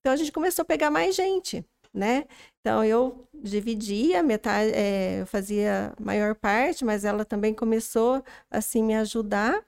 [0.01, 2.27] então a gente começou a pegar mais gente, né?
[2.61, 8.95] Então eu dividia, metade, é, eu fazia maior parte, mas ela também começou assim me
[8.95, 9.65] ajudar.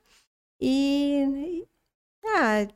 [0.61, 1.67] E
[2.25, 2.67] ah,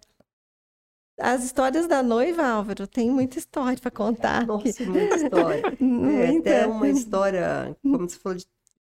[1.20, 4.46] as histórias da noiva, Álvaro, tem muita história para contar.
[4.46, 5.62] Nossa, muita história.
[6.20, 8.46] é, até uma história, como você falou de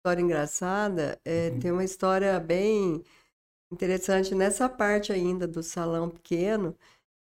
[0.08, 1.60] história engraçada, é, uhum.
[1.60, 3.02] tem uma história bem
[3.70, 6.74] Interessante, nessa parte ainda do salão pequeno,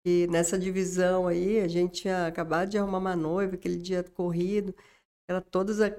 [0.05, 4.73] e nessa divisão aí, a gente tinha acabado de arrumar uma noiva, aquele dia corrido,
[5.29, 5.93] era todas a,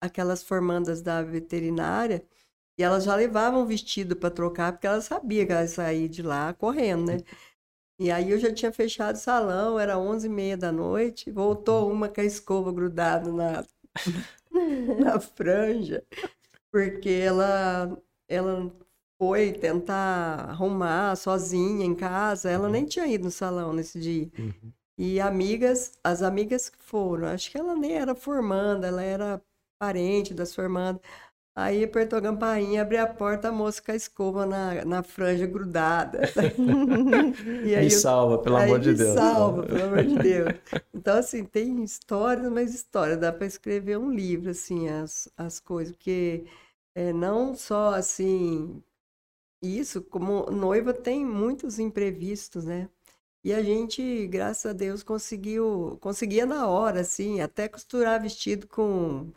[0.00, 2.24] aquelas formandas da veterinária,
[2.78, 6.54] e elas já levavam vestido para trocar, porque elas sabiam que elas sair de lá
[6.54, 7.18] correndo, né?
[8.00, 12.20] E aí eu já tinha fechado o salão, era 11h30 da noite, voltou uma com
[12.20, 13.64] a escova grudada na,
[14.98, 16.04] na franja,
[16.70, 18.72] porque ela, ela
[19.20, 24.30] foi tentar arrumar sozinha em casa, ela nem tinha ido no salão nesse dia.
[24.38, 24.72] Uhum.
[24.96, 29.42] E amigas, as amigas que foram, acho que ela nem era formanda, ela era
[29.78, 31.00] parente das formandas.
[31.60, 35.44] Aí apertou a campainha, abri a porta, a moça com a escova na, na franja
[35.44, 36.20] grudada.
[37.66, 39.14] e aí, me salva, pelo amor de Deus.
[39.14, 40.54] salva, pelo amor de Deus.
[40.94, 43.18] Então, assim, tem histórias, mas histórias.
[43.18, 45.96] Dá para escrever um livro, assim, as, as coisas.
[45.96, 46.46] Porque
[46.94, 48.80] é, não só, assim,
[49.60, 52.88] isso, como noiva tem muitos imprevistos, né?
[53.42, 59.32] E a gente, graças a Deus, conseguiu, conseguia na hora, assim, até costurar vestido com,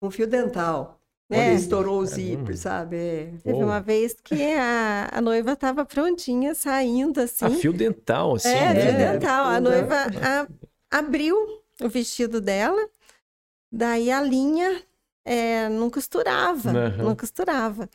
[0.00, 0.97] com fio dental.
[1.30, 1.52] É.
[1.52, 2.96] estourou o zíper, sabe?
[2.96, 3.32] É.
[3.44, 7.44] Teve uma vez que a, a noiva estava prontinha, saindo assim.
[7.44, 8.48] A fio dental, assim.
[8.48, 8.80] É, né?
[8.80, 9.46] fio dental.
[9.46, 11.36] A noiva a, abriu
[11.82, 12.88] o vestido dela,
[13.70, 14.82] daí a linha
[15.22, 17.04] é, não costurava, uhum.
[17.04, 17.88] não costurava.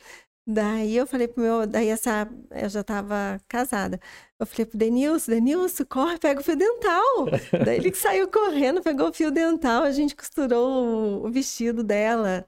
[0.46, 3.98] Daí eu falei pro meu, daí essa, eu já estava casada.
[4.38, 7.26] Eu falei pro Denilson, Denilson, corre, pega o fio dental.
[7.64, 12.46] daí ele saiu correndo, pegou o fio dental, a gente costurou o, o vestido dela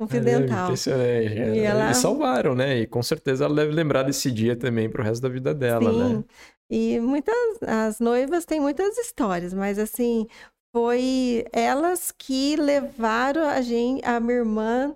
[0.00, 0.38] um fio é.
[0.64, 1.56] Impressionante.
[1.56, 1.90] E, ela...
[1.90, 2.78] e salvaram, né?
[2.78, 6.16] E com certeza ela deve lembrar desse dia também pro resto da vida dela, Sim.
[6.16, 6.24] né?
[6.70, 10.26] E muitas, as noivas têm muitas histórias, mas assim,
[10.70, 14.94] foi elas que levaram a gente, a minha irmã,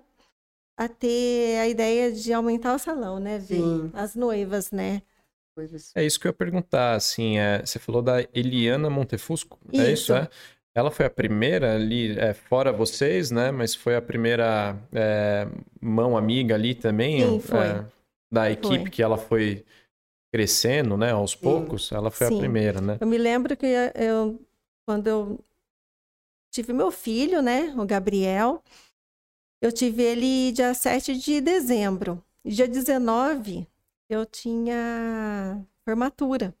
[0.77, 3.91] a ter a ideia de aumentar o salão, né, Sim.
[3.93, 5.01] As noivas, né?
[5.95, 9.81] É isso que eu ia perguntar, assim, é, você falou da Eliana Montefusco, isso.
[9.81, 10.29] é isso, é?
[10.75, 13.51] Ela foi a primeira ali, é, fora vocês, né?
[13.51, 15.47] Mas foi a primeira é,
[15.79, 17.21] mão amiga ali também.
[17.21, 17.59] Sim, foi.
[17.59, 17.85] É,
[18.31, 18.89] da equipe foi.
[18.89, 19.63] que ela foi
[20.33, 21.11] crescendo, né?
[21.11, 22.35] Aos poucos, ela foi Sim.
[22.35, 22.97] a primeira, né?
[22.99, 24.41] Eu me lembro que eu,
[24.87, 25.39] quando eu
[26.51, 27.71] tive meu filho, né?
[27.77, 28.63] O Gabriel,
[29.61, 32.23] eu tive ele dia 7 de dezembro.
[32.43, 33.67] Dia 19,
[34.09, 36.55] eu tinha formatura.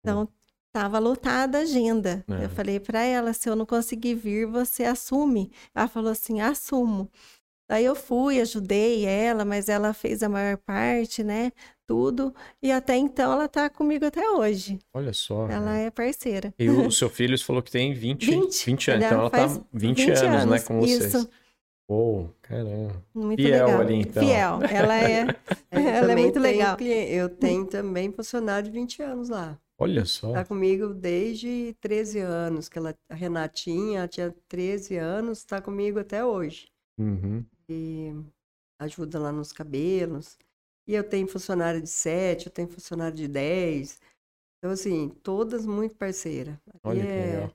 [0.00, 0.28] Então,
[0.72, 2.24] Tava lotada a agenda.
[2.28, 2.44] É.
[2.44, 5.50] Eu falei para ela, se eu não conseguir vir, você assume.
[5.74, 7.10] Ela falou assim, assumo.
[7.68, 11.52] Daí eu fui, ajudei ela, mas ela fez a maior parte, né?
[11.86, 12.34] Tudo.
[12.62, 14.78] E até então ela tá comigo até hoje.
[14.94, 15.48] Olha só.
[15.48, 16.54] Ela é parceira.
[16.58, 19.04] E o seu filho falou que tem 20, 20, 20 anos.
[19.04, 21.14] Então ela tá 20, 20 anos, anos, né, com vocês.
[21.14, 21.28] Isso.
[21.86, 23.02] Oh, caramba.
[23.14, 23.80] Muito Fiel legal.
[23.80, 24.22] ali, então.
[24.22, 24.60] Fiel.
[24.70, 25.26] Ela é,
[25.70, 26.76] ela é muito legal.
[26.80, 29.58] Eu tenho também funcionário de 20 anos lá.
[29.80, 30.28] Olha só.
[30.28, 36.24] Está comigo desde 13 anos, que ela, a Renatinha tinha 13 anos, está comigo até
[36.24, 36.68] hoje.
[36.98, 37.44] Uhum.
[37.68, 38.12] E
[38.80, 40.36] ajuda lá nos cabelos.
[40.86, 44.00] E eu tenho funcionário de 7, eu tenho funcionário de 10.
[44.58, 46.56] Então, assim, todas muito parceiras.
[46.82, 47.54] Olha é, que legal.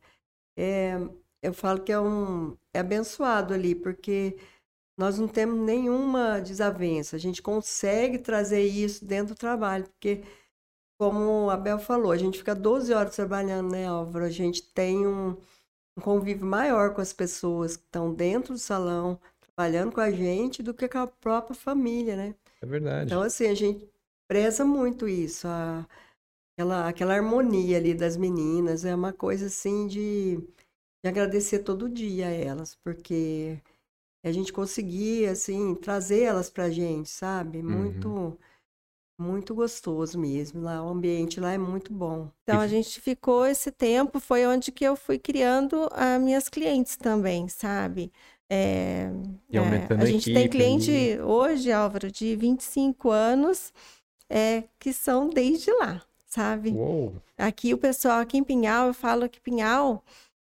[0.57, 0.93] É,
[1.41, 4.37] eu falo que é um é abençoado ali, porque
[4.97, 7.17] nós não temos nenhuma desavença.
[7.17, 10.23] A gente consegue trazer isso dentro do trabalho, porque
[10.97, 14.25] como a Bel falou, a gente fica 12 horas trabalhando, né, Álvaro?
[14.25, 15.37] A gente tem um,
[15.97, 20.63] um convívio maior com as pessoas que estão dentro do salão, trabalhando com a gente,
[20.63, 22.35] do que com a própria família, né?
[22.61, 23.05] É verdade.
[23.05, 23.89] Então, assim, a gente
[24.27, 25.87] preza muito isso, a,
[26.53, 30.37] aquela, aquela harmonia ali das meninas, é uma coisa, assim, de,
[31.03, 33.59] de agradecer todo dia a elas, porque
[34.23, 37.61] a gente conseguia, assim, trazer elas pra gente, sabe?
[37.61, 38.09] Muito...
[38.09, 38.37] Uhum
[39.17, 40.61] muito gostoso mesmo.
[40.61, 42.29] Lá, o ambiente lá é muito bom.
[42.43, 46.97] Então a gente ficou esse tempo, foi onde que eu fui criando as minhas clientes
[46.97, 48.11] também, sabe?
[48.49, 49.09] É,
[49.49, 51.19] e aumentando é, a gente equipe, tem cliente e...
[51.19, 53.73] hoje, Álvaro, de 25 anos,
[54.29, 56.71] é, que são desde lá, sabe?
[56.71, 57.15] Uou.
[57.37, 60.03] Aqui o pessoal, aqui em Pinhal, eu falo que Pinhal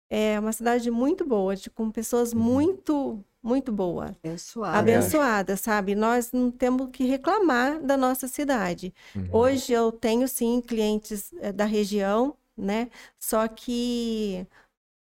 [0.09, 2.39] é uma cidade muito boa, de, com pessoas uhum.
[2.39, 4.16] muito muito boa.
[4.24, 4.78] Abençoada.
[4.78, 5.96] Abençoada, sabe?
[5.96, 8.94] Nós não temos que reclamar da nossa cidade.
[9.16, 9.30] Uhum.
[9.32, 12.90] Hoje eu tenho sim clientes é, da região, né?
[13.18, 14.46] Só que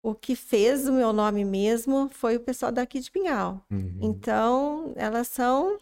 [0.02, 3.62] o que fez o meu nome mesmo foi o pessoal daqui de Pinhal.
[3.72, 4.00] Uhum.
[4.02, 5.78] Então, elas são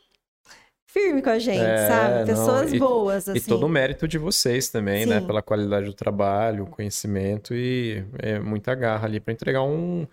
[0.92, 2.26] firme com a gente, é, sabe?
[2.26, 3.40] Pessoas não, e, boas, assim.
[3.40, 5.16] E todo o mérito de vocês também, né?
[5.16, 5.22] Sim.
[5.22, 5.28] né?
[5.28, 10.06] Pela qualidade do trabalho, conhecimento e é, muita garra ali para entregar um,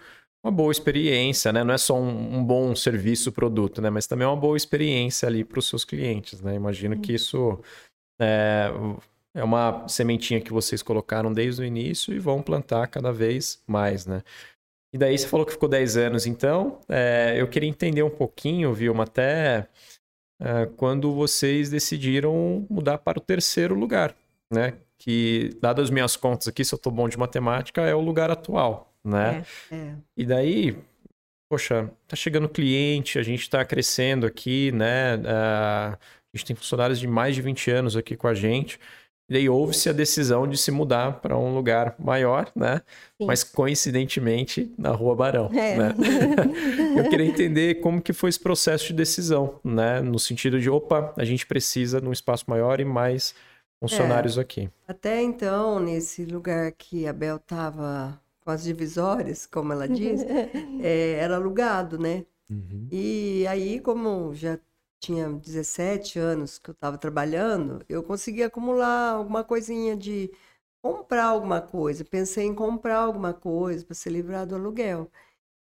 [0.45, 1.65] uma boa experiência, né?
[1.65, 3.91] Não é só um, um bom serviço, produto, né?
[3.91, 6.55] Mas também é uma boa experiência ali para os seus clientes, né?
[6.55, 7.61] Imagino que isso
[8.21, 8.71] é,
[9.35, 14.07] é uma sementinha que vocês colocaram desde o início e vão plantar cada vez mais,
[14.07, 14.23] né?
[14.93, 18.73] E daí você falou que ficou 10 anos, então é, eu queria entender um pouquinho,
[18.73, 19.69] Vilma, até
[20.41, 24.17] é, quando vocês decidiram mudar para o terceiro lugar,
[24.53, 24.79] né?
[24.99, 28.31] Que, dadas as minhas contas aqui, se eu estou bom de matemática, é o lugar
[28.31, 29.45] atual, né?
[29.71, 29.95] É, é.
[30.17, 30.77] E daí,
[31.51, 35.17] poxa, tá chegando cliente, a gente está crescendo aqui, né?
[35.17, 38.79] Uh, a gente tem funcionários de mais de 20 anos aqui com a gente.
[39.31, 42.81] E daí houve-se a decisão de se mudar para um lugar maior, né?
[43.21, 43.27] Sim.
[43.27, 45.51] Mas coincidentemente na Rua Barão.
[45.53, 45.77] É.
[45.77, 45.95] Né?
[46.97, 50.01] Eu queria entender como que foi esse processo de decisão, né?
[50.01, 53.35] No sentido de, opa, a gente precisa de um espaço maior e mais
[53.79, 54.41] funcionários é.
[54.41, 54.71] aqui.
[54.87, 58.19] Até então, nesse lugar que a Bel estava
[58.49, 60.23] com as divisórias, como ela diz,
[60.81, 62.25] é, era alugado, né?
[62.49, 62.89] Uhum.
[62.91, 64.59] E aí, como já
[64.99, 70.33] tinha 17 anos que eu estava trabalhando, eu consegui acumular alguma coisinha de
[70.83, 72.07] comprar alguma coisa.
[72.07, 75.11] Pensei em comprar alguma coisa para se livrar do aluguel.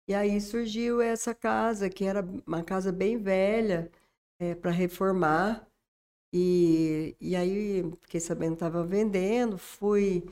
[0.07, 3.91] E aí surgiu essa casa, que era uma casa bem velha,
[4.39, 5.67] é, para reformar.
[6.35, 10.23] E, e aí fiquei sabendo que estava vendendo, fui,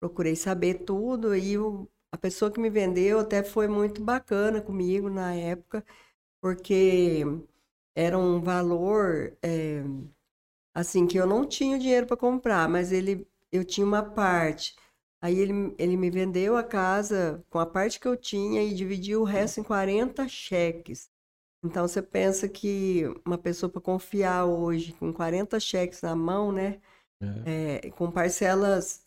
[0.00, 5.08] procurei saber tudo, e o, a pessoa que me vendeu até foi muito bacana comigo
[5.10, 5.84] na época,
[6.40, 7.24] porque
[7.96, 9.82] era um valor é,
[10.74, 14.76] assim que eu não tinha dinheiro para comprar, mas ele eu tinha uma parte.
[15.20, 19.22] Aí ele, ele me vendeu a casa com a parte que eu tinha e dividiu
[19.22, 21.10] o resto em 40 cheques.
[21.64, 26.80] Então você pensa que uma pessoa para confiar hoje com 40 cheques na mão, né?
[27.20, 27.86] É.
[27.86, 29.02] É, com parcelas.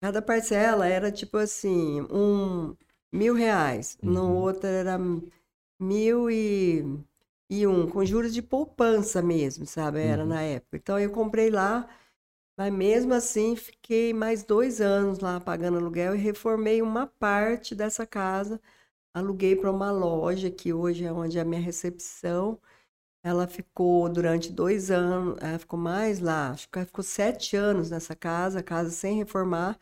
[0.00, 2.74] Cada parcela era tipo assim, um
[3.12, 3.98] mil reais.
[4.02, 4.12] Uhum.
[4.12, 4.98] No outro era
[5.80, 6.84] mil e
[7.50, 10.00] e um com juros de poupança mesmo, sabe?
[10.00, 10.28] Era uhum.
[10.28, 10.76] na época.
[10.76, 11.88] Então eu comprei lá,
[12.56, 18.06] mas mesmo assim fiquei mais dois anos lá pagando aluguel e reformei uma parte dessa
[18.06, 18.60] casa.
[19.14, 22.60] Aluguei para uma loja que hoje é onde é a minha recepção.
[23.22, 27.90] Ela ficou durante dois anos, ela ficou mais lá, acho que ela ficou sete anos
[27.90, 29.78] nessa casa, casa sem reformar.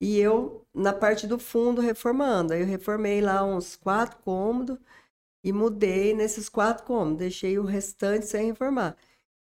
[0.00, 2.52] E eu na parte do fundo reformando.
[2.54, 4.78] Aí eu reformei lá uns quatro cômodos
[5.44, 8.96] e mudei nesses quatro cômodos, deixei o restante sem reformar.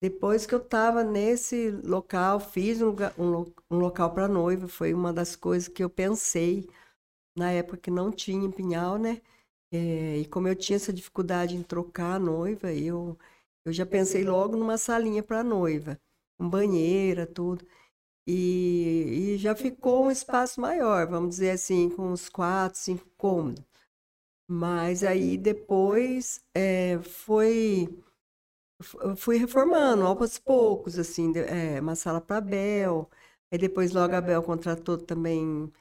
[0.02, 5.14] Depois que eu estava nesse local, fiz um, um, um local para noiva, foi uma
[5.14, 6.70] das coisas que eu pensei
[7.38, 9.22] na época que não tinha em Pinhal, né?
[9.72, 13.18] É, e como eu tinha essa dificuldade em trocar a noiva, eu,
[13.66, 16.00] eu já pensei logo numa salinha para noiva,
[16.38, 17.66] com banheira, tudo.
[18.28, 23.64] E, e já ficou um espaço maior, vamos dizer assim, com uns quatro, cinco cômodos.
[24.50, 27.88] Mas aí depois é, foi
[29.16, 33.10] fui reformando aos poucos, assim, é, uma sala para Bel.
[33.52, 35.72] Aí depois logo a Bel contratou também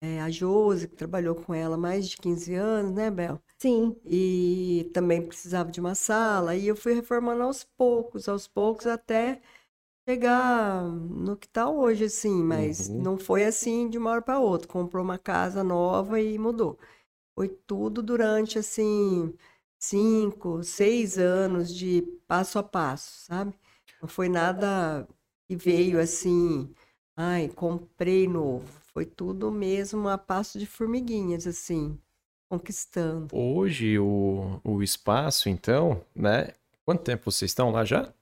[0.00, 3.40] é, a Josi, que trabalhou com ela mais de 15 anos, né, Bel?
[3.58, 3.96] Sim.
[4.04, 6.56] E também precisava de uma sala.
[6.56, 9.40] E eu fui reformando aos poucos, aos poucos, até
[10.08, 12.42] chegar no que está hoje, assim.
[12.42, 13.02] Mas uhum.
[13.02, 14.68] não foi assim de uma hora para outra.
[14.68, 16.78] Comprou uma casa nova e mudou.
[17.34, 19.34] Foi tudo durante, assim,
[19.78, 23.54] cinco, seis anos de passo a passo, sabe?
[24.00, 25.06] Não foi nada
[25.48, 26.72] que veio assim,
[27.16, 28.79] ai, comprei novo.
[28.92, 31.98] Foi tudo mesmo a passo de formiguinhas, assim,
[32.48, 33.28] conquistando.
[33.36, 36.48] Hoje, o, o espaço, então, né?
[36.84, 38.12] Quanto tempo vocês estão lá já?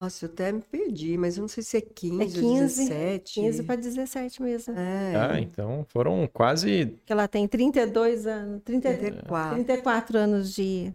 [0.00, 2.52] Nossa, eu até me perdi, mas eu não sei se é 15, é 15 ou
[2.54, 3.34] 17.
[3.34, 4.74] 15 para 17 mesmo.
[4.76, 5.14] É.
[5.14, 6.98] Ah, então foram quase.
[7.04, 8.62] Que ela tem 32 anos.
[8.64, 9.54] 30, 34.
[9.54, 10.92] 34 anos de,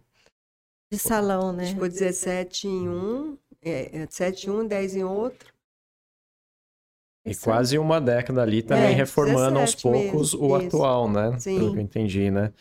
[0.90, 1.66] de salão, né?
[1.68, 5.54] Ficou 17 em um, é, 7 é, em um, 10 em outro.
[7.24, 10.46] E quase uma década ali também é, reformando aos poucos mesmo.
[10.46, 10.66] o Isso.
[10.66, 11.38] atual, né?
[11.38, 11.58] Sim.
[11.58, 12.52] Pelo que eu entendi, né?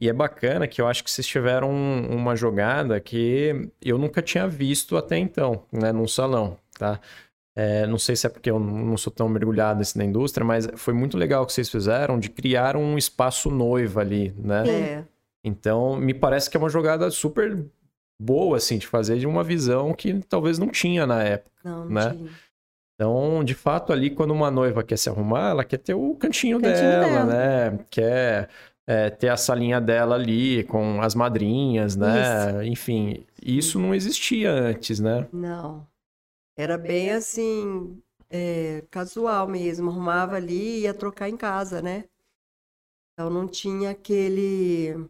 [0.00, 4.46] E é bacana que eu acho que vocês tiveram uma jogada que eu nunca tinha
[4.46, 7.00] visto até então, né, num salão, tá?
[7.56, 10.68] É, não sei se é porque eu não sou tão mergulhado assim na indústria, mas
[10.76, 14.68] foi muito legal o que vocês fizeram de criar um espaço noiva ali, né?
[14.68, 15.04] É.
[15.42, 17.66] Então, me parece que é uma jogada super
[18.20, 21.90] boa, assim, de fazer de uma visão que talvez não tinha na época, não, não
[21.90, 22.10] né?
[22.10, 22.30] Tinha.
[22.98, 26.60] Então, de fato, ali, quando uma noiva quer se arrumar, ela quer ter o cantinho,
[26.60, 27.24] cantinho dela, dela,
[27.70, 27.86] né?
[27.88, 28.50] Quer
[28.88, 32.50] é, ter a salinha dela ali com as madrinhas, né?
[32.50, 32.62] Isso.
[32.64, 35.28] Enfim, isso não existia antes, né?
[35.32, 35.86] Não.
[36.56, 39.90] Era bem assim, é, casual mesmo.
[39.90, 42.02] Arrumava ali e ia trocar em casa, né?
[43.12, 45.08] Então não tinha aquele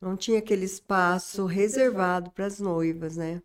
[0.00, 3.42] não tinha aquele espaço reservado para as noivas, né?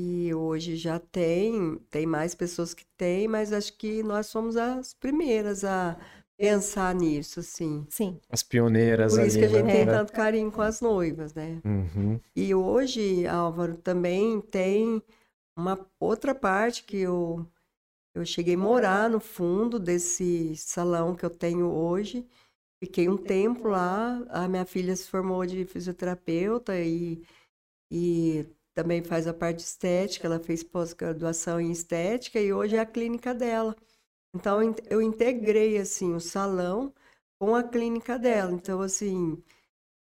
[0.00, 4.94] E hoje já tem, tem mais pessoas que têm, mas acho que nós somos as
[4.94, 5.98] primeiras a
[6.38, 7.84] pensar nisso, assim.
[7.90, 8.20] Sim.
[8.30, 9.72] As pioneiras Por isso que a ali, gente né?
[9.72, 11.60] tem tanto carinho com as noivas, né?
[11.64, 12.20] Uhum.
[12.36, 15.02] E hoje, Álvaro, também tem
[15.58, 17.44] uma outra parte que eu,
[18.14, 22.24] eu cheguei a morar no fundo desse salão que eu tenho hoje.
[22.80, 24.24] Fiquei um tempo lá.
[24.28, 27.20] A minha filha se formou de fisioterapeuta e,
[27.90, 28.46] e
[28.82, 30.26] também faz a parte estética.
[30.26, 33.76] Ela fez pós-graduação em estética e hoje é a clínica dela.
[34.34, 36.92] Então, eu in- eu integrei, assim, o salão
[37.40, 38.52] com a clínica dela.
[38.52, 39.42] Então, assim,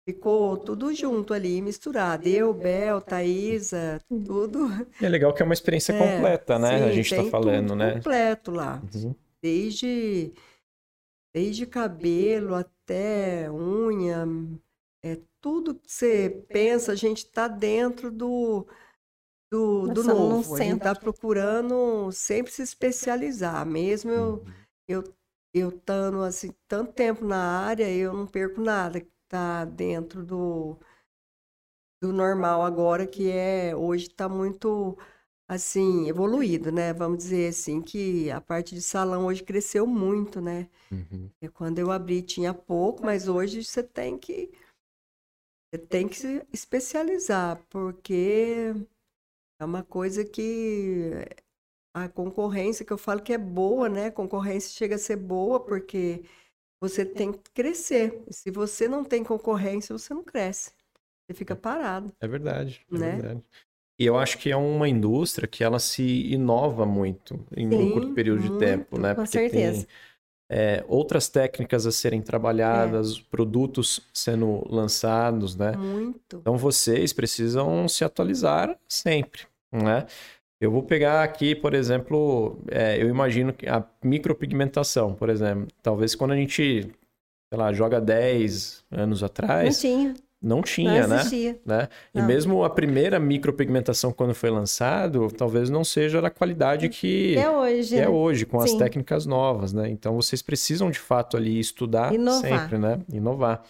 [0.09, 2.29] ficou tudo junto ali, misturado.
[2.29, 4.69] Eu, Bel, Thaisa, tudo.
[5.01, 6.85] É legal que é uma experiência É, completa, né?
[6.85, 8.05] a sim, gente tá tem falando, né?
[8.05, 8.85] completo lá.
[8.95, 9.15] Uhum.
[9.43, 10.33] Desde,
[11.33, 14.25] desde cabelo até unha,
[15.07, 18.67] é tudo que você pensa, a gente está dentro do,
[19.51, 20.57] do, do novo.
[20.57, 23.67] A gente está procurando sempre se especializar.
[23.67, 24.55] Mesmo eu, Uhum.
[24.89, 25.05] eu,
[25.55, 30.79] eu estando assim, tanto tempo na área, eu não perco nada que está dentro do,
[32.01, 34.97] do normal agora, que é hoje está muito
[35.49, 36.93] assim, evoluído, né?
[36.93, 40.69] Vamos dizer assim, que a parte de salão hoje cresceu muito, né?
[40.91, 41.31] Uhum.
[41.43, 44.53] E quando eu abri tinha pouco, mas hoje você tem que
[45.77, 48.73] você tem que se especializar, porque
[49.61, 51.11] é uma coisa que
[51.95, 54.07] a concorrência que eu falo que é boa, né?
[54.07, 56.25] A concorrência chega a ser boa porque
[56.81, 58.25] você tem que crescer.
[58.31, 60.73] Se você não tem concorrência, você não cresce.
[61.27, 62.15] Você fica parado.
[62.21, 63.19] É verdade, é Né?
[63.19, 63.43] verdade.
[63.99, 66.03] E eu acho que é uma indústria que ela se
[66.33, 69.15] inova muito em um Sim, curto período de muito, tempo, né?
[69.15, 69.41] com Porque certeza.
[69.41, 69.87] tem
[70.49, 75.73] é, outras técnicas a serem trabalhadas, produtos sendo lançados, né?
[75.73, 76.37] Muito.
[76.37, 79.43] Então vocês precisam se atualizar sempre,
[79.73, 80.07] né?
[80.61, 86.15] Eu vou pegar aqui, por exemplo, é, eu imagino que a micropigmentação, por exemplo, talvez
[86.15, 86.91] quando a gente,
[87.53, 90.15] sei lá, joga 10 anos Não atrás, tinha,
[90.47, 91.23] não tinha, não né?
[91.65, 91.89] né?
[92.15, 92.27] E Não.
[92.27, 97.89] mesmo a primeira micropigmentação quando foi lançado, talvez não seja da qualidade que É hoje,
[97.89, 98.09] que é né?
[98.09, 98.79] hoje, com as Sim.
[98.79, 99.89] técnicas novas, né?
[99.91, 102.41] Então vocês precisam de fato ali estudar Inovar.
[102.41, 103.01] sempre, né?
[103.13, 103.63] Inovar.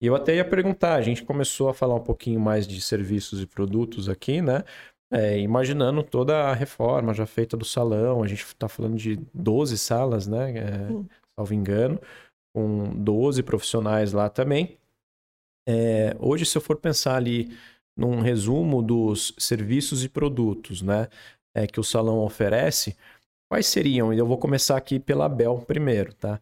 [0.00, 3.40] E eu até ia perguntar, a gente começou a falar um pouquinho mais de serviços
[3.40, 4.64] e produtos aqui, né?
[5.12, 9.76] É, imaginando toda a reforma já feita do salão, a gente está falando de 12
[9.76, 10.52] salas, né?
[10.56, 10.88] É,
[11.36, 12.00] salvo engano,
[12.54, 14.76] com 12 profissionais lá também.
[15.68, 17.56] É, hoje, se eu for pensar ali
[17.96, 21.08] num resumo dos serviços e produtos, né,
[21.54, 22.96] é, que o salão oferece,
[23.50, 24.12] quais seriam?
[24.12, 26.40] Eu vou começar aqui pela Bel primeiro, tá?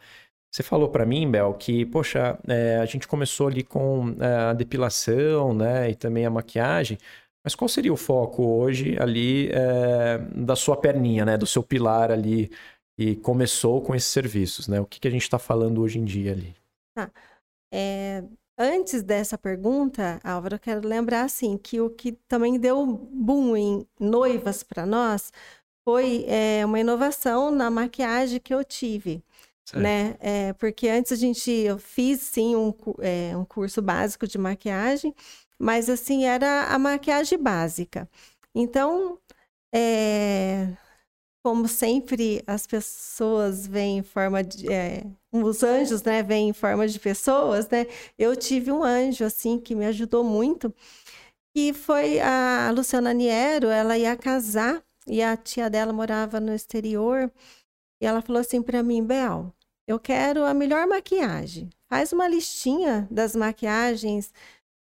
[0.53, 4.53] Você falou para mim, Bel, que, poxa, é, a gente começou ali com é, a
[4.53, 6.99] depilação, né, e também a maquiagem,
[7.45, 12.11] mas qual seria o foco hoje ali é, da sua perninha, né, do seu pilar
[12.11, 12.51] ali,
[12.99, 14.79] que começou com esses serviços, né?
[14.79, 16.55] O que, que a gente está falando hoje em dia ali?
[17.73, 18.23] É,
[18.61, 23.87] antes dessa pergunta, Álvaro, eu quero lembrar assim que o que também deu boom em
[23.99, 25.33] noivas para nós
[25.85, 29.25] foi é, uma inovação na maquiagem que eu tive,
[29.75, 30.17] né?
[30.21, 35.15] É, porque antes a gente eu fiz sim um, é, um curso básico de maquiagem,
[35.59, 38.09] mas assim era a maquiagem básica.
[38.55, 39.19] Então,
[39.75, 40.69] é,
[41.43, 44.69] como sempre, as pessoas vêm em forma de.
[45.33, 47.87] Os anjos, né, vêm em forma de pessoas, né?
[48.19, 50.75] Eu tive um anjo, assim, que me ajudou muito,
[51.55, 53.69] que foi a Luciana Niero.
[53.69, 57.31] Ela ia casar e a tia dela morava no exterior.
[58.01, 59.53] E ela falou assim para mim: Bel,
[59.87, 61.71] eu quero a melhor maquiagem.
[61.89, 64.33] Faz uma listinha das maquiagens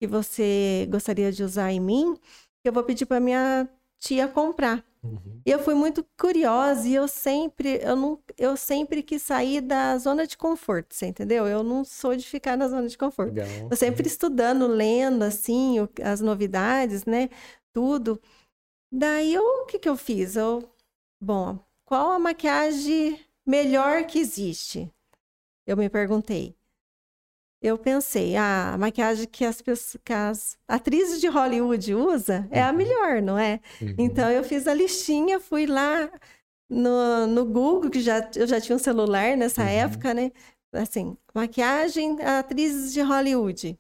[0.01, 2.17] que você gostaria de usar em mim,
[2.63, 3.69] que eu vou pedir para minha
[3.99, 4.85] tia comprar.
[5.13, 5.41] Uhum.
[5.45, 9.97] E eu fui muito curiosa e eu sempre, eu não, eu sempre quis sair da
[9.99, 11.47] zona de conforto, você entendeu?
[11.47, 13.35] Eu não sou de ficar na zona de conforto.
[13.35, 13.69] Legal.
[13.71, 17.29] Eu sempre estudando, lendo, assim, o- as novidades, né?
[17.73, 18.21] Tudo.
[18.93, 20.37] Daí, eu, o que que eu fiz?
[20.37, 20.69] Eu,
[21.21, 24.91] bom, qual a maquiagem melhor que existe?
[25.67, 26.56] Eu me perguntei.
[27.67, 32.63] Eu pensei, ah, a maquiagem que as, pessoas, que as atrizes de Hollywood usa é
[32.63, 32.77] a Uhum.
[32.77, 33.61] melhor, não é?
[33.83, 33.95] Uhum.
[33.99, 36.09] Então eu fiz a listinha, fui lá
[36.71, 39.69] no, no Google, que já, eu já tinha um celular nessa Uhum.
[39.69, 40.31] época, né?
[40.73, 43.77] Assim, maquiagem, atrizes de Hollywood.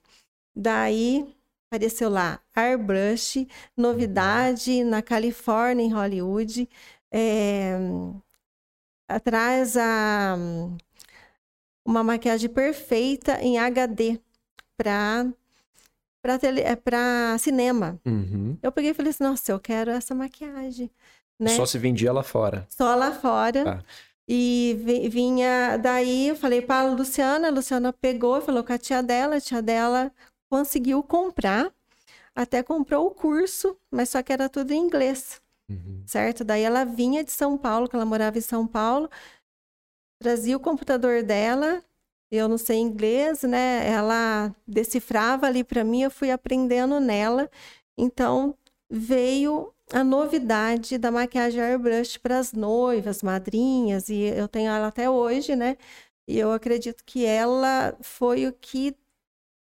[0.54, 1.24] Daí
[1.70, 3.46] apareceu lá, Airbrush,
[3.76, 6.68] novidade na Califórnia, em Hollywood.
[7.12, 7.76] É,
[9.08, 10.36] atrás a
[11.86, 14.20] uma maquiagem perfeita em HD
[14.76, 15.26] para
[16.82, 18.00] para é, cinema.
[18.04, 18.58] Uhum.
[18.60, 20.90] Eu peguei e falei assim, nossa, eu quero essa maquiagem.
[21.38, 21.50] Né?
[21.50, 22.66] Só se vendia lá fora.
[22.68, 23.64] Só lá fora.
[23.64, 23.84] Tá.
[24.28, 29.00] E vinha daí, eu falei para a Luciana, a Luciana pegou, falou com a tia
[29.00, 30.10] dela, a tia dela
[30.50, 31.70] conseguiu comprar,
[32.34, 36.02] até comprou o curso, mas só que era tudo em inglês, Uhum.
[36.06, 36.44] certo?
[36.44, 39.08] Daí ela vinha de São Paulo, que ela morava em São Paulo,
[40.18, 41.82] trazia o computador dela,
[42.30, 43.88] eu não sei inglês, né?
[43.88, 47.50] Ela decifrava ali para mim, eu fui aprendendo nela.
[47.96, 48.56] Então
[48.90, 55.08] veio a novidade da maquiagem airbrush para as noivas, madrinhas, e eu tenho ela até
[55.08, 55.76] hoje, né?
[56.28, 58.96] E eu acredito que ela foi o que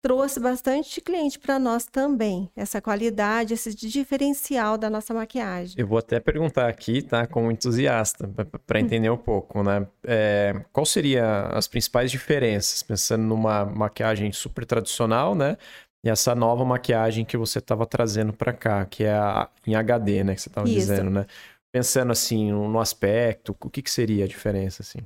[0.07, 5.75] trouxe bastante cliente para nós também, essa qualidade, esse diferencial da nossa maquiagem.
[5.77, 8.31] Eu vou até perguntar aqui, tá, como entusiasta,
[8.65, 9.85] para entender um pouco, né?
[10.05, 15.57] É, qual seria as principais diferenças, pensando numa maquiagem super tradicional, né?
[16.05, 20.23] E essa nova maquiagem que você estava trazendo para cá, que é a, em HD,
[20.23, 20.37] né?
[20.37, 21.27] Que você estava dizendo, né?
[21.73, 25.01] Pensando assim no aspecto, o que, que seria a diferença, assim?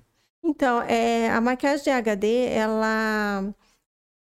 [0.45, 3.51] Então, é, a maquiagem de HD, ela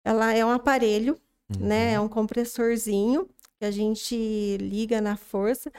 [0.04, 1.18] ela é um aparelho,
[1.50, 1.68] uhum.
[1.68, 1.94] né?
[1.94, 3.28] É um compressorzinho
[3.60, 5.72] que a gente liga na força.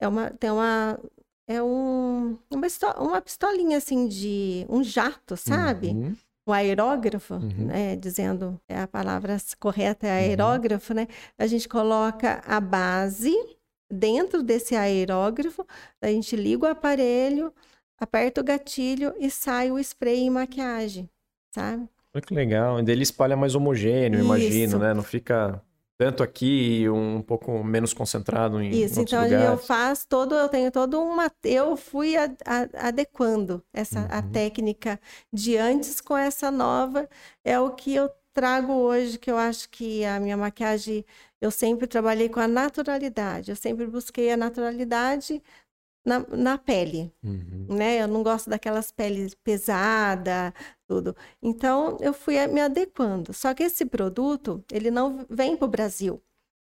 [0.00, 0.98] É uma, tem uma,
[1.46, 2.66] é um, uma,
[2.98, 5.88] uma pistolinha assim de um jato, sabe?
[5.88, 6.16] Uhum.
[6.46, 7.66] O aerógrafo, uhum.
[7.66, 7.96] né?
[7.96, 10.28] Dizendo é a palavra correta é uhum.
[10.28, 11.08] aerógrafo, né?
[11.36, 13.34] A gente coloca a base
[13.90, 15.66] dentro desse aerógrafo,
[16.00, 17.52] a gente liga o aparelho,
[17.98, 21.08] aperta o gatilho e sai o spray em maquiagem,
[21.54, 21.88] sabe?
[22.16, 22.78] Olha que legal.
[22.80, 24.24] Ele espalha mais homogêneo, Isso.
[24.24, 24.94] imagino, né?
[24.94, 25.62] Não fica
[25.98, 29.46] tanto aqui e um pouco menos concentrado em Isso, então lugares.
[29.46, 34.08] eu faço todo, eu tenho todo uma, eu fui a, a, adequando essa uhum.
[34.10, 35.00] a técnica
[35.32, 37.08] de antes com essa nova,
[37.42, 41.02] é o que eu trago hoje, que eu acho que a minha maquiagem,
[41.40, 45.42] eu sempre trabalhei com a naturalidade, eu sempre busquei a naturalidade
[46.06, 47.66] na, na pele, uhum.
[47.68, 48.00] né?
[48.00, 50.52] Eu não gosto daquelas peles pesadas,
[50.86, 51.16] tudo.
[51.42, 53.32] Então, eu fui me adequando.
[53.32, 56.22] Só que esse produto, ele não vem para o Brasil,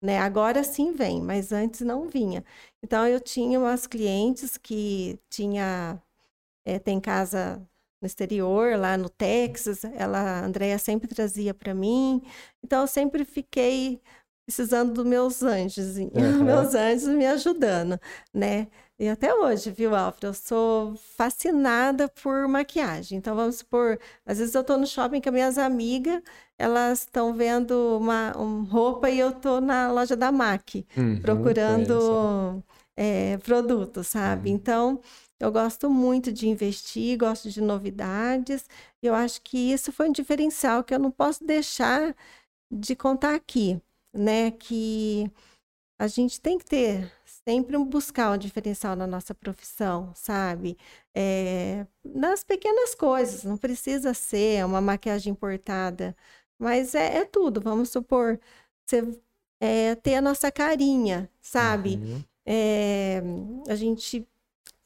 [0.02, 0.20] né?
[0.20, 2.44] Agora sim vem, mas antes não vinha.
[2.84, 6.02] Então, eu tinha umas clientes que tinha,
[6.66, 7.62] é, tem casa
[8.02, 12.22] no exterior, lá no Texas, ela, a Andrea sempre trazia para mim.
[12.64, 14.02] Então, eu sempre fiquei
[14.46, 16.44] precisando dos meus anjos, uhum.
[16.44, 18.00] meus anjos me ajudando,
[18.34, 18.68] né?
[18.98, 20.28] E até hoje, viu, Alfred?
[20.28, 23.18] Eu sou fascinada por maquiagem.
[23.18, 26.22] Então, vamos supor, às vezes eu estou no shopping com minhas amigas,
[26.58, 32.64] elas estão vendo uma, uma, roupa e eu estou na loja da MAC, uhum, procurando
[32.96, 34.50] é, produtos, sabe?
[34.50, 34.56] Uhum.
[34.56, 35.02] Então,
[35.40, 38.66] eu gosto muito de investir, gosto de novidades.
[39.04, 42.16] Eu acho que isso foi um diferencial que eu não posso deixar
[42.72, 43.82] de contar aqui,
[44.14, 44.52] né?
[44.52, 45.30] Que
[46.00, 47.12] a gente tem que ter
[47.48, 50.78] sempre buscar um diferencial na nossa profissão, sabe?
[51.14, 56.16] É, nas pequenas coisas, não precisa ser uma maquiagem importada,
[56.58, 57.62] mas é, é tudo.
[57.62, 58.40] Vamos supor,
[58.86, 59.04] você
[59.60, 61.96] é, ter a nossa carinha, sabe?
[61.98, 62.24] Uhum.
[62.46, 63.22] É,
[63.68, 64.28] a gente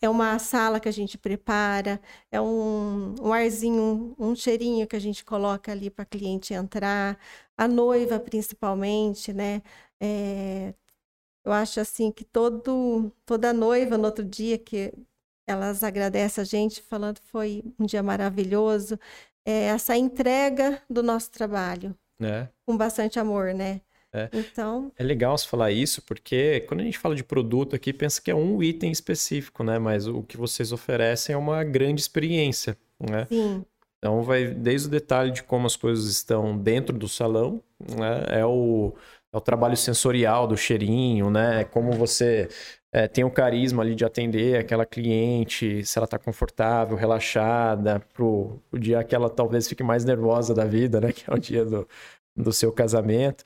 [0.02, 4.96] é uma sala que a gente prepara, é um, um arzinho, um, um cheirinho que
[4.96, 7.18] a gente coloca ali para cliente entrar,
[7.58, 9.62] a noiva principalmente, né?
[10.00, 10.74] É,
[11.46, 14.94] eu acho assim que todo, toda noiva no outro dia que
[15.48, 19.00] elas agradecem a gente falando que foi um dia maravilhoso,
[19.46, 21.96] é essa entrega do nosso trabalho.
[22.22, 22.48] É.
[22.66, 23.82] Com bastante amor, né?
[24.14, 24.30] É.
[24.34, 24.92] Então...
[24.98, 28.32] é legal você falar isso, porque quando a gente fala de produto aqui, pensa que
[28.32, 29.80] é um item específico, né?
[29.80, 33.26] Mas o que vocês oferecem é uma grande experiência, né?
[33.28, 33.66] Sim.
[33.98, 38.40] Então vai desde o detalhe de como as coisas estão dentro do salão, né?
[38.40, 38.94] É o
[39.34, 41.62] é o trabalho sensorial do cheirinho, né?
[41.62, 42.48] É como você
[42.92, 48.60] é, tem o carisma ali de atender aquela cliente, se ela está confortável, relaxada, pro
[48.72, 51.12] o dia que ela talvez fique mais nervosa da vida, né?
[51.14, 51.88] Que é o dia do,
[52.36, 53.44] do seu casamento.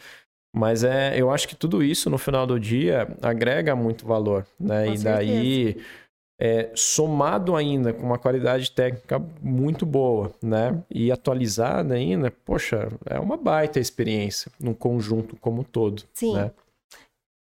[0.56, 4.86] Mas é, eu acho que tudo isso no final do dia agrega muito valor, né?
[4.86, 6.03] Com e daí certeza
[6.44, 10.84] é, somado ainda com uma qualidade técnica muito boa, né?
[10.92, 16.04] E atualizada ainda, poxa, é uma baita experiência no conjunto como um todo.
[16.12, 16.34] Sim.
[16.36, 16.52] Né?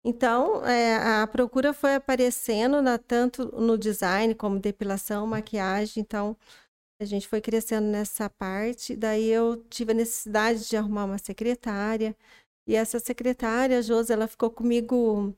[0.07, 6.01] Então, é, a procura foi aparecendo na, tanto no design como depilação, maquiagem.
[6.01, 6.37] Então,
[7.01, 8.95] a gente foi crescendo nessa parte.
[8.95, 12.15] Daí eu tive a necessidade de arrumar uma secretária.
[12.65, 15.35] E essa secretária, a Josi, ela ficou comigo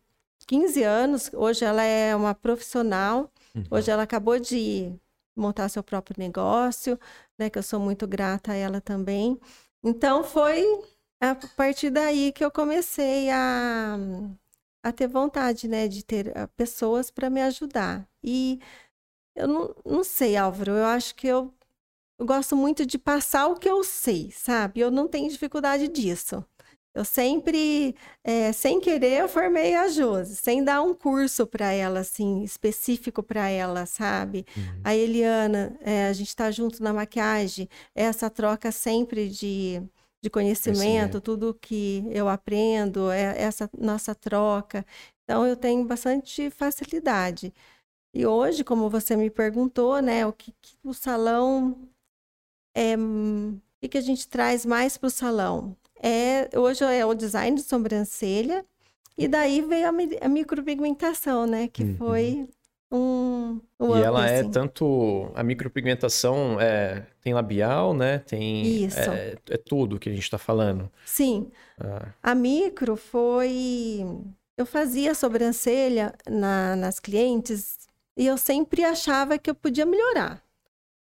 [0.46, 1.30] 15 anos.
[1.32, 3.32] Hoje ela é uma profissional.
[3.70, 4.92] Hoje ela acabou de
[5.36, 6.98] montar seu próprio negócio,
[7.38, 7.50] né?
[7.50, 9.38] Que eu sou muito grata a ela também.
[9.84, 10.64] Então foi
[11.20, 13.96] a partir daí que eu comecei a,
[14.82, 18.06] a ter vontade, né, de ter ah, pessoas para me ajudar.
[18.22, 18.60] E
[19.34, 21.52] eu não, não sei, Álvaro, eu acho que eu,
[22.18, 24.80] eu gosto muito de passar o que eu sei, sabe?
[24.80, 26.44] Eu não tenho dificuldade disso.
[26.96, 27.94] Eu sempre,
[28.24, 33.22] é, sem querer, eu formei a Josi, sem dar um curso para ela, assim, específico
[33.22, 34.46] para ela, sabe?
[34.56, 34.80] Uhum.
[34.82, 39.82] A Eliana, é, a gente está junto na maquiagem, essa troca sempre de,
[40.22, 44.82] de conhecimento, tudo que eu aprendo, é essa nossa troca.
[45.24, 47.52] Então, eu tenho bastante facilidade.
[48.14, 51.76] E hoje, como você me perguntou, né, o que, que o salão
[52.74, 55.76] é, o que, que a gente traz mais para o salão?
[56.02, 58.64] É, hoje é o design de sobrancelha,
[59.16, 59.92] e daí veio a,
[60.26, 61.68] a micropigmentação, né?
[61.68, 61.96] Que uhum.
[61.96, 62.48] foi
[62.90, 63.98] um, um.
[63.98, 64.48] e ela é assim.
[64.48, 65.30] é tanto.
[65.34, 68.18] A micropigmentação é, tem labial, né?
[68.18, 68.84] Tem.
[68.84, 68.98] Isso.
[68.98, 70.90] É, é tudo que a gente está falando.
[71.04, 71.50] Sim.
[71.80, 72.08] Ah.
[72.22, 74.04] A micro foi.
[74.56, 80.45] Eu fazia sobrancelha na, nas clientes e eu sempre achava que eu podia melhorar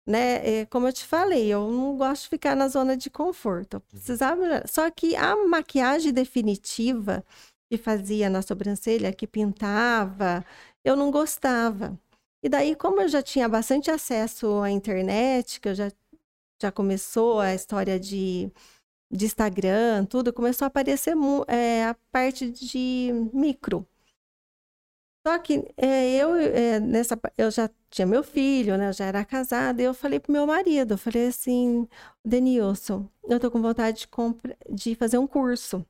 [0.08, 0.60] né?
[0.62, 3.74] É, como eu te falei, eu não gosto de ficar na zona de conforto.
[3.74, 4.64] Eu precisava.
[4.66, 7.24] Só que a maquiagem definitiva
[7.70, 10.44] que fazia na sobrancelha, que pintava,
[10.82, 11.98] eu não gostava.
[12.42, 15.92] E daí, como eu já tinha bastante acesso à internet, que eu já,
[16.62, 18.50] já começou a história de,
[19.12, 21.14] de Instagram, tudo, começou a aparecer
[21.48, 23.86] é, a parte de micro.
[25.26, 28.88] Só que é, eu, é, nessa, eu já tinha meu filho, né?
[28.88, 29.80] Eu já era casada.
[29.82, 31.88] E eu falei pro meu marido, eu falei assim,
[32.24, 35.84] Denilson, eu tô com vontade de, compra, de fazer um curso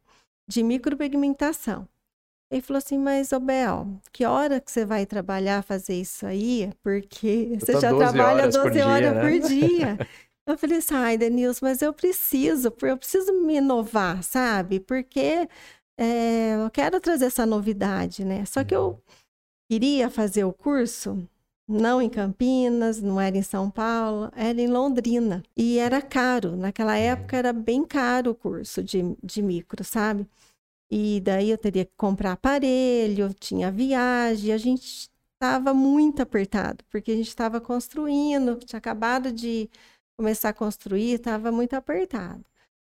[0.48, 1.88] de micropigmentação.
[2.50, 6.72] Ele falou assim, mas, ô Bel, que hora que você vai trabalhar, fazer isso aí?
[6.82, 9.98] Porque você já trabalha 12 horas, horas por, dia, por dia.
[10.48, 14.80] Eu falei assim, ai, Denilson, mas eu preciso, eu preciso me inovar, sabe?
[14.80, 15.46] Porque
[16.00, 18.46] é, eu quero trazer essa novidade, né?
[18.46, 18.98] Só que eu uhum
[19.68, 21.28] queria fazer o curso,
[21.68, 25.42] não em Campinas, não era em São Paulo, era em Londrina.
[25.56, 26.56] E era caro.
[26.56, 30.26] Naquela época era bem caro o curso de, de micro, sabe?
[30.90, 37.12] E daí eu teria que comprar aparelho, tinha viagem, a gente estava muito apertado, porque
[37.12, 39.70] a gente estava construindo, tinha acabado de
[40.18, 42.44] começar a construir, estava muito apertado.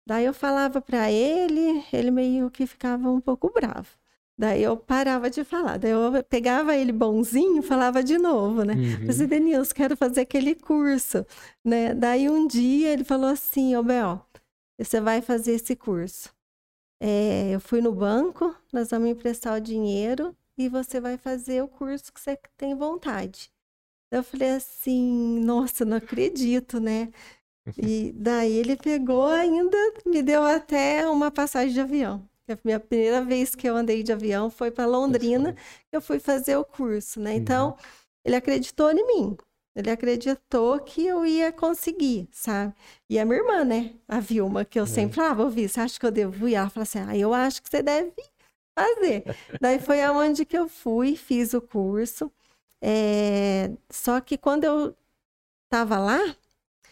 [0.06, 3.98] Daí eu falava para ele, ele meio que ficava um pouco bravo.
[4.38, 8.73] Daí eu parava de falar, daí eu pegava ele bonzinho, falava de novo, né?
[8.73, 9.05] Uhum.
[9.14, 11.23] Falei, Denilson, quero fazer aquele curso,
[11.64, 11.93] né?
[11.93, 14.26] Daí um dia ele falou assim, ô oh, Bel,
[14.77, 16.34] você vai fazer esse curso.
[16.99, 21.68] É, eu fui no banco, nós vamos emprestar o dinheiro e você vai fazer o
[21.68, 23.51] curso que você tem vontade.
[24.11, 27.11] Eu falei assim, nossa, não acredito, né?
[27.77, 32.27] E daí ele pegou ainda, me deu até uma passagem de avião.
[32.49, 35.56] A minha primeira vez que eu andei de avião foi para Londrina,
[35.91, 37.34] eu fui fazer o curso, né?
[37.36, 37.76] Então, uhum.
[38.26, 39.38] ele acreditou em mim.
[39.76, 42.74] Ele acreditou que eu ia conseguir, sabe?
[43.10, 43.95] E a minha irmã, né?
[44.07, 44.88] A Vilma, que eu é.
[44.88, 46.56] sempre falava, ouvi, você acha que eu devo ir?
[46.56, 48.14] Ela falou assim, ah, eu acho que você deve
[48.78, 49.24] fazer.
[49.60, 52.32] Daí foi aonde que eu fui, fiz o curso.
[52.82, 53.72] É...
[53.90, 54.95] Só que quando eu
[55.65, 56.20] estava lá,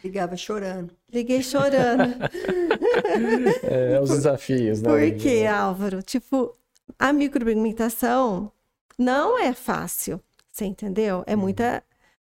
[0.03, 0.95] Ligava chorando.
[1.11, 2.03] Liguei chorando.
[3.63, 4.89] é, os desafios, né?
[4.89, 6.01] Por quê, Álvaro?
[6.01, 6.55] Tipo,
[6.97, 8.51] a micropigmentação
[8.97, 10.21] não é fácil,
[10.51, 11.23] você entendeu?
[11.27, 11.41] É uhum.
[11.41, 11.83] muita,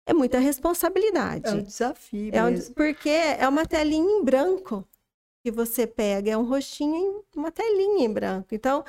[0.05, 1.47] é muita responsabilidade.
[1.47, 4.87] É um desafio é um, porque é uma telinha em branco
[5.43, 8.49] que você pega, é um rostinho em uma telinha em branco.
[8.51, 8.83] Então,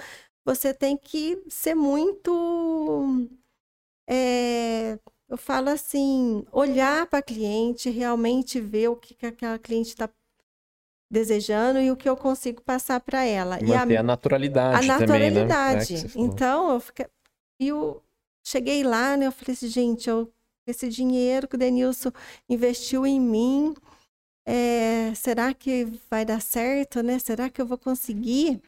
[0.44, 3.28] você tem que ser muito
[4.08, 4.98] é,
[5.32, 10.06] eu falo assim, olhar para a cliente, realmente ver o que, que aquela cliente está
[11.10, 13.58] desejando e o que eu consigo passar para ela.
[13.58, 15.94] E manter a, a naturalidade A naturalidade.
[16.02, 16.12] Também, né?
[16.14, 17.06] É então, eu, fiquei,
[17.58, 18.02] eu
[18.44, 20.30] cheguei lá, né, eu falei assim, gente, eu,
[20.66, 22.12] esse dinheiro que o Denilson
[22.46, 23.74] investiu em mim,
[24.44, 27.18] é, será que vai dar certo, né?
[27.18, 28.60] Será que eu vou conseguir?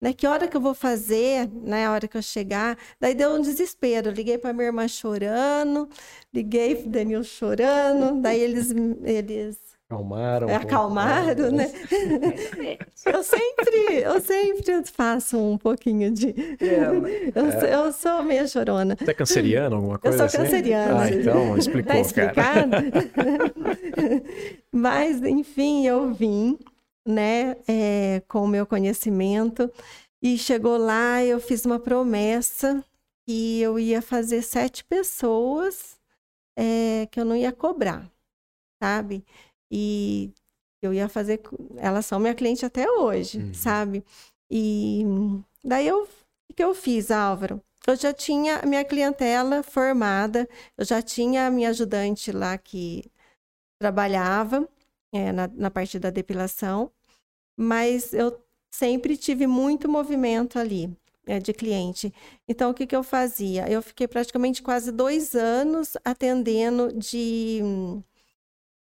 [0.00, 0.12] Né?
[0.12, 1.86] Que hora que eu vou fazer, né?
[1.86, 2.76] A hora que eu chegar.
[2.98, 4.10] Daí deu um desespero.
[4.10, 5.88] Liguei para minha irmã chorando,
[6.32, 8.20] liguei para Danilo chorando.
[8.20, 8.70] Daí eles,
[9.04, 9.58] eles
[9.90, 10.48] Acalmaram.
[10.48, 11.68] É, acalmaram, né?
[13.06, 16.28] eu sempre, eu sempre faço um pouquinho de.
[16.60, 17.74] É, eu, é.
[17.74, 18.96] eu, sou meio chorona.
[18.96, 20.14] Você é canceriana, alguma coisa?
[20.14, 20.36] Eu sou assim?
[20.48, 21.02] canceriana.
[21.02, 22.70] Ah, então explicou, tá explicado?
[24.70, 26.56] Mas, enfim, eu vim
[27.10, 29.70] né, é, com o meu conhecimento.
[30.22, 32.84] E chegou lá, eu fiz uma promessa
[33.26, 35.98] que eu ia fazer sete pessoas
[36.58, 38.10] é, que eu não ia cobrar,
[38.82, 39.24] sabe?
[39.70, 40.30] E
[40.82, 41.40] eu ia fazer.
[41.76, 43.54] Elas são minha cliente até hoje, uhum.
[43.54, 44.04] sabe?
[44.50, 45.04] E
[45.64, 46.08] daí eu,
[46.50, 47.62] o que eu fiz, Álvaro?
[47.86, 53.10] Eu já tinha a minha clientela formada, eu já tinha a minha ajudante lá que
[53.80, 54.68] trabalhava
[55.12, 56.90] é, na, na parte da depilação,
[57.56, 58.40] mas eu
[58.70, 60.96] sempre tive muito movimento ali
[61.26, 62.12] é, de cliente.
[62.48, 63.68] Então, o que, que eu fazia?
[63.70, 67.60] Eu fiquei praticamente quase dois anos atendendo de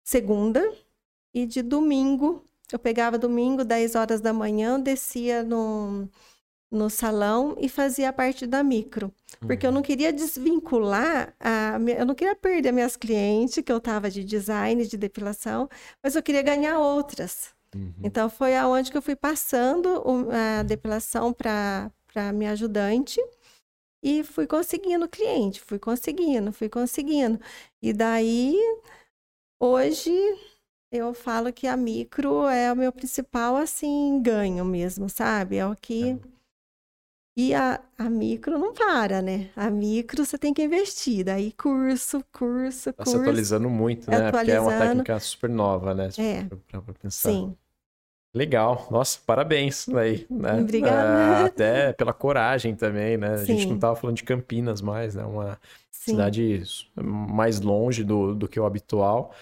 [0.02, 0.72] segunda
[1.34, 2.44] e de domingo.
[2.72, 6.08] Eu pegava domingo, 10 horas da manhã, descia no,
[6.70, 9.12] no salão e fazia a parte da micro.
[9.40, 9.72] Porque uhum.
[9.72, 14.24] eu não queria desvincular, a, eu não queria perder minhas clientes, que eu estava de
[14.24, 15.68] design, de depilação,
[16.02, 17.54] mas eu queria ganhar outras.
[17.74, 17.94] Uhum.
[18.02, 21.90] Então foi aonde que eu fui passando a depilação para
[22.34, 23.20] minha ajudante
[24.02, 27.40] e fui conseguindo cliente, fui conseguindo, fui conseguindo.
[27.80, 28.56] E daí,
[29.60, 30.12] hoje,
[30.90, 35.56] eu falo que a micro é o meu principal, assim, ganho mesmo, sabe?
[35.56, 36.10] É o que...
[36.10, 36.42] É
[37.34, 39.50] e a, a micro não para, né?
[39.56, 41.24] A micro você tem que investir.
[41.24, 43.10] Daí curso, curso, tá curso.
[43.10, 44.28] se atualizando muito, né?
[44.28, 44.32] Atualizando.
[44.38, 46.10] Porque é uma técnica super nova, né?
[46.18, 46.44] É.
[46.44, 47.30] Pra, pra pensar.
[47.30, 47.56] Sim.
[48.34, 50.60] Legal, nossa, parabéns aí, né?
[50.60, 51.42] Obrigada.
[51.42, 53.36] É, até pela coragem também, né?
[53.36, 53.42] Sim.
[53.42, 55.22] A gente não estava falando de Campinas mais, né?
[55.24, 55.60] Uma
[55.90, 56.12] Sim.
[56.12, 56.62] cidade
[56.96, 59.34] mais longe do, do que o habitual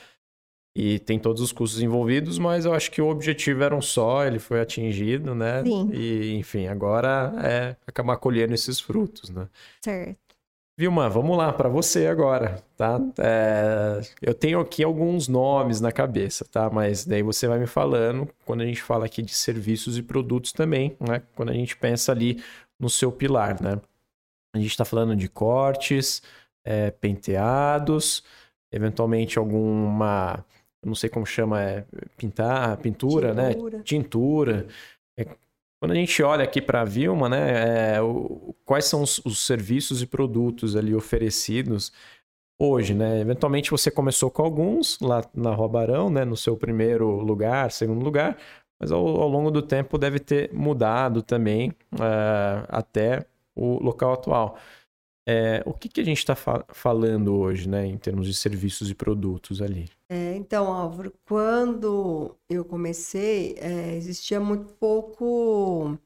[0.74, 4.24] e tem todos os custos envolvidos, mas eu acho que o objetivo era um só,
[4.24, 5.64] ele foi atingido, né?
[5.64, 5.90] Sim.
[5.92, 9.48] E, enfim, agora é acabar colhendo esses frutos, né?
[9.84, 10.29] Certo.
[10.80, 12.98] Vilma, vamos lá para você agora, tá?
[13.18, 16.70] É, eu tenho aqui alguns nomes na cabeça, tá?
[16.70, 20.52] Mas daí você vai me falando quando a gente fala aqui de serviços e produtos
[20.52, 21.20] também, né?
[21.36, 22.42] Quando a gente pensa ali
[22.78, 23.78] no seu pilar, né?
[24.54, 26.22] A gente está falando de cortes,
[26.64, 28.24] é, penteados,
[28.72, 30.42] eventualmente alguma
[30.82, 31.84] não sei como chama, é
[32.16, 33.50] pintar, pintura, né?
[33.52, 33.76] Tintura.
[33.76, 33.82] né?
[33.84, 34.66] Tintura.
[35.18, 35.26] É,
[35.80, 39.38] quando a gente olha aqui para a Vilma, né, é, o, quais são os, os,
[39.40, 41.90] serviços e produtos ali oferecidos
[42.58, 43.20] hoje, né?
[43.20, 48.04] Eventualmente você começou com alguns lá na Rua Barão, né, no seu primeiro lugar, segundo
[48.04, 48.36] lugar,
[48.78, 54.58] mas ao, ao longo do tempo deve ter mudado também uh, até o local atual.
[55.26, 58.90] É, o que, que a gente está fa falando hoje, né, em termos de serviços
[58.90, 59.88] e produtos ali?
[60.12, 65.96] É, então, Álvaro, quando eu comecei, é, existia muito pouco,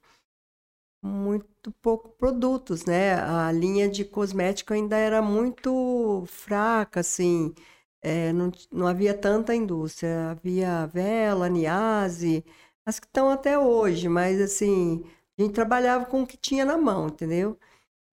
[1.02, 3.14] muito pouco produtos, né?
[3.14, 7.54] A linha de cosmético ainda era muito fraca, assim,
[8.02, 10.30] é, não, não havia tanta indústria.
[10.32, 12.44] Havia Vela, Niase,
[12.86, 15.04] as que estão até hoje, mas assim,
[15.38, 17.58] a gente trabalhava com o que tinha na mão, entendeu?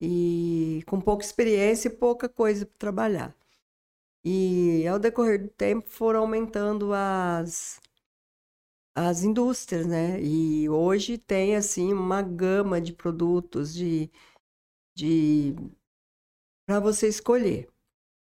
[0.02, 3.36] e com pouca experiência e pouca coisa para trabalhar.
[4.24, 7.80] E ao decorrer do tempo foram aumentando as
[8.96, 10.22] as indústrias, né?
[10.22, 14.10] E hoje tem assim uma gama de produtos de
[14.96, 15.56] de
[16.66, 17.70] para você escolher.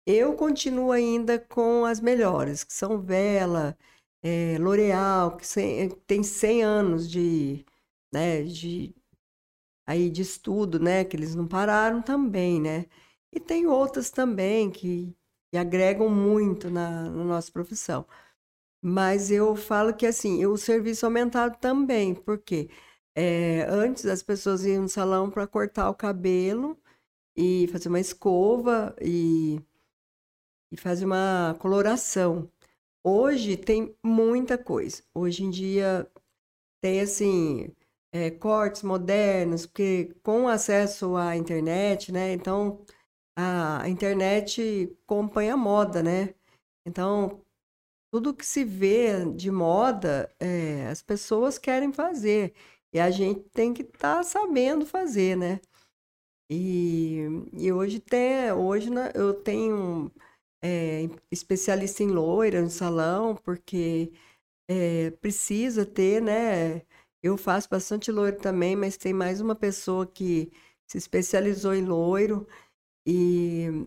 [0.06, 3.78] Eu continuo ainda com as melhores, que são Vela,
[4.22, 5.46] é, L'Oreal, que
[6.06, 7.64] tem 100 anos de,
[8.12, 8.94] né, de,
[9.86, 12.86] aí de estudo, né, que eles não pararam também, né?
[13.32, 15.16] E tem outras também que,
[15.50, 18.06] que agregam muito na, na nossa profissão.
[18.82, 22.70] Mas eu falo que assim, o serviço aumentado também, porque
[23.16, 26.78] é, antes as pessoas iam no salão para cortar o cabelo
[27.36, 29.60] e fazer uma escova e,
[30.72, 32.50] e fazer uma coloração.
[33.04, 35.02] Hoje tem muita coisa.
[35.14, 36.10] Hoje em dia
[36.80, 37.74] tem assim
[38.12, 42.32] é, cortes modernos, porque com acesso à internet, né?
[42.32, 42.84] Então
[43.38, 46.34] a internet acompanha a moda, né?
[46.86, 47.42] Então
[48.10, 52.54] tudo que se vê de moda, é, as pessoas querem fazer
[52.92, 55.60] e a gente tem que estar tá sabendo fazer, né?
[56.50, 60.10] E, e hoje tem, hoje eu tenho
[60.62, 64.12] é, especialista em loira no salão, porque
[64.68, 66.82] é, precisa ter, né?
[67.22, 70.50] Eu faço bastante loiro também, mas tem mais uma pessoa que
[70.86, 72.46] se especializou em loiro.
[73.08, 73.86] E,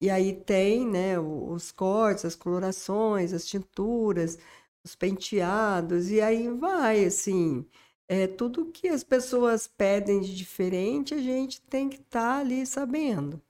[0.00, 4.38] e aí tem né, os cortes, as colorações, as tinturas,
[4.84, 7.66] os penteados, e aí vai, assim.
[8.08, 12.66] É, tudo que as pessoas pedem de diferente, a gente tem que estar tá ali
[12.66, 13.42] sabendo.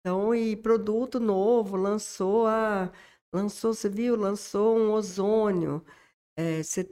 [0.00, 2.92] Então, e produto novo, lançou a.
[3.32, 4.16] Lançou, você viu?
[4.16, 5.84] Lançou um ozônio.
[6.36, 6.84] É, você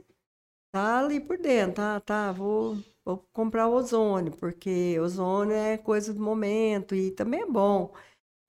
[0.71, 2.77] tá ali por dentro, tá, tá, vou,
[3.15, 7.93] vou comprar ozônio, porque ozônio é coisa do momento e também é bom.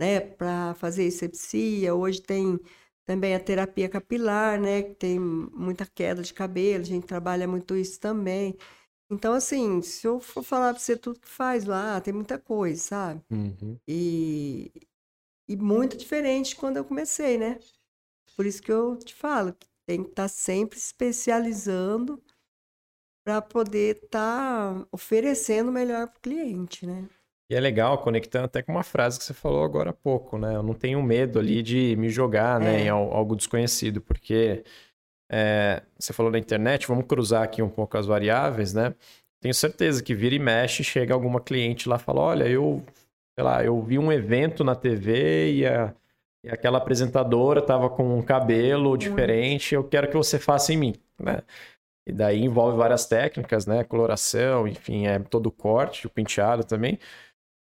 [0.01, 1.95] né, para fazer asepsia.
[1.95, 2.61] Hoje tem
[3.07, 7.77] também a terapia capilar, né, que tem muita queda de cabelo, a gente trabalha muito
[7.77, 8.57] isso também.
[9.11, 12.81] Então, assim, se eu for falar para você tudo que faz lá, tem muita coisa,
[12.83, 13.23] sabe?
[13.31, 13.79] Uhum.
[13.89, 14.73] E,
[15.49, 17.59] e muito diferente quando eu comecei, né?
[18.37, 19.55] Por isso que eu te falo,
[19.87, 22.23] tem que estar tá sempre especializando
[23.31, 27.05] para poder estar tá oferecendo melhor para o cliente, né?
[27.49, 30.57] E é legal, conectando até com uma frase que você falou agora há pouco, né?
[30.57, 32.85] Eu não tenho medo ali de me jogar né, é.
[32.85, 34.65] em algo desconhecido, porque
[35.31, 38.95] é, você falou da internet, vamos cruzar aqui um pouco as variáveis, né?
[39.41, 42.85] Tenho certeza que vira e mexe, chega alguma cliente lá e fala: olha, eu,
[43.37, 45.95] sei lá, eu vi um evento na TV e, a,
[46.45, 50.95] e aquela apresentadora estava com um cabelo diferente, eu quero que você faça em mim,
[51.19, 51.43] né?
[52.11, 53.85] E daí envolve várias técnicas, né?
[53.85, 56.99] Coloração, enfim, é todo o corte, o penteado também.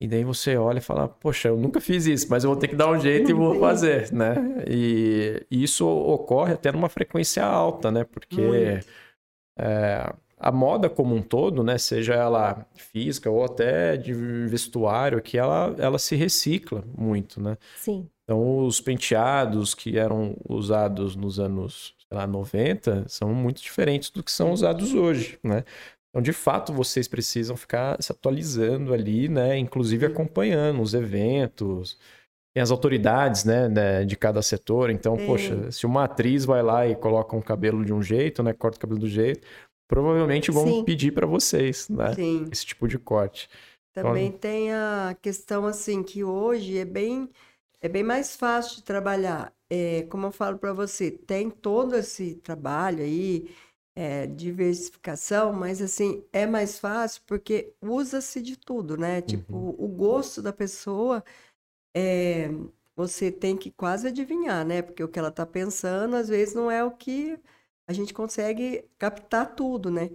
[0.02, 2.68] E daí você olha e fala, poxa, eu nunca fiz isso, mas eu vou ter
[2.68, 4.36] que dar um jeito e vou fazer, né?
[4.68, 8.04] E, isso ocorre até numa frequência alta, né?
[8.04, 8.82] Porque
[9.58, 11.78] é, a moda como um todo, né?
[11.78, 17.58] Seja ela física ou até de vestuário, que ela, ela se recicla muito, né?
[17.78, 18.10] Sim.
[18.26, 24.32] Então, os penteados que eram usados nos anos lá, 90 são muito diferentes do que
[24.32, 25.64] são usados hoje, né?
[26.10, 29.58] Então, de fato, vocês precisam ficar se atualizando ali, né?
[29.58, 31.98] Inclusive acompanhando os eventos,
[32.54, 34.92] tem as autoridades, né, né de cada setor.
[34.92, 38.54] Então, poxa, se uma atriz vai lá e coloca um cabelo de um jeito, né,
[38.54, 39.46] corta o cabelo do jeito,
[39.88, 40.84] provavelmente vão Sim.
[40.84, 42.46] pedir para vocês, né, Sim.
[42.52, 43.50] esse tipo de corte.
[43.92, 44.40] Também então...
[44.40, 47.30] tem a questão assim que hoje é bem
[47.82, 49.52] é bem mais fácil de trabalhar.
[49.76, 53.50] É, como eu falo para você, tem todo esse trabalho aí
[53.96, 59.20] é, diversificação, mas assim, é mais fácil porque usa-se de tudo, né?
[59.24, 59.76] Tipo, uhum.
[59.80, 61.24] o gosto da pessoa
[61.96, 62.50] é,
[62.96, 64.84] você tem que quase adivinhar, né?
[64.84, 67.40] Porque o que ela está pensando, às vezes, não é o que
[67.88, 70.12] a gente consegue captar tudo, né?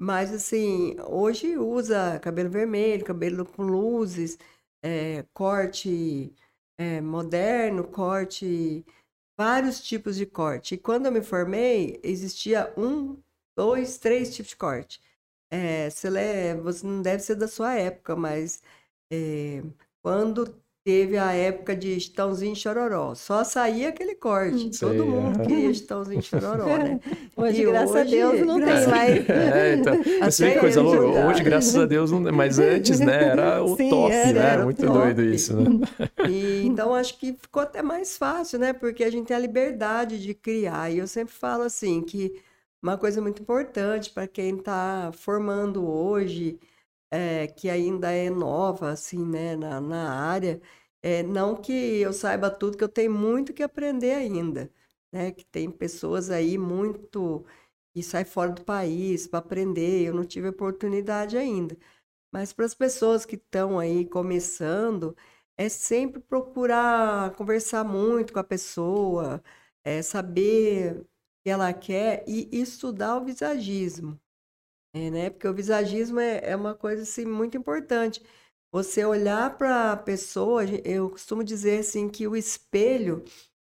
[0.00, 4.36] Mas assim, hoje usa cabelo vermelho, cabelo com luzes,
[4.82, 6.34] é, corte
[6.78, 8.84] é, moderno, corte
[9.38, 10.74] vários tipos de corte.
[10.74, 13.20] E quando eu me formei, existia um,
[13.56, 15.00] dois, três tipos de corte.
[15.50, 18.62] É, você, você não deve ser da sua época, mas
[19.12, 19.62] é,
[20.02, 24.66] quando teve a época de Chitãozinho e Chororó, só saía aquele corte.
[24.66, 24.70] Hum.
[24.78, 27.00] Todo mundo queria Chitãozinho e Chororó, né?
[27.36, 29.28] Hoje, e graças hoje, a Deus, não tem mais.
[29.28, 31.26] É, então, você vê coisa louca.
[31.26, 34.52] Hoje, graças a Deus, não mas antes, né, era o Sim, top, era, né?
[34.52, 34.96] Era Muito top.
[34.96, 35.80] doido isso, né?
[36.28, 38.72] E, então, acho que ficou até mais fácil, né?
[38.72, 40.92] Porque a gente tem a liberdade de criar.
[40.92, 42.40] E eu sempre falo assim, que
[42.80, 46.60] uma coisa muito importante para quem está formando hoje,
[47.16, 50.60] é, que ainda é nova, assim, né, na, na área,
[51.02, 54.70] é, não que eu saiba tudo, que eu tenho muito que aprender ainda,
[55.12, 55.30] né?
[55.32, 57.44] Que tem pessoas aí muito
[57.94, 61.76] que saem fora do país para aprender, eu não tive oportunidade ainda.
[62.32, 65.16] Mas para as pessoas que estão aí começando,
[65.56, 69.42] é sempre procurar conversar muito com a pessoa,
[69.84, 71.06] é, saber o
[71.44, 74.20] que ela quer e estudar o visagismo.
[74.96, 75.28] É, né?
[75.30, 78.22] Porque o visagismo é, é uma coisa assim, muito importante.
[78.72, 83.22] Você olhar para a pessoa, eu costumo dizer assim que o espelho,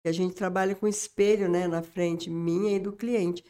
[0.02, 3.44] que a gente trabalha com espelho né, na frente minha e do cliente.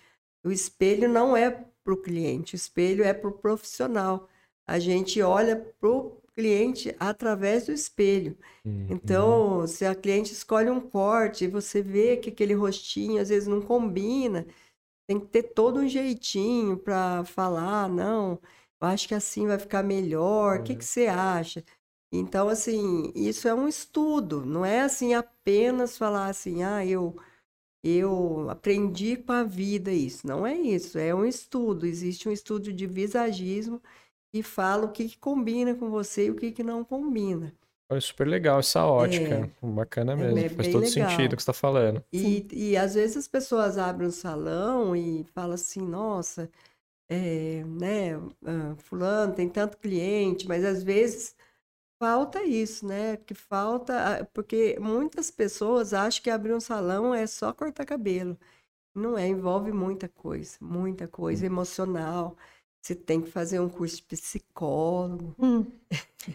[0.44, 1.48] O espelho não é
[1.84, 4.28] para o cliente, o espelho é para o profissional.
[4.66, 8.36] A gente olha para o cliente através do espelho.
[8.64, 8.86] Uhum.
[8.90, 13.46] Então, se a cliente escolhe um corte e você vê que aquele rostinho às vezes
[13.46, 14.44] não combina,
[15.10, 18.40] tem que ter todo um jeitinho para falar, não,
[18.80, 21.64] eu acho que assim vai ficar melhor, o que, que você acha?
[22.12, 27.16] Então, assim, isso é um estudo, não é assim apenas falar assim, ah, eu,
[27.84, 30.26] eu aprendi com a vida isso.
[30.26, 31.86] Não é isso, é um estudo.
[31.86, 33.82] Existe um estudo de visagismo
[34.32, 37.54] que fala o que, que combina com você e o que, que não combina.
[37.90, 39.50] É super legal essa ótica.
[39.62, 40.38] É, Bacana é mesmo.
[40.38, 41.10] É Faz todo legal.
[41.10, 42.04] sentido o que você está falando.
[42.12, 46.48] E, e às vezes as pessoas abrem um salão e falam assim, nossa,
[47.08, 51.34] é, né, uh, fulano tem tanto cliente, mas às vezes
[52.00, 53.16] falta isso, né?
[53.18, 58.38] Que falta, porque muitas pessoas acham que abrir um salão é só cortar cabelo.
[58.94, 62.36] Não é, envolve muita coisa, muita coisa emocional.
[62.82, 65.34] Você tem que fazer um curso de psicólogo.
[65.38, 65.66] Hum.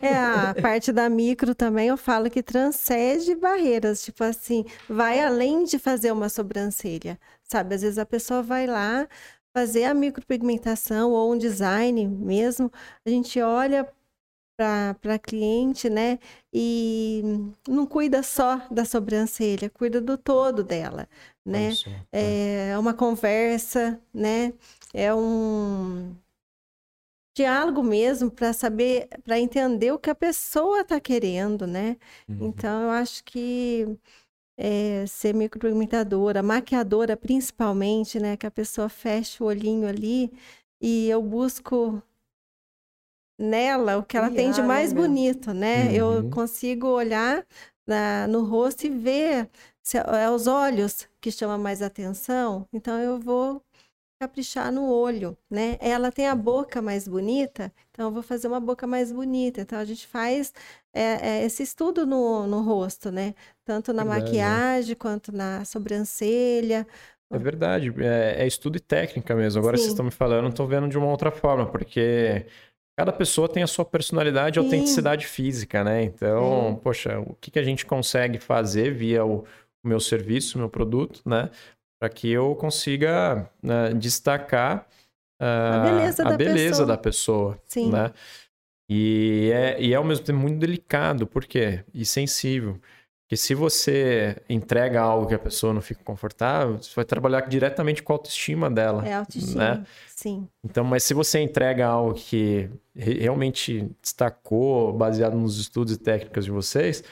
[0.01, 5.63] É, a parte da micro também eu falo que transcende barreiras, tipo assim, vai além
[5.63, 7.75] de fazer uma sobrancelha, sabe?
[7.75, 9.07] Às vezes a pessoa vai lá
[9.55, 12.71] fazer a micropigmentação ou um design mesmo,
[13.05, 13.87] a gente olha
[14.57, 16.19] para cliente, né?
[16.53, 17.23] E
[17.67, 21.07] não cuida só da sobrancelha, cuida do todo dela,
[21.45, 21.71] né?
[22.11, 22.69] É.
[22.71, 24.53] é uma conversa, né?
[24.93, 26.15] É um
[27.35, 31.97] diálogo mesmo para saber, para entender o que a pessoa está querendo, né?
[32.29, 32.47] Uhum.
[32.47, 33.85] Então eu acho que
[34.57, 38.37] é, ser micropigmentadora, maquiadora principalmente, né?
[38.37, 40.31] Que a pessoa fecha o olhinho ali
[40.81, 42.01] e eu busco
[43.37, 45.87] nela o que ela tem de mais bonito, né?
[45.87, 45.91] Uhum.
[45.91, 47.45] Eu consigo olhar
[47.85, 49.49] na, no rosto e ver
[49.83, 52.65] se é, é os olhos que chamam mais atenção.
[52.71, 53.61] Então eu vou
[54.25, 55.77] caprichar no olho, né?
[55.79, 59.61] Ela tem a boca mais bonita, então eu vou fazer uma boca mais bonita.
[59.61, 60.51] Então a gente faz
[60.93, 63.35] é, é, esse estudo no, no rosto, né?
[63.63, 64.95] Tanto na Verdade, maquiagem é.
[64.95, 66.87] quanto na sobrancelha.
[67.31, 69.59] É verdade, é, é estudo e técnica mesmo.
[69.59, 69.83] Agora Sim.
[69.83, 72.45] vocês estão me falando, estou vendo de uma outra forma, porque
[72.97, 76.03] cada pessoa tem a sua personalidade e autenticidade física, né?
[76.03, 76.79] Então, Sim.
[76.83, 79.43] poxa, o que, que a gente consegue fazer via o,
[79.83, 81.49] o meu serviço, o meu produto, né?
[82.05, 84.87] Para que eu consiga né, destacar
[85.41, 86.87] uh, a beleza, a da, beleza pessoa.
[86.87, 87.89] da pessoa, Sim.
[87.89, 88.11] né?
[88.87, 91.83] E é, e é ao mesmo tempo muito delicado, por quê?
[91.91, 92.79] E sensível.
[93.23, 98.03] Porque se você entrega algo que a pessoa não fica confortável, você vai trabalhar diretamente
[98.03, 99.03] com a autoestima dela.
[99.03, 99.85] É autoestima, né?
[100.05, 100.47] sim.
[100.63, 106.51] Então, mas se você entrega algo que realmente destacou, baseado nos estudos e técnicas de
[106.51, 107.03] vocês,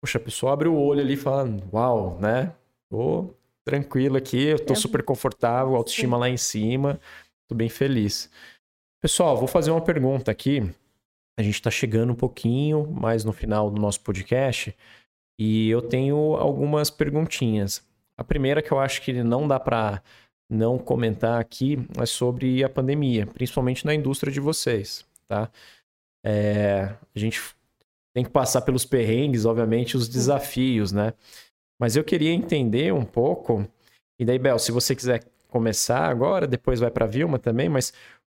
[0.00, 2.50] poxa, a pessoa abre o olho ali e fala, uau, né?
[2.88, 3.34] Tô
[3.68, 6.20] tranquilo aqui, eu tô super confortável, autoestima sim.
[6.20, 7.00] lá em cima,
[7.46, 8.30] tô bem feliz.
[9.02, 10.62] Pessoal, vou fazer uma pergunta aqui.
[11.38, 14.74] A gente está chegando um pouquinho mais no final do nosso podcast.
[15.38, 17.86] E eu tenho algumas perguntinhas.
[18.16, 20.02] A primeira que eu acho que não dá para
[20.50, 25.50] não comentar aqui é sobre a pandemia, principalmente na indústria de vocês, tá?
[26.24, 27.40] É, a gente
[28.16, 31.12] tem que passar pelos perrengues, obviamente, os desafios, né?
[31.80, 33.66] Mas eu queria entender um pouco,
[34.18, 37.92] e daí, Bel, se você quiser começar agora, depois vai para a Vilma também, mas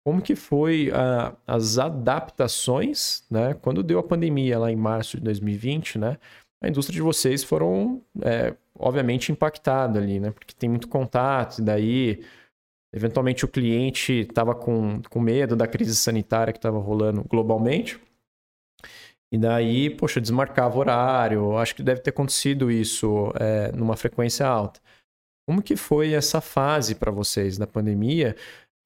[0.04, 3.54] como que foi a, as adaptações, né?
[3.54, 6.18] Quando deu a pandemia lá em março de 2020, né?
[6.60, 10.30] a indústria de vocês foram, é, obviamente, impactadas ali, né?
[10.30, 12.24] Porque tem muito contato, e daí,
[12.92, 18.00] eventualmente, o cliente estava com, com medo da crise sanitária que estava rolando globalmente.
[19.32, 21.56] E daí, poxa, desmarcava horário.
[21.58, 24.80] Acho que deve ter acontecido isso é, numa frequência alta.
[25.46, 28.36] Como que foi essa fase para vocês da pandemia?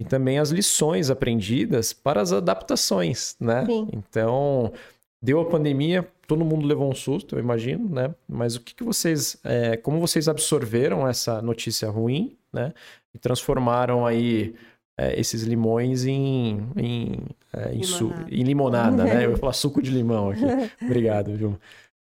[0.00, 3.66] E também as lições aprendidas para as adaptações, né?
[3.66, 3.88] Sim.
[3.92, 4.72] Então,
[5.22, 8.12] deu a pandemia, todo mundo levou um susto, eu imagino, né?
[8.28, 12.72] Mas o que, que vocês, é, como vocês absorveram essa notícia ruim, né?
[13.14, 14.54] E transformaram aí
[14.98, 17.86] é, esses limões em, em, é, em, limonada.
[17.86, 19.24] Su em limonada, né?
[19.24, 20.42] Eu vou falar suco de limão aqui.
[20.82, 21.58] Obrigado, viu?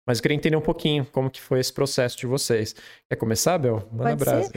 [0.08, 2.74] Mas eu queria entender um pouquinho como que foi esse processo de vocês.
[3.10, 3.88] Quer começar, Bel?
[3.92, 4.52] Manda brasa.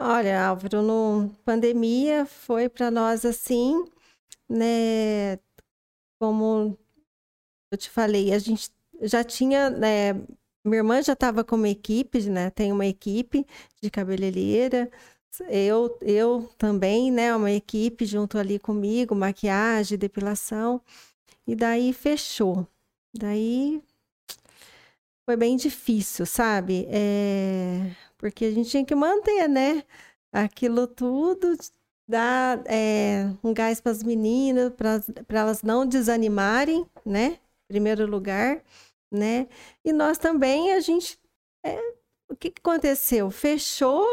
[0.00, 3.84] Olha, Álvaro, no pandemia foi para nós assim,
[4.48, 5.38] né?
[6.20, 6.76] Como
[7.70, 8.70] eu te falei, a gente
[9.02, 10.14] já tinha, né,
[10.64, 12.50] minha irmã já estava com uma equipe, né?
[12.50, 13.46] Tem uma equipe
[13.82, 14.90] de cabeleireira.
[15.48, 17.34] Eu, eu também, né?
[17.34, 20.80] Uma equipe junto ali comigo, maquiagem, depilação.
[21.46, 22.66] E daí fechou.
[23.12, 23.82] Daí
[25.26, 26.86] foi bem difícil, sabe?
[26.90, 27.94] É...
[28.18, 29.84] Porque a gente tinha que manter, né?
[30.32, 31.56] Aquilo tudo,
[32.08, 37.38] dar é, um gás para as meninas, para elas não desanimarem, né?
[37.68, 38.62] primeiro lugar,
[39.10, 39.48] né?
[39.84, 41.18] E nós também, a gente.
[41.64, 41.78] É,
[42.28, 43.30] o que, que aconteceu?
[43.30, 44.04] Fechou,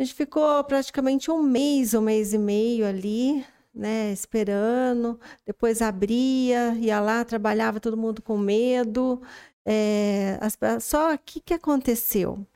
[0.00, 3.44] a gente ficou praticamente um mês, um mês e meio ali,
[3.74, 5.20] né, esperando.
[5.44, 9.20] Depois abria, ia lá, trabalhava todo mundo com medo.
[9.62, 12.46] É, as, só que que aconteceu?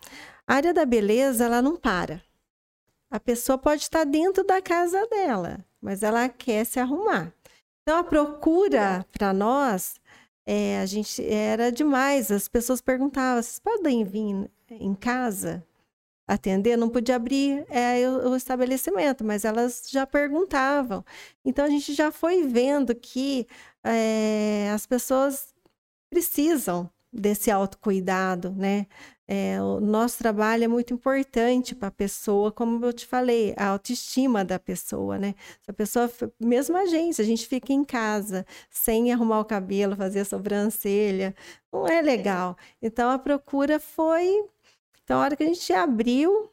[0.46, 2.22] A área da beleza, ela não para.
[3.10, 7.30] A pessoa pode estar dentro da casa dela, mas ela quer se arrumar.
[7.82, 9.96] Então, a procura para nós,
[10.46, 12.32] é, a gente era demais.
[12.32, 15.62] As pessoas perguntavam: vocês podem vir em casa
[16.26, 16.76] atender?
[16.76, 21.04] Não podia abrir é, o, estabelecimento, mas elas já perguntavam.
[21.44, 23.46] Então, a gente já foi vendo que
[23.84, 25.54] é, as pessoas
[26.10, 28.86] precisam desse autocuidado, né?
[29.26, 33.68] É, o nosso trabalho é muito importante para a pessoa, como eu te falei, a
[33.68, 35.34] autoestima da pessoa, né?
[35.62, 39.96] Se a pessoa, mesmo a gente, a gente fica em casa sem arrumar o cabelo,
[39.96, 41.34] fazer a sobrancelha,
[41.72, 42.56] não é legal.
[42.82, 44.44] Então a procura foi.
[45.04, 46.50] Então, a hora que a gente abriu,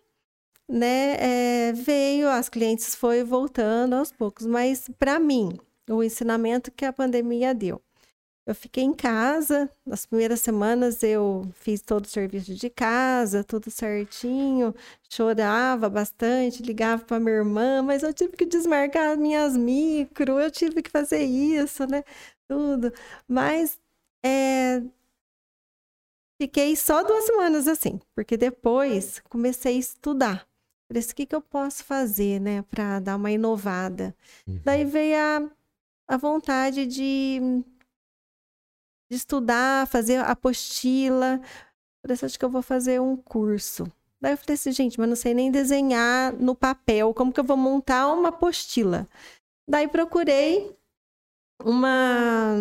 [0.69, 5.59] né, é, veio, as clientes foi voltando aos poucos, mas para mim,
[5.89, 7.81] o ensinamento que a pandemia deu
[8.45, 13.71] Eu fiquei em casa, nas primeiras semanas eu fiz todo o serviço de casa, tudo
[13.71, 14.75] certinho,
[15.09, 20.81] chorava bastante, ligava para minha irmã, mas eu tive que desmarcar minhas micro, eu tive
[20.81, 22.03] que fazer isso, né?
[22.47, 22.91] Tudo.
[23.27, 23.79] Mas
[24.23, 24.81] é,
[26.41, 30.47] fiquei só duas semanas assim, porque depois comecei a estudar.
[30.87, 34.15] Falei, o que, que eu posso fazer, né, para dar uma inovada?
[34.47, 34.59] Uhum.
[34.63, 35.51] Daí veio a,
[36.07, 37.39] a vontade de,
[39.07, 41.39] de estudar, fazer apostila.
[42.01, 43.85] Falei, acho que eu vou fazer um curso.
[44.19, 47.43] Daí eu falei assim, gente, mas não sei nem desenhar no papel, como que eu
[47.43, 49.07] vou montar uma apostila?
[49.69, 50.75] Daí procurei
[51.63, 52.55] uma,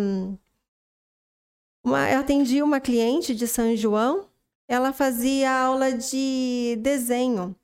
[1.83, 4.27] uma eu atendi uma cliente de São João,
[4.67, 7.55] ela fazia aula de desenho.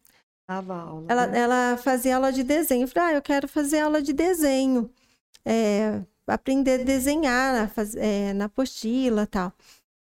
[0.48, 1.06] Dava aula.
[1.10, 1.39] Ela, né?
[1.39, 2.84] ela fazia aula de desenho.
[2.84, 4.89] Eu falei, ah, eu quero fazer aula de desenho.
[5.45, 9.53] É, aprender a desenhar faz, é, na apostila e tal.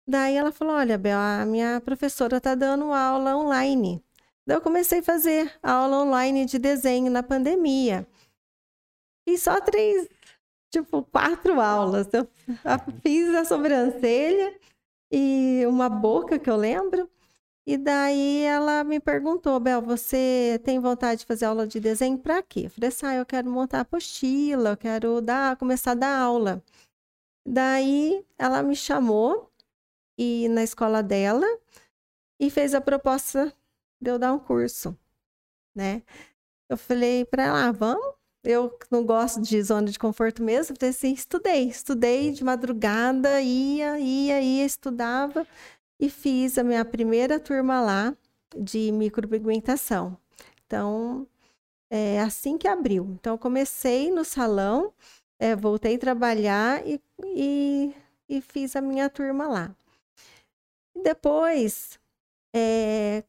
[0.06, 4.02] Daí ela falou, olha, Bel, a minha professora está dando aula online.
[4.46, 8.06] Daí eu comecei a fazer aula online de desenho na pandemia.
[9.26, 10.08] E só três,
[10.72, 12.08] tipo, quatro aulas.
[12.12, 12.26] Eu
[13.02, 14.58] fiz a sobrancelha
[15.10, 17.08] e uma boca que eu lembro.
[17.64, 22.42] E daí ela me perguntou, Bel, você tem vontade de fazer aula de desenho para
[22.42, 22.62] quê?
[22.64, 26.64] Eu falei assim, ah, eu quero montar apostila, eu quero dar, começar a dar aula.
[27.46, 29.52] Daí ela me chamou
[30.18, 31.46] e na escola dela
[32.40, 33.52] e fez a proposta
[34.00, 34.98] de eu dar um curso,
[35.74, 36.02] né?
[36.68, 38.21] Eu falei para ela, ah, vamos.
[38.44, 43.98] Eu não gosto de zona de conforto mesmo, falei assim, estudei, estudei de madrugada, ia,
[44.00, 45.46] ia, ia, estudava
[46.00, 48.16] e fiz a minha primeira turma lá
[48.56, 50.18] de micropigmentação.
[50.66, 51.26] Então,
[51.90, 53.04] é assim que abriu.
[53.12, 54.92] Então, comecei no salão,
[55.38, 57.94] é, voltei a trabalhar e, e,
[58.28, 59.76] e, fiz a minha turma lá.
[61.00, 61.98] Depois,
[62.54, 63.22] é,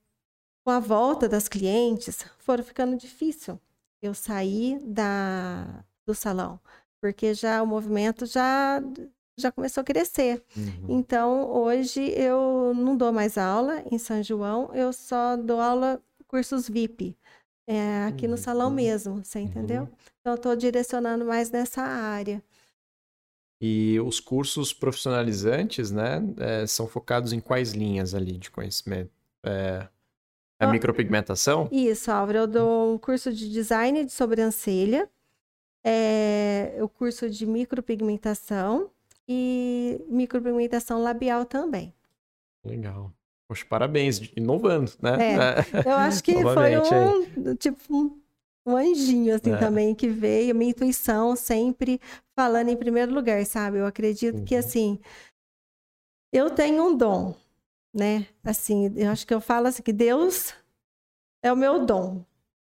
[0.63, 3.59] com a volta das clientes, foram ficando difícil
[4.03, 6.59] eu sair da, do salão,
[7.01, 8.81] porque já o movimento já
[9.35, 10.43] já começou a crescer.
[10.55, 10.99] Uhum.
[10.99, 16.69] Então, hoje eu não dou mais aula em São João, eu só dou aula cursos
[16.69, 17.17] VIP.
[17.65, 18.31] É, aqui uhum.
[18.31, 18.75] no salão uhum.
[18.75, 19.83] mesmo, você entendeu?
[19.83, 19.89] Uhum.
[20.19, 22.43] Então, eu estou direcionando mais nessa área.
[23.61, 29.11] E os cursos profissionalizantes, né, é, são focados em quais linhas ali de conhecimento?
[29.45, 29.87] É,
[30.59, 31.67] a micropigmentação?
[31.71, 32.39] Isso, Álvaro.
[32.39, 35.09] Eu dou um curso de design de sobrancelha,
[35.83, 38.89] é, o curso de micropigmentação
[39.27, 41.93] e micropigmentação labial também.
[42.63, 43.11] Legal.
[43.47, 45.17] Poxa, parabéns, inovando, né?
[45.19, 48.21] É, eu acho que foi um, tipo, um,
[48.65, 49.57] um anjinho, assim, é.
[49.57, 51.99] também, que veio, minha intuição sempre
[52.35, 53.79] falando em primeiro lugar, sabe?
[53.79, 54.45] Eu acredito uhum.
[54.45, 54.97] que, assim,
[56.31, 57.35] eu tenho um dom,
[57.93, 58.27] né?
[58.43, 60.53] Assim, eu acho que eu falo assim, que Deus
[61.41, 62.25] é o meu dom.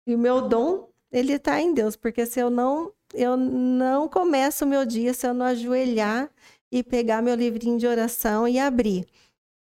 [0.07, 4.65] E o meu dom, ele está em Deus, porque se eu não eu não começo
[4.65, 6.29] o meu dia se eu não ajoelhar
[6.71, 9.05] e pegar meu livrinho de oração e abrir,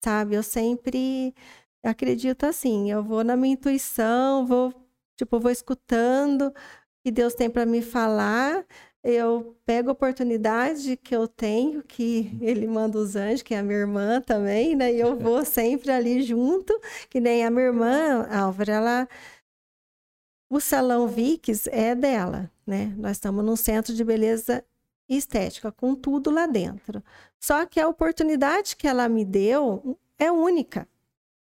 [0.04, 0.36] sabe?
[0.36, 1.34] Eu sempre
[1.82, 4.72] acredito assim, eu vou na minha intuição, vou,
[5.16, 6.54] tipo, vou escutando o
[7.04, 8.64] que Deus tem para me falar,
[9.02, 13.62] eu pego a oportunidade que eu tenho, que ele manda os anjos, que é a
[13.62, 14.92] minha irmã também, né?
[14.92, 16.78] E eu vou sempre ali junto,
[17.08, 19.08] que nem a minha irmã, Álvaro, ela
[20.50, 22.92] o salão Vix é dela, né?
[22.98, 24.64] Nós estamos num centro de beleza
[25.08, 27.02] estética, com tudo lá dentro.
[27.38, 30.88] Só que a oportunidade que ela me deu é única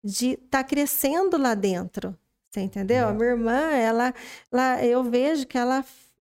[0.04, 2.18] de estar tá crescendo lá dentro.
[2.50, 3.08] Você entendeu?
[3.08, 4.14] A minha irmã, ela,
[4.52, 5.84] ela, eu vejo que ela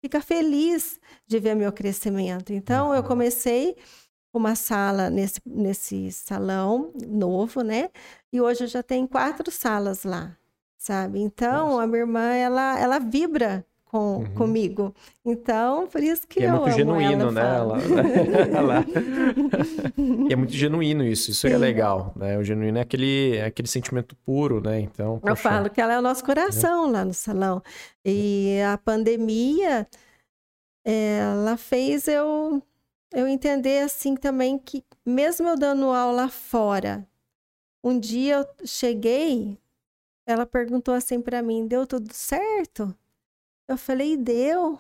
[0.06, 2.54] fica feliz de ver meu crescimento.
[2.54, 3.76] Então, eu comecei
[4.32, 7.90] uma sala nesse, nesse salão novo, né?
[8.32, 10.38] E hoje eu já tenho quatro salas lá
[10.78, 11.20] sabe?
[11.20, 11.82] Então, Nossa.
[11.84, 14.34] a minha irmã, ela, ela vibra com, uhum.
[14.34, 14.94] comigo.
[15.24, 17.42] Então, por isso que e é eu muito genuíno, né?
[17.42, 17.78] Ela,
[18.54, 18.86] ela...
[20.30, 21.56] e é muito genuíno isso, isso é Sim.
[21.56, 22.38] é legal, né?
[22.38, 24.80] O genuíno é aquele, é aquele sentimento puro, né?
[24.82, 25.32] Então, poxa...
[25.32, 26.92] Eu falo que ela é o nosso coração é.
[26.92, 27.62] lá no salão.
[28.04, 29.88] E a pandemia,
[30.84, 32.62] ela fez eu,
[33.14, 37.08] eu entender, assim, também que mesmo eu dando aula fora,
[37.84, 39.58] um dia eu cheguei
[40.26, 42.96] ela perguntou assim para mim: deu tudo certo?
[43.68, 44.80] Eu falei: deu.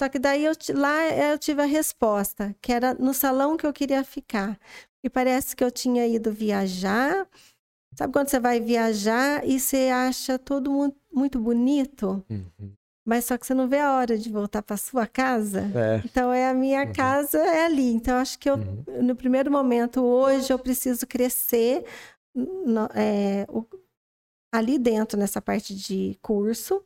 [0.00, 3.72] Só que daí eu, lá eu tive a resposta, que era no salão que eu
[3.72, 4.58] queria ficar.
[5.02, 7.26] E parece que eu tinha ido viajar.
[7.96, 12.24] Sabe quando você vai viajar e você acha todo muito bonito?
[12.30, 12.72] Uhum.
[13.04, 15.60] mas só que você não vê a hora de voltar para sua casa.
[15.74, 16.02] É.
[16.04, 16.92] Então é a minha Uhum.
[16.92, 17.90] casa é ali.
[17.94, 18.84] Então acho que eu Uhum.
[19.02, 21.84] no primeiro momento hoje eu preciso crescer
[22.34, 23.64] no- é, o-
[24.52, 26.84] ali dentro nessa parte de curso,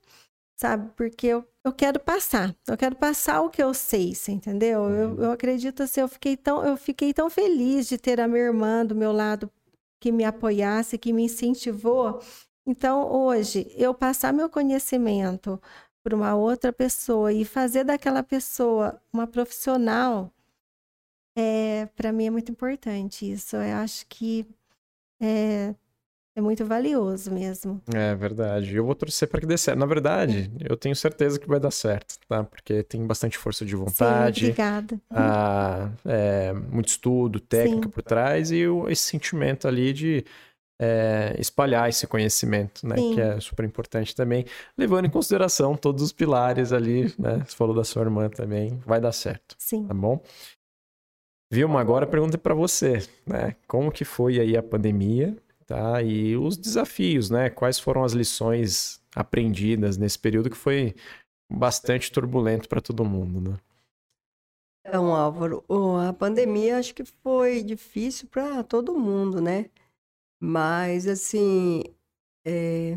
[0.63, 0.91] sabe?
[0.97, 2.55] Porque eu, eu quero passar.
[2.69, 4.89] Eu quero passar o que eu sei, você entendeu?
[4.91, 5.23] Eu, Uhum.
[5.25, 8.87] eu acredito assim, eu fiquei tão eu fiquei tão feliz de ter a minha irmã
[8.87, 9.51] do meu lado
[10.01, 12.21] que me apoiasse, que me incentivou.
[12.67, 15.61] Então, hoje, eu passar meu conhecimento
[16.03, 20.33] para uma outra pessoa e fazer daquela pessoa uma profissional,
[21.37, 23.57] é, para mim é muito importante isso.
[23.57, 24.47] Eu acho que
[25.21, 25.75] é,
[26.35, 27.81] é muito valioso mesmo.
[27.95, 28.75] É verdade.
[28.75, 29.79] Eu vou torcer para que dê certo.
[29.79, 32.43] Na verdade, eu tenho certeza que vai dar certo, tá?
[32.45, 35.01] Porque tem bastante força de Sim, vontade, obrigada.
[35.11, 37.91] a- é, muito estudo, técnica Sim.
[37.93, 40.25] por trás e o- esse sentimento ali de
[40.85, 42.97] é, espalhar esse conhecimento, né?
[42.97, 43.15] Sim.
[43.15, 44.45] Que é super importante também,
[44.77, 47.45] levando em consideração todos os pilares ali, né?
[47.47, 49.87] Você falou da sua irmã também, vai dar certo, Sim.
[49.87, 50.21] tá bom?
[51.53, 53.55] Vilma, agora a pergunta é para você, né?
[53.69, 55.37] Como que foi aí a pandemia,
[55.73, 56.03] tá?
[56.03, 57.49] E os desafios, né?
[57.49, 60.95] Quais foram as lições aprendidas nesse período que foi
[61.51, 63.59] bastante turbulento para todo mundo, né?
[64.87, 65.65] Então, Álvaro,
[66.07, 69.71] a pandemia acho que foi difícil para todo mundo, né?
[70.39, 71.85] Mas, assim,
[72.45, 72.97] é,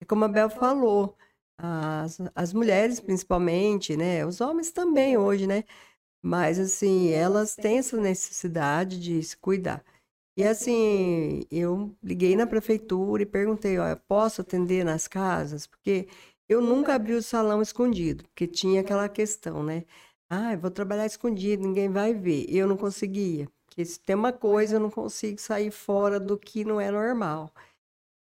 [0.00, 1.16] é como a Bel falou,
[1.56, 4.26] as, as mulheres principalmente, né?
[4.26, 5.64] Os homens também hoje, né?
[6.22, 9.82] Mas, assim, elas têm essa necessidade de se cuidar.
[10.40, 15.66] E, assim, eu liguei na prefeitura e perguntei, ó, posso atender nas casas?
[15.66, 16.08] Porque
[16.48, 19.84] eu nunca abri o salão escondido, porque tinha aquela questão, né?
[20.30, 22.46] Ah, eu vou trabalhar escondido, ninguém vai ver.
[22.48, 26.64] Eu não conseguia, porque se tem uma coisa, eu não consigo sair fora do que
[26.64, 27.52] não é normal.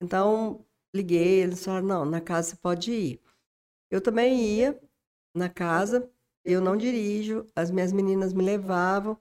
[0.02, 3.22] Então, liguei, eles falaram, não, na casa você pode ir.
[3.92, 4.80] Eu também ia
[5.36, 6.10] na casa,
[6.46, 9.18] eu não dirijo, as minhas meninas me levavam,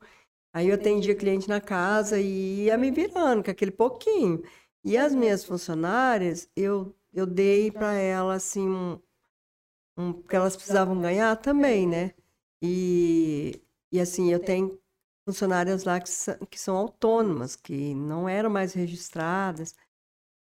[0.52, 4.42] aí eu atendia cliente na casa e ia me virando com aquele pouquinho.
[4.84, 8.98] E as minhas funcionárias, eu, eu dei para elas, assim, um,
[9.96, 12.14] um, porque elas precisavam ganhar também, né?
[12.62, 13.60] E,
[13.92, 14.78] e assim, eu tenho
[15.26, 19.74] funcionárias lá que, sa- que são autônomas, que não eram mais registradas.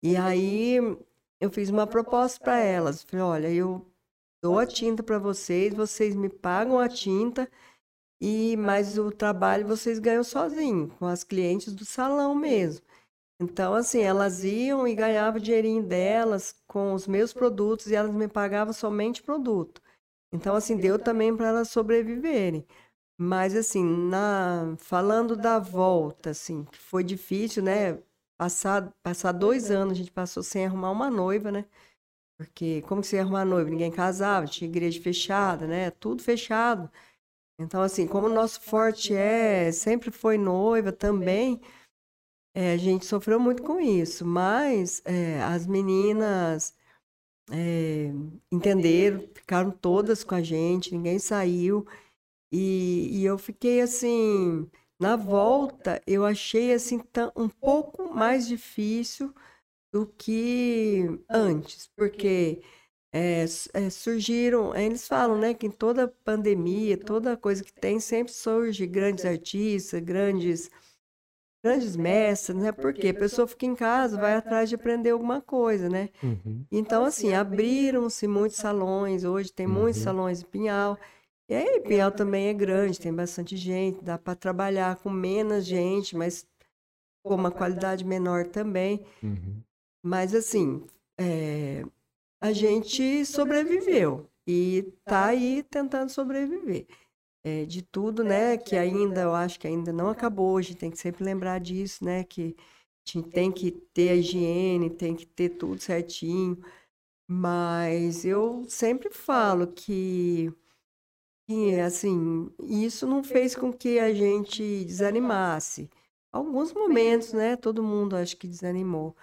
[0.02, 0.76] E aí
[1.40, 3.02] eu fiz uma proposta para elas.
[3.04, 3.86] Falei, olha, eu
[4.42, 7.50] dou a tinta para vocês, vocês me pagam a tinta,
[8.20, 12.84] e mas o trabalho vocês ganham sozinho, com as clientes do salão mesmo.
[13.40, 18.14] Então, assim, elas iam e ganhavam o dinheirinho delas com os meus produtos e elas
[18.14, 19.82] me pagavam somente produto.
[20.32, 22.66] Então, assim, deu também para elas sobreviverem.
[23.18, 24.76] Mas, assim, na...
[24.78, 27.98] falando da volta, assim, que foi difícil, né?
[28.38, 31.66] Passar, passar dois anos, a gente passou sem arrumar uma noiva, né?
[32.38, 33.70] Porque como que você ia arrumar noiva?
[33.70, 35.90] Ninguém casava, tinha igreja fechada, né?
[35.90, 36.90] Tudo fechado.
[37.58, 41.60] Então, assim, como o nosso forte é, sempre foi noiva também,
[42.54, 44.24] é, a gente sofreu muito com isso.
[44.26, 46.74] Mas é, as meninas
[47.50, 48.10] é,
[48.52, 51.86] entenderam, ficaram todas com a gente, ninguém saiu.
[52.52, 54.70] E, e eu fiquei assim,
[55.00, 57.02] na volta, eu achei assim
[57.36, 59.34] um pouco mais difícil
[59.92, 62.62] do que antes, porque
[63.12, 67.98] é, é, surgiram, é, eles falam, né, que em toda pandemia, toda coisa que tem,
[68.00, 70.70] sempre surge grandes artistas, grandes,
[71.64, 72.72] grandes mestres, né?
[72.72, 76.10] Porque a pessoa fica em casa, vai atrás de aprender alguma coisa, né?
[76.22, 76.64] Uhum.
[76.70, 80.04] Então, assim, abriram-se muitos salões, hoje tem muitos Uhum.
[80.04, 80.98] salões em Pinhal.
[81.48, 86.16] E aí, Pinhal também é grande, tem bastante gente, dá para trabalhar com menos gente,
[86.16, 86.46] mas
[87.24, 89.04] com uma qualidade menor também.
[89.22, 89.62] Uhum.
[90.02, 90.84] Mas, assim,
[91.18, 91.84] é,
[92.40, 96.86] a gente sobreviveu e tá aí tentando sobreviver.
[97.44, 100.90] É, de tudo, né, que ainda, eu acho que ainda não acabou, a gente tem
[100.90, 102.56] que sempre lembrar disso, né, que
[103.06, 106.60] a gente tem que ter a higiene, tem que ter tudo certinho.
[107.28, 110.52] Mas eu sempre falo que,
[111.48, 115.88] que, assim, isso não fez com que a gente desanimasse.
[116.32, 119.16] Alguns momentos, né, todo mundo acho que desanimou.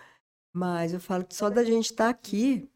[0.54, 2.70] Mas eu falo que só da gente estar aqui,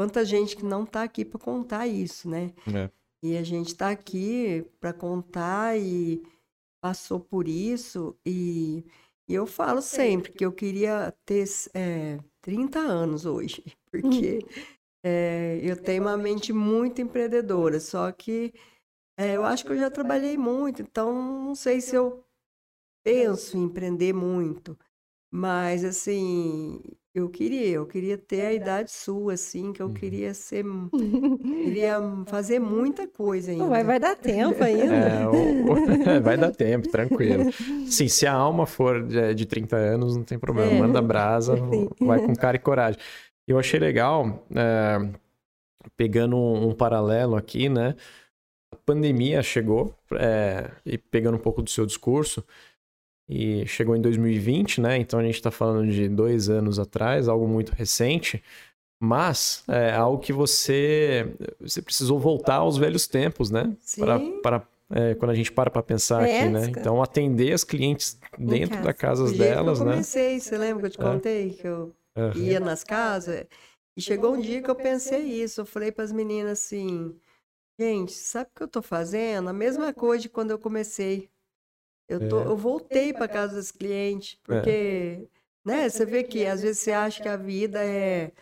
[0.00, 2.54] quanta gente que não está aqui para contar isso, né?
[2.74, 2.90] É.
[3.22, 6.22] E a gente está aqui para contar e
[6.82, 8.18] passou por isso.
[8.24, 8.82] E,
[9.28, 11.44] e eu falo sempre que eu queria ter
[11.74, 13.62] é, 30 anos hoje,
[13.92, 14.38] porque
[15.04, 18.54] é, eu tenho uma mente muito empreendedora, só que
[19.18, 21.12] é, eu acho que eu já trabalhei muito, então
[21.44, 22.24] não sei se eu
[23.04, 24.78] penso em empreender muito.
[25.30, 26.82] Mas, assim,
[27.12, 29.94] Eu queria, eu queria ter a idade sua, assim, que eu Uhum.
[29.94, 30.64] queria ser,
[31.42, 31.96] queria
[32.26, 33.66] fazer muita coisa ainda.
[33.66, 34.94] Vai, vai dar tempo ainda.
[34.94, 35.74] É, o- o-
[36.22, 37.52] vai dar tempo, tranquilo.
[37.86, 40.70] Sim, se a alma for de, de 30 anos, não tem problema.
[40.70, 40.78] É.
[40.78, 41.88] Manda brasa, Sim.
[42.00, 43.00] vai com cara e coragem.
[43.46, 44.98] Eu achei legal, é,
[45.96, 47.96] pegando um, um paralelo aqui, né?
[48.72, 52.44] A pandemia chegou, é, e pegando um pouco do seu discurso,
[53.30, 54.98] e chegou em 2020, né?
[54.98, 58.42] Então a gente está falando de dois anos atrás, algo muito recente.
[59.02, 63.72] Mas é algo que você, você precisou voltar aos velhos tempos, né?
[63.80, 64.40] Sim.
[64.42, 66.66] Para, é, quando a gente para para pensar É, aqui, né?
[66.70, 68.82] Então atender as clientes dentro casa.
[68.82, 69.92] da casa Do jeito que delas, eu né?
[69.92, 71.02] comecei, você lembra que eu te É.
[71.02, 72.34] contei que eu Aham.
[72.34, 73.46] ia nas casas?
[73.96, 75.60] E chegou um dia que eu pensei isso.
[75.62, 77.18] Eu falei para as meninas assim:
[77.80, 79.48] gente, sabe o que eu tô fazendo?
[79.50, 81.30] A mesma coisa de quando eu comecei.
[82.10, 82.46] Eu, tô, É.
[82.46, 85.28] eu voltei para casa dos clientes, porque,
[85.64, 88.32] né, você vê que às vezes você acha que a vida é,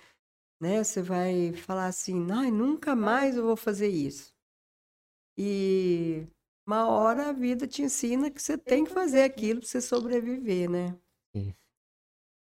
[0.61, 4.35] né, você vai falar assim, ai, nunca mais eu vou fazer isso.
[5.37, 6.27] E
[6.67, 10.69] uma hora a vida te ensina que você tem que fazer aquilo para você sobreviver,
[10.71, 10.97] né?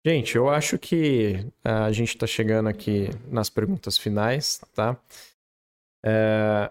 [0.06, 4.96] Gente, eu acho que a gente está chegando aqui nas perguntas finais, tá?
[6.04, 6.70] É,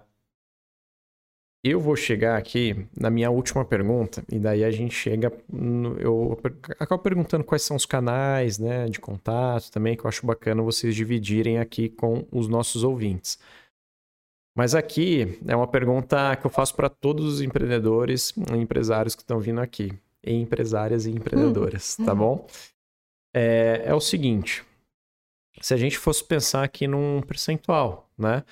[1.67, 5.33] Eu vou chegar aqui na minha última pergunta, e daí a gente chega.
[5.51, 6.39] no- Eu
[6.79, 10.93] acabo perguntando quais são os canais né, de contato também, que eu acho bacana vocês
[10.93, 13.39] dividirem aqui com os nossos ouvintes.
[14.55, 19.23] Mas aqui é uma pergunta que eu faço para todos os empreendedores e empresários que
[19.23, 19.91] estão vindo aqui,
[20.23, 22.45] e empresárias e empreendedoras, tá bom?
[23.33, 24.63] É, é o seguinte:
[25.61, 28.43] se a gente fosse pensar aqui num percentual, né?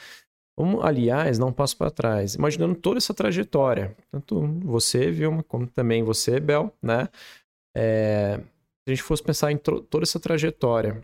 [0.58, 6.04] Vamos, aliás, não passo para trás, imaginando toda essa trajetória, tanto você, Vilma, como também
[6.04, 7.10] você, Bel, né?
[7.76, 11.02] É, se a gente fosse pensar em toda essa trajetória,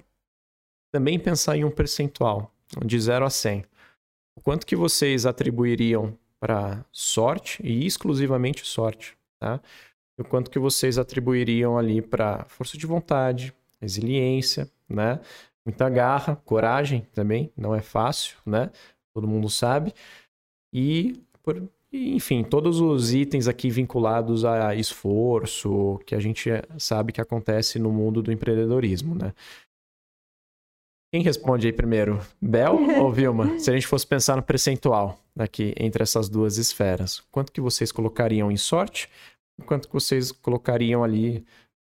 [0.94, 2.54] também pensar em um percentual,
[2.86, 3.66] de 0 a 100.
[4.38, 9.60] O quanto que vocês atribuiriam para sorte e exclusivamente sorte, tá?
[10.18, 15.20] E o quanto que vocês atribuiriam ali para força de vontade, resiliência, né?
[15.66, 18.72] Muita garra, coragem também, não é fácil, né?
[19.14, 19.94] Todo mundo sabe.
[20.73, 27.22] E, por- enfim, todos os itens aqui vinculados a esforço, que a gente sabe que
[27.22, 29.34] acontece no mundo do empreendedorismo, né?
[31.11, 32.19] Quem responde aí primeiro?
[32.40, 33.57] Bel ou Vilma?
[33.57, 37.91] Se a gente fosse pensar no percentual aqui entre essas duas esferas, quanto que vocês
[37.91, 39.10] colocariam em sorte?
[39.65, 41.44] Quanto que vocês colocariam ali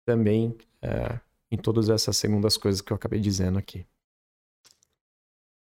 [0.06, 1.20] também é,
[1.50, 3.86] em todas essas segundas coisas que eu acabei dizendo aqui?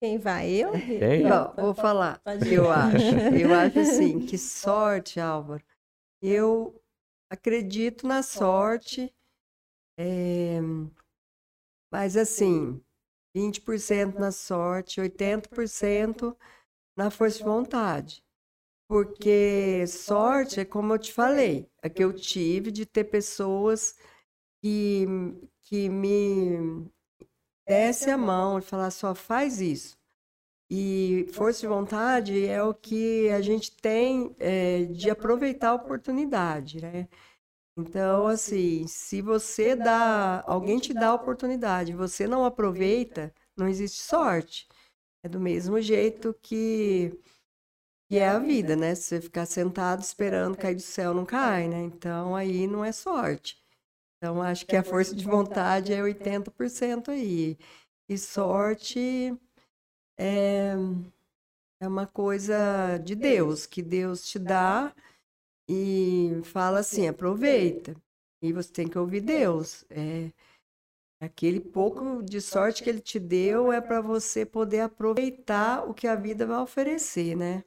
[0.07, 0.49] Quem vai?
[0.53, 0.70] Eu?
[0.70, 1.23] Ok?
[1.24, 2.23] Bom, vou falar.
[2.49, 3.16] Eu acho.
[3.37, 5.65] Eu acho assim, que sorte, Álvaro.
[6.23, 6.81] Eu
[7.28, 9.12] acredito na sorte,
[9.99, 10.61] é,
[11.93, 12.81] mas assim,
[13.37, 16.37] 20% na sorte, 80%
[16.97, 18.24] na força de vontade.
[18.89, 23.99] Porque sorte é como eu te falei, é que eu tive de ter pessoas
[24.62, 25.05] que,
[25.62, 26.89] que me
[27.66, 29.97] desse a mão e falar só faz isso.
[30.70, 36.80] E força de vontade é o que a gente tem é, de aproveitar a oportunidade,
[36.80, 37.09] né?
[37.78, 44.01] Então, assim, se você dá, alguém te dá a oportunidade, você não aproveita, não existe
[44.02, 44.68] sorte.
[45.24, 47.12] É do mesmo jeito que,
[48.09, 48.94] que é a vida, né?
[48.94, 51.82] Se você ficar sentado esperando cair do céu, não cai, né?
[51.82, 53.59] Então, aí não é sorte.
[54.16, 57.59] Então, acho que a força de vontade é 80% aí.
[58.09, 59.36] E sorte
[60.18, 60.72] é,
[61.80, 64.94] é uma coisa de Deus, que Deus te dá
[65.68, 67.94] e fala assim, aproveita.
[68.43, 69.84] E você tem que ouvir Deus.
[69.90, 70.30] É,
[71.20, 76.06] aquele pouco de sorte que ele te deu é para você poder aproveitar o que
[76.06, 77.64] a vida vai oferecer, né?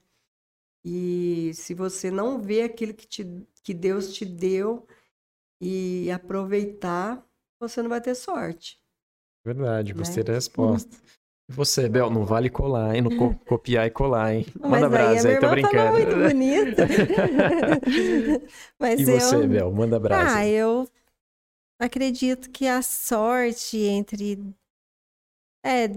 [0.84, 3.26] E se você não vê aquilo que, te,
[3.62, 4.88] que Deus te deu
[5.62, 7.24] e aproveitar,
[7.60, 8.80] você não vai ter sorte.
[9.46, 10.00] Verdade, Né?
[10.00, 10.98] gostei da resposta.
[11.50, 13.02] E você, Bel, não vale colar, hein?
[13.02, 14.46] Não co- copiar e colar, hein?
[14.60, 15.98] Manda brasa aí, tô brincando.
[15.98, 16.78] muito bonito.
[18.80, 19.48] Mas E você, eu...
[19.48, 20.38] Bel, manda brasa.
[20.38, 20.88] Ah, eu
[21.80, 24.38] acredito que a sorte entre
[25.66, 25.88] é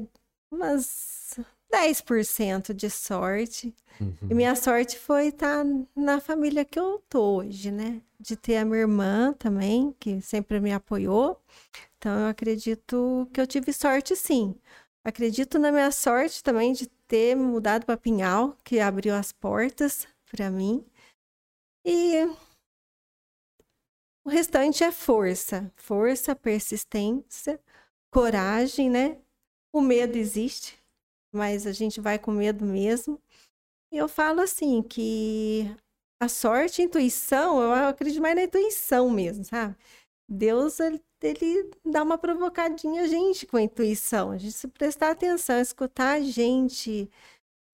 [0.51, 1.39] umas
[1.73, 3.75] 10% de sorte.
[3.99, 4.37] E Uhum.
[4.37, 5.65] minha sorte foi estar
[5.97, 8.03] na família que eu tô hoje, né?
[8.21, 11.41] De ter a minha irmã também, que sempre me apoiou.
[11.99, 14.55] Então eu acredito que eu tive sorte sim.
[15.05, 20.51] Acredito na minha sorte também de ter mudado para Pinhal, que abriu as portas para
[20.51, 20.85] mim.
[21.85, 22.25] E
[24.25, 27.61] o restante é força, força, persistência,
[28.11, 29.19] coragem, né?
[29.73, 30.82] O medo existe,
[31.33, 33.21] mas a gente vai com medo mesmo.
[33.93, 35.75] E eu falo assim que
[36.21, 39.77] a sorte, a intuição, eu acredito mais na intuição mesmo, sabe?
[40.29, 44.31] Deus, ele, ele dá uma provocadinha a gente com a intuição.
[44.31, 47.11] A gente se prestar atenção, escutar a gente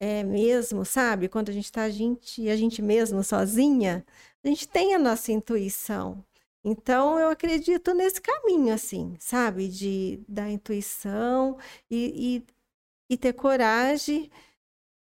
[0.01, 1.29] é, mesmo, sabe?
[1.29, 4.05] Quando a gente está a gente, a gente mesmo sozinha,
[4.45, 6.25] a gente tem a nossa intuição.
[6.65, 9.69] Então, eu acredito nesse caminho, assim, sabe?
[9.69, 11.57] De, da intuição
[11.91, 12.47] e, e,
[13.09, 14.31] e ter coragem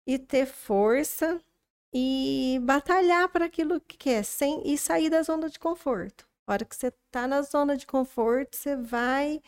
[0.06, 1.40] e ter força
[1.92, 6.26] e batalhar para aquilo que quer, sem e sair da zona de conforto.
[6.46, 9.42] A hora que você está na zona de conforto, você vai.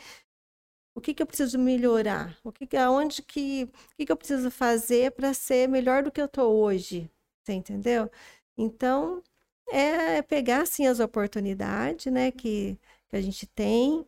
[0.94, 2.36] O que, que eu preciso melhorar?
[2.44, 6.20] O que, aonde que, o que, que eu preciso fazer para ser melhor do que
[6.20, 7.10] eu estou hoje?
[7.42, 8.10] Você entendeu?
[8.56, 9.22] Então,
[9.68, 12.78] é pegar assim as oportunidades, né, que,
[13.08, 14.06] que a gente tem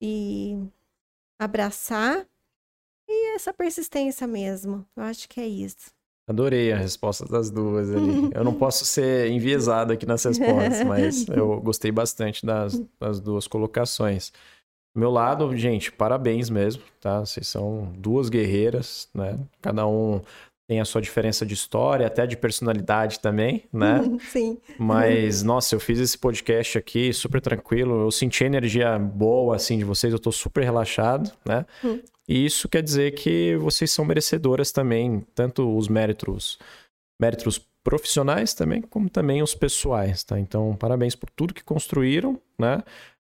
[0.00, 0.58] e
[1.38, 2.26] abraçar
[3.12, 4.86] e essa persistência mesmo.
[4.96, 5.90] Eu acho que é isso.
[6.28, 8.30] Adorei a resposta das duas ali.
[8.34, 13.46] Eu não posso ser enviesado aqui nas respostas, mas eu gostei bastante das, das duas
[13.48, 14.32] colocações.
[14.94, 17.20] Do meu lado, gente, parabéns mesmo, tá?
[17.20, 19.38] Vocês são duas guerreiras, né?
[19.60, 20.22] Cada um
[20.72, 24.00] tem a sua diferença de história, até de personalidade também, né?
[24.32, 24.56] Sim.
[24.78, 29.84] Mas, nossa, eu fiz esse podcast aqui super tranquilo, eu senti energia boa, assim, de
[29.84, 31.66] vocês, eu tô super relaxado, né?
[31.84, 32.00] Hum.
[32.26, 36.58] E isso quer dizer que vocês são merecedoras também, tanto os méritos,
[37.20, 40.40] méritos profissionais também, como também os pessoais, tá?
[40.40, 42.82] Então, parabéns por tudo que construíram, né?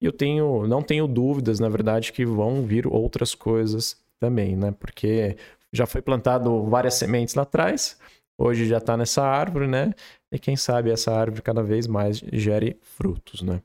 [0.02, 4.74] E eu tenho, não tenho dúvidas, na verdade, que vão vir outras coisas também, né?
[4.80, 5.38] Porque
[5.74, 7.98] já foi plantado várias sementes lá atrás,
[8.38, 9.94] hoje já está nessa árvore, né?
[10.32, 13.62] E quem sabe essa árvore cada vez mais gere frutos, né?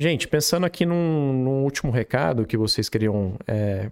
[0.00, 3.90] Gente, pensando aqui num, num último recado que vocês queriam é,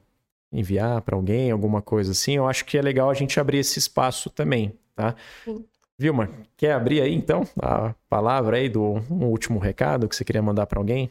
[0.50, 3.78] enviar para alguém, alguma coisa assim, eu acho que é legal a gente abrir esse
[3.78, 5.14] espaço também, tá?
[5.44, 5.64] Sim.
[5.98, 10.40] Vilma, quer abrir aí então a palavra aí do um último recado que você queria
[10.40, 11.10] mandar para alguém?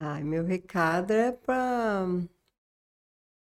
[0.00, 2.06] Ai, meu recado é para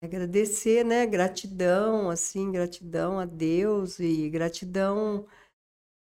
[0.03, 1.07] agradecer, né?
[1.07, 5.27] Gratidão, assim, gratidão a Deus e gratidão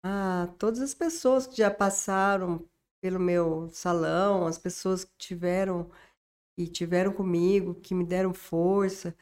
[0.04, 2.64] a todas as pessoas que já passaram
[3.02, 5.90] pelo meu salão, as pessoas que tiveram
[6.58, 9.16] e tiveram comigo, que me deram força,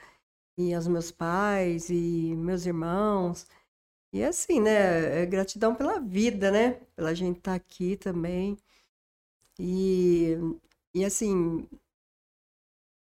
[0.58, 3.46] e aos meus pais e meus irmãos.
[4.12, 5.22] E assim, né?
[5.22, 6.74] É gratidão pela vida, né?
[6.96, 8.58] Pela gente estar tá aqui também.
[9.58, 10.36] E,
[10.94, 11.68] e assim,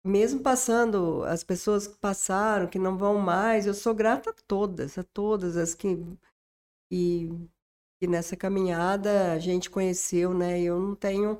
[0.03, 4.97] mesmo passando, as pessoas que passaram, que não vão mais, eu sou grata a todas,
[4.97, 5.97] a todas as que,
[6.91, 7.29] e,
[7.99, 10.61] que nessa caminhada a gente conheceu, né?
[10.61, 11.39] Eu não tenho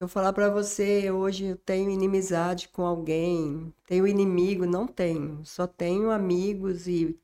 [0.00, 5.44] eu falar para você, hoje eu tenho inimizade com alguém, tenho inimigo, não tenho.
[5.44, 7.18] Só tenho amigos e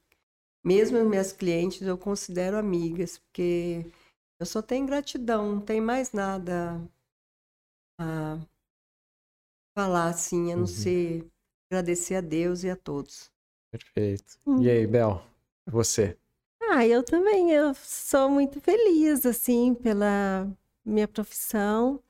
[0.65, 3.87] mesmo minhas clientes eu considero amigas, porque
[4.41, 6.81] eu só tenho gratidão, não tem mais nada
[7.99, 8.39] a
[9.75, 10.67] falar assim, a não uhum.
[10.67, 11.27] ser
[11.71, 13.31] agradecer a Deus e a todos.
[13.71, 14.39] Perfeito.
[14.47, 14.63] Uhum.
[14.63, 15.23] E aí, Bel,
[15.67, 16.17] você?
[16.61, 20.51] Ah, eu também, eu sou muito feliz, assim, pela
[20.85, 22.03] minha profissão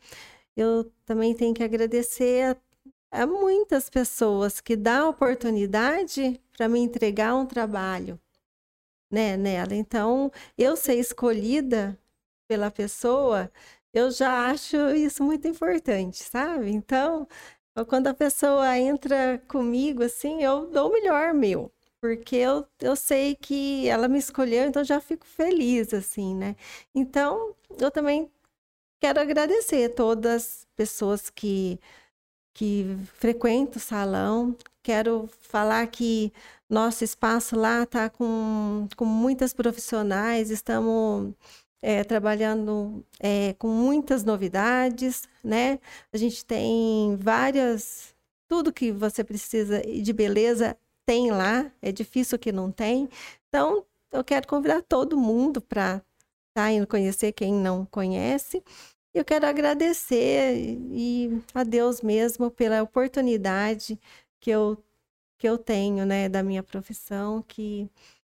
[0.56, 2.56] eu também tenho que agradecer
[3.10, 8.20] a, a muitas pessoas que dão oportunidade para me entregar um trabalho
[9.10, 9.74] né, nela.
[9.74, 11.98] Então, eu ser escolhida
[12.48, 13.50] pela pessoa,
[13.92, 16.70] eu já acho isso muito importante, sabe?
[16.70, 17.26] Então,
[17.88, 21.72] quando a pessoa entra comigo, assim, eu dou o melhor meu.
[22.00, 26.56] Porque eu, eu sei que ela me escolheu, então já fico feliz, assim, né?
[26.94, 28.30] Então, eu também
[29.02, 31.80] Quero agradecer todas as pessoas que,
[32.54, 34.56] que frequentam o salão.
[34.82, 36.32] Quero falar que
[36.70, 41.34] nosso espaço lá está com, com muitas profissionais, estamos
[41.82, 45.80] é, trabalhando é, com muitas novidades, né?
[46.12, 48.14] A gente tem várias,
[48.48, 53.08] tudo que você precisa de beleza tem lá, é difícil que não tem.
[53.48, 56.04] Então, eu quero convidar todo mundo para estar
[56.54, 58.62] tá indo conhecer quem não conhece.
[59.14, 60.54] Eu quero agradecer
[60.92, 63.98] e a Deus mesmo pela oportunidade
[64.40, 64.78] que eu,
[65.38, 67.90] que eu tenho, né, da minha profissão, que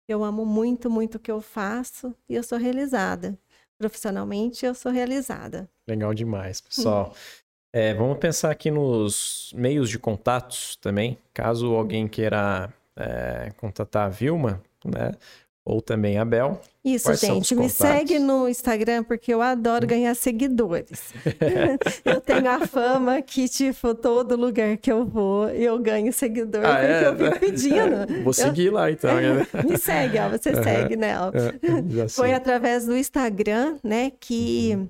[0.07, 3.37] eu amo muito, muito o que eu faço e eu sou realizada.
[3.77, 5.69] Profissionalmente, eu sou realizada.
[5.87, 7.13] Legal demais, pessoal.
[7.71, 11.17] é, vamos pensar aqui nos meios de contatos também.
[11.33, 15.11] Caso alguém queira é, contatar a Vilma, né?
[15.65, 16.59] Ou também a Bel.
[16.83, 17.55] Isso, Quais gente.
[17.55, 21.13] Me segue no Instagram porque eu adoro ganhar seguidores.
[22.03, 26.83] eu tenho a fama que, tipo, todo lugar que eu vou, eu ganho seguidor Ah,
[26.83, 27.07] é?
[27.07, 28.05] eu fico pedindo.
[28.23, 29.15] Vou seguir lá então.
[29.15, 29.47] né?
[29.63, 30.27] Me segue, ó.
[30.29, 31.11] Você segue, né?
[31.11, 34.89] É, já Foi através do Instagram, né, que, Uhum.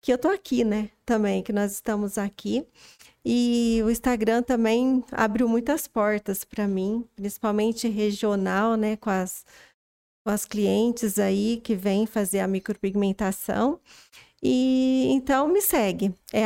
[0.00, 2.64] que eu tô aqui, né, também, que nós estamos aqui.
[3.22, 9.44] E o Instagram também abriu muitas portas para mim, principalmente regional, né, com as,
[10.24, 13.80] as clientes aí que vêm fazer a micropigmentação.
[14.42, 16.44] E então me segue, é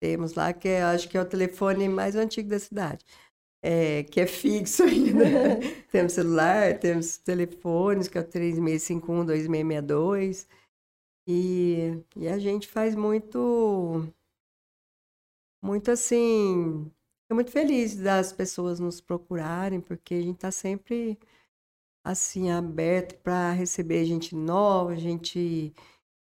[0.00, 3.04] temos lá, que é, acho que é o telefone mais antigo da cidade.
[3.62, 5.24] É, que é fixo ainda.
[5.90, 10.46] temos celular, temos telefones, que é o 3651-2662.
[11.28, 14.06] E, e a gente faz muito,
[15.62, 16.90] muito assim,
[17.30, 21.18] é muito feliz das pessoas nos procurarem, porque a gente está sempre
[22.06, 25.72] assim, aberto para receber gente nova, gente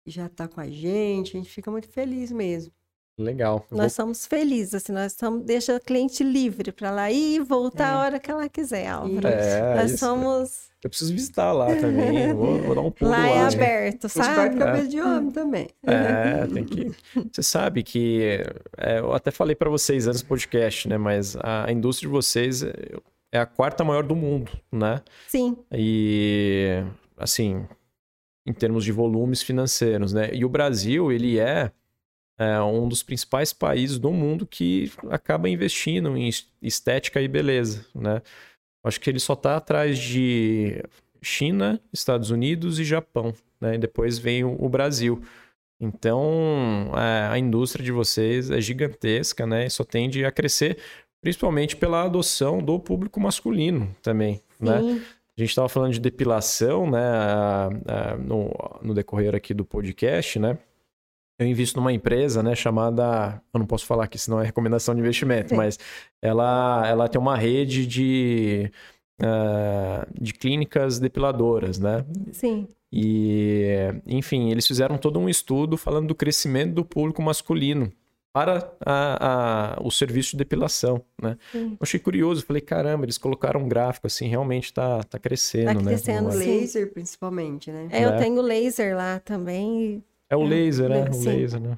[0.04, 2.72] que já está com a gente, a gente fica muito feliz mesmo.
[3.18, 3.66] Legal.
[3.70, 7.40] Eu Nós somos felizes, assim, nós somos, deixa a cliente livre para ela ir e
[7.40, 7.92] voltar É.
[7.92, 9.26] a hora que ela quiser, Álvaro.
[9.28, 9.98] É, nós isso.
[9.98, 10.72] somos.
[10.82, 12.32] Eu preciso visitar lá também.
[12.34, 13.18] Vou, vou dar um pulo lá.
[13.18, 13.40] Lá é hein?
[13.42, 14.58] aberto, A gente corta sabe?
[14.58, 15.68] cabelo de homem também.
[15.84, 16.90] É, tem que.
[17.32, 18.40] Você sabe que.
[18.78, 20.96] é, eu até falei pra vocês antes do podcast, né?
[20.98, 22.72] Mas a indústria de vocês é
[23.32, 25.00] é a quarta maior do mundo, né?
[25.26, 26.82] Sim, E,
[27.16, 27.66] assim,
[28.46, 30.30] em termos de volumes financeiros, né?
[30.34, 31.72] E o Brasil, ele é,
[32.38, 37.86] é, um dos principais países do mundo que acaba investindo em es- estética e beleza,
[37.94, 38.20] né?
[38.84, 40.82] Acho que ele só tá atrás de
[41.22, 43.76] China, Estados Unidos e Japão, né?
[43.76, 45.22] E depois vem o, o Brasil.
[45.80, 49.66] Então, é, a indústria de vocês é gigantesca, né?
[49.66, 50.78] E só tende a crescer,
[51.22, 54.80] principalmente pela adoção do público masculino também, né?
[54.80, 55.02] sim.
[55.34, 57.00] A gente estava falando de depilação, né,
[58.18, 58.50] no,
[58.82, 60.58] no decorrer aqui do podcast, né?
[61.38, 65.00] Eu invisto numa empresa, né, chamada, eu não posso falar aqui, senão é recomendação de
[65.00, 65.56] investimento, Sim.
[65.56, 65.78] mas
[66.20, 68.70] ela, ela tem uma rede de,
[69.22, 72.04] ah, de clínicas depiladoras, né?
[72.30, 72.68] Sim.
[72.92, 73.68] E,
[74.06, 77.90] enfim, eles fizeram todo um estudo falando do crescimento do público masculino
[78.32, 81.36] para a- a- o serviço de depilação, né?
[81.52, 81.72] Sim.
[81.72, 85.74] Eu achei curioso, falei, caramba, eles colocaram um gráfico assim, realmente tá, tá crescendo, Tá
[85.74, 85.82] né?
[85.92, 86.60] crescendo, O é- sim.
[86.60, 87.88] laser, principalmente, né?
[87.90, 88.16] É, eu É.
[88.18, 90.02] tenho laser lá também.
[90.30, 91.10] É o É, laser, né?
[91.10, 91.28] O sim.
[91.28, 91.76] laser, né?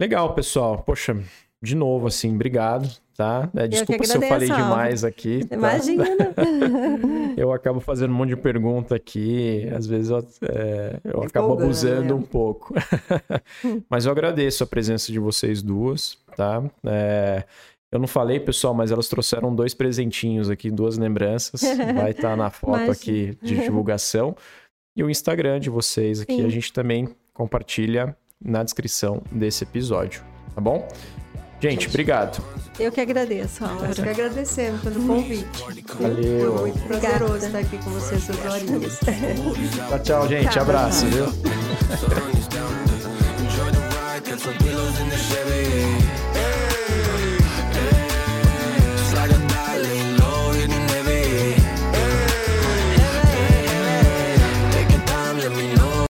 [0.00, 0.82] Legal, pessoal.
[0.84, 1.20] Poxa,
[1.62, 3.50] de novo, assim, obrigado, tá?
[3.54, 5.44] É, desculpa se eu falei demais aqui.
[5.44, 5.56] tá?
[5.56, 6.04] Imagina.
[7.36, 12.02] Eu acabo fazendo um monte de pergunta aqui, às vezes eu, é, eu acabo abusando
[12.02, 12.12] né?
[12.12, 12.74] um pouco.
[13.88, 16.60] mas eu agradeço a presença de vocês duas, tá?
[16.84, 17.44] É,
[17.92, 21.62] eu não falei, pessoal, mas elas trouxeram dois presentinhos aqui, duas lembranças.
[21.94, 24.36] Vai estar na foto aqui de divulgação.
[24.96, 26.44] E o Instagram de vocês aqui, Sim.
[26.44, 30.24] a gente também compartilha na descrição desse episódio,
[30.54, 30.86] tá bom?
[31.60, 32.40] Gente, obrigado.
[32.78, 33.64] Eu que agradeço.
[33.64, 35.48] Nós que agradecemos pelo convite.
[36.00, 36.56] Valeu.
[36.56, 39.00] Foi muito prazeroso estar aqui com você essas horinhas.
[39.88, 40.48] Tchau, tchau, gente.
[40.50, 40.62] Tchau.
[40.62, 41.26] Abraço, viu?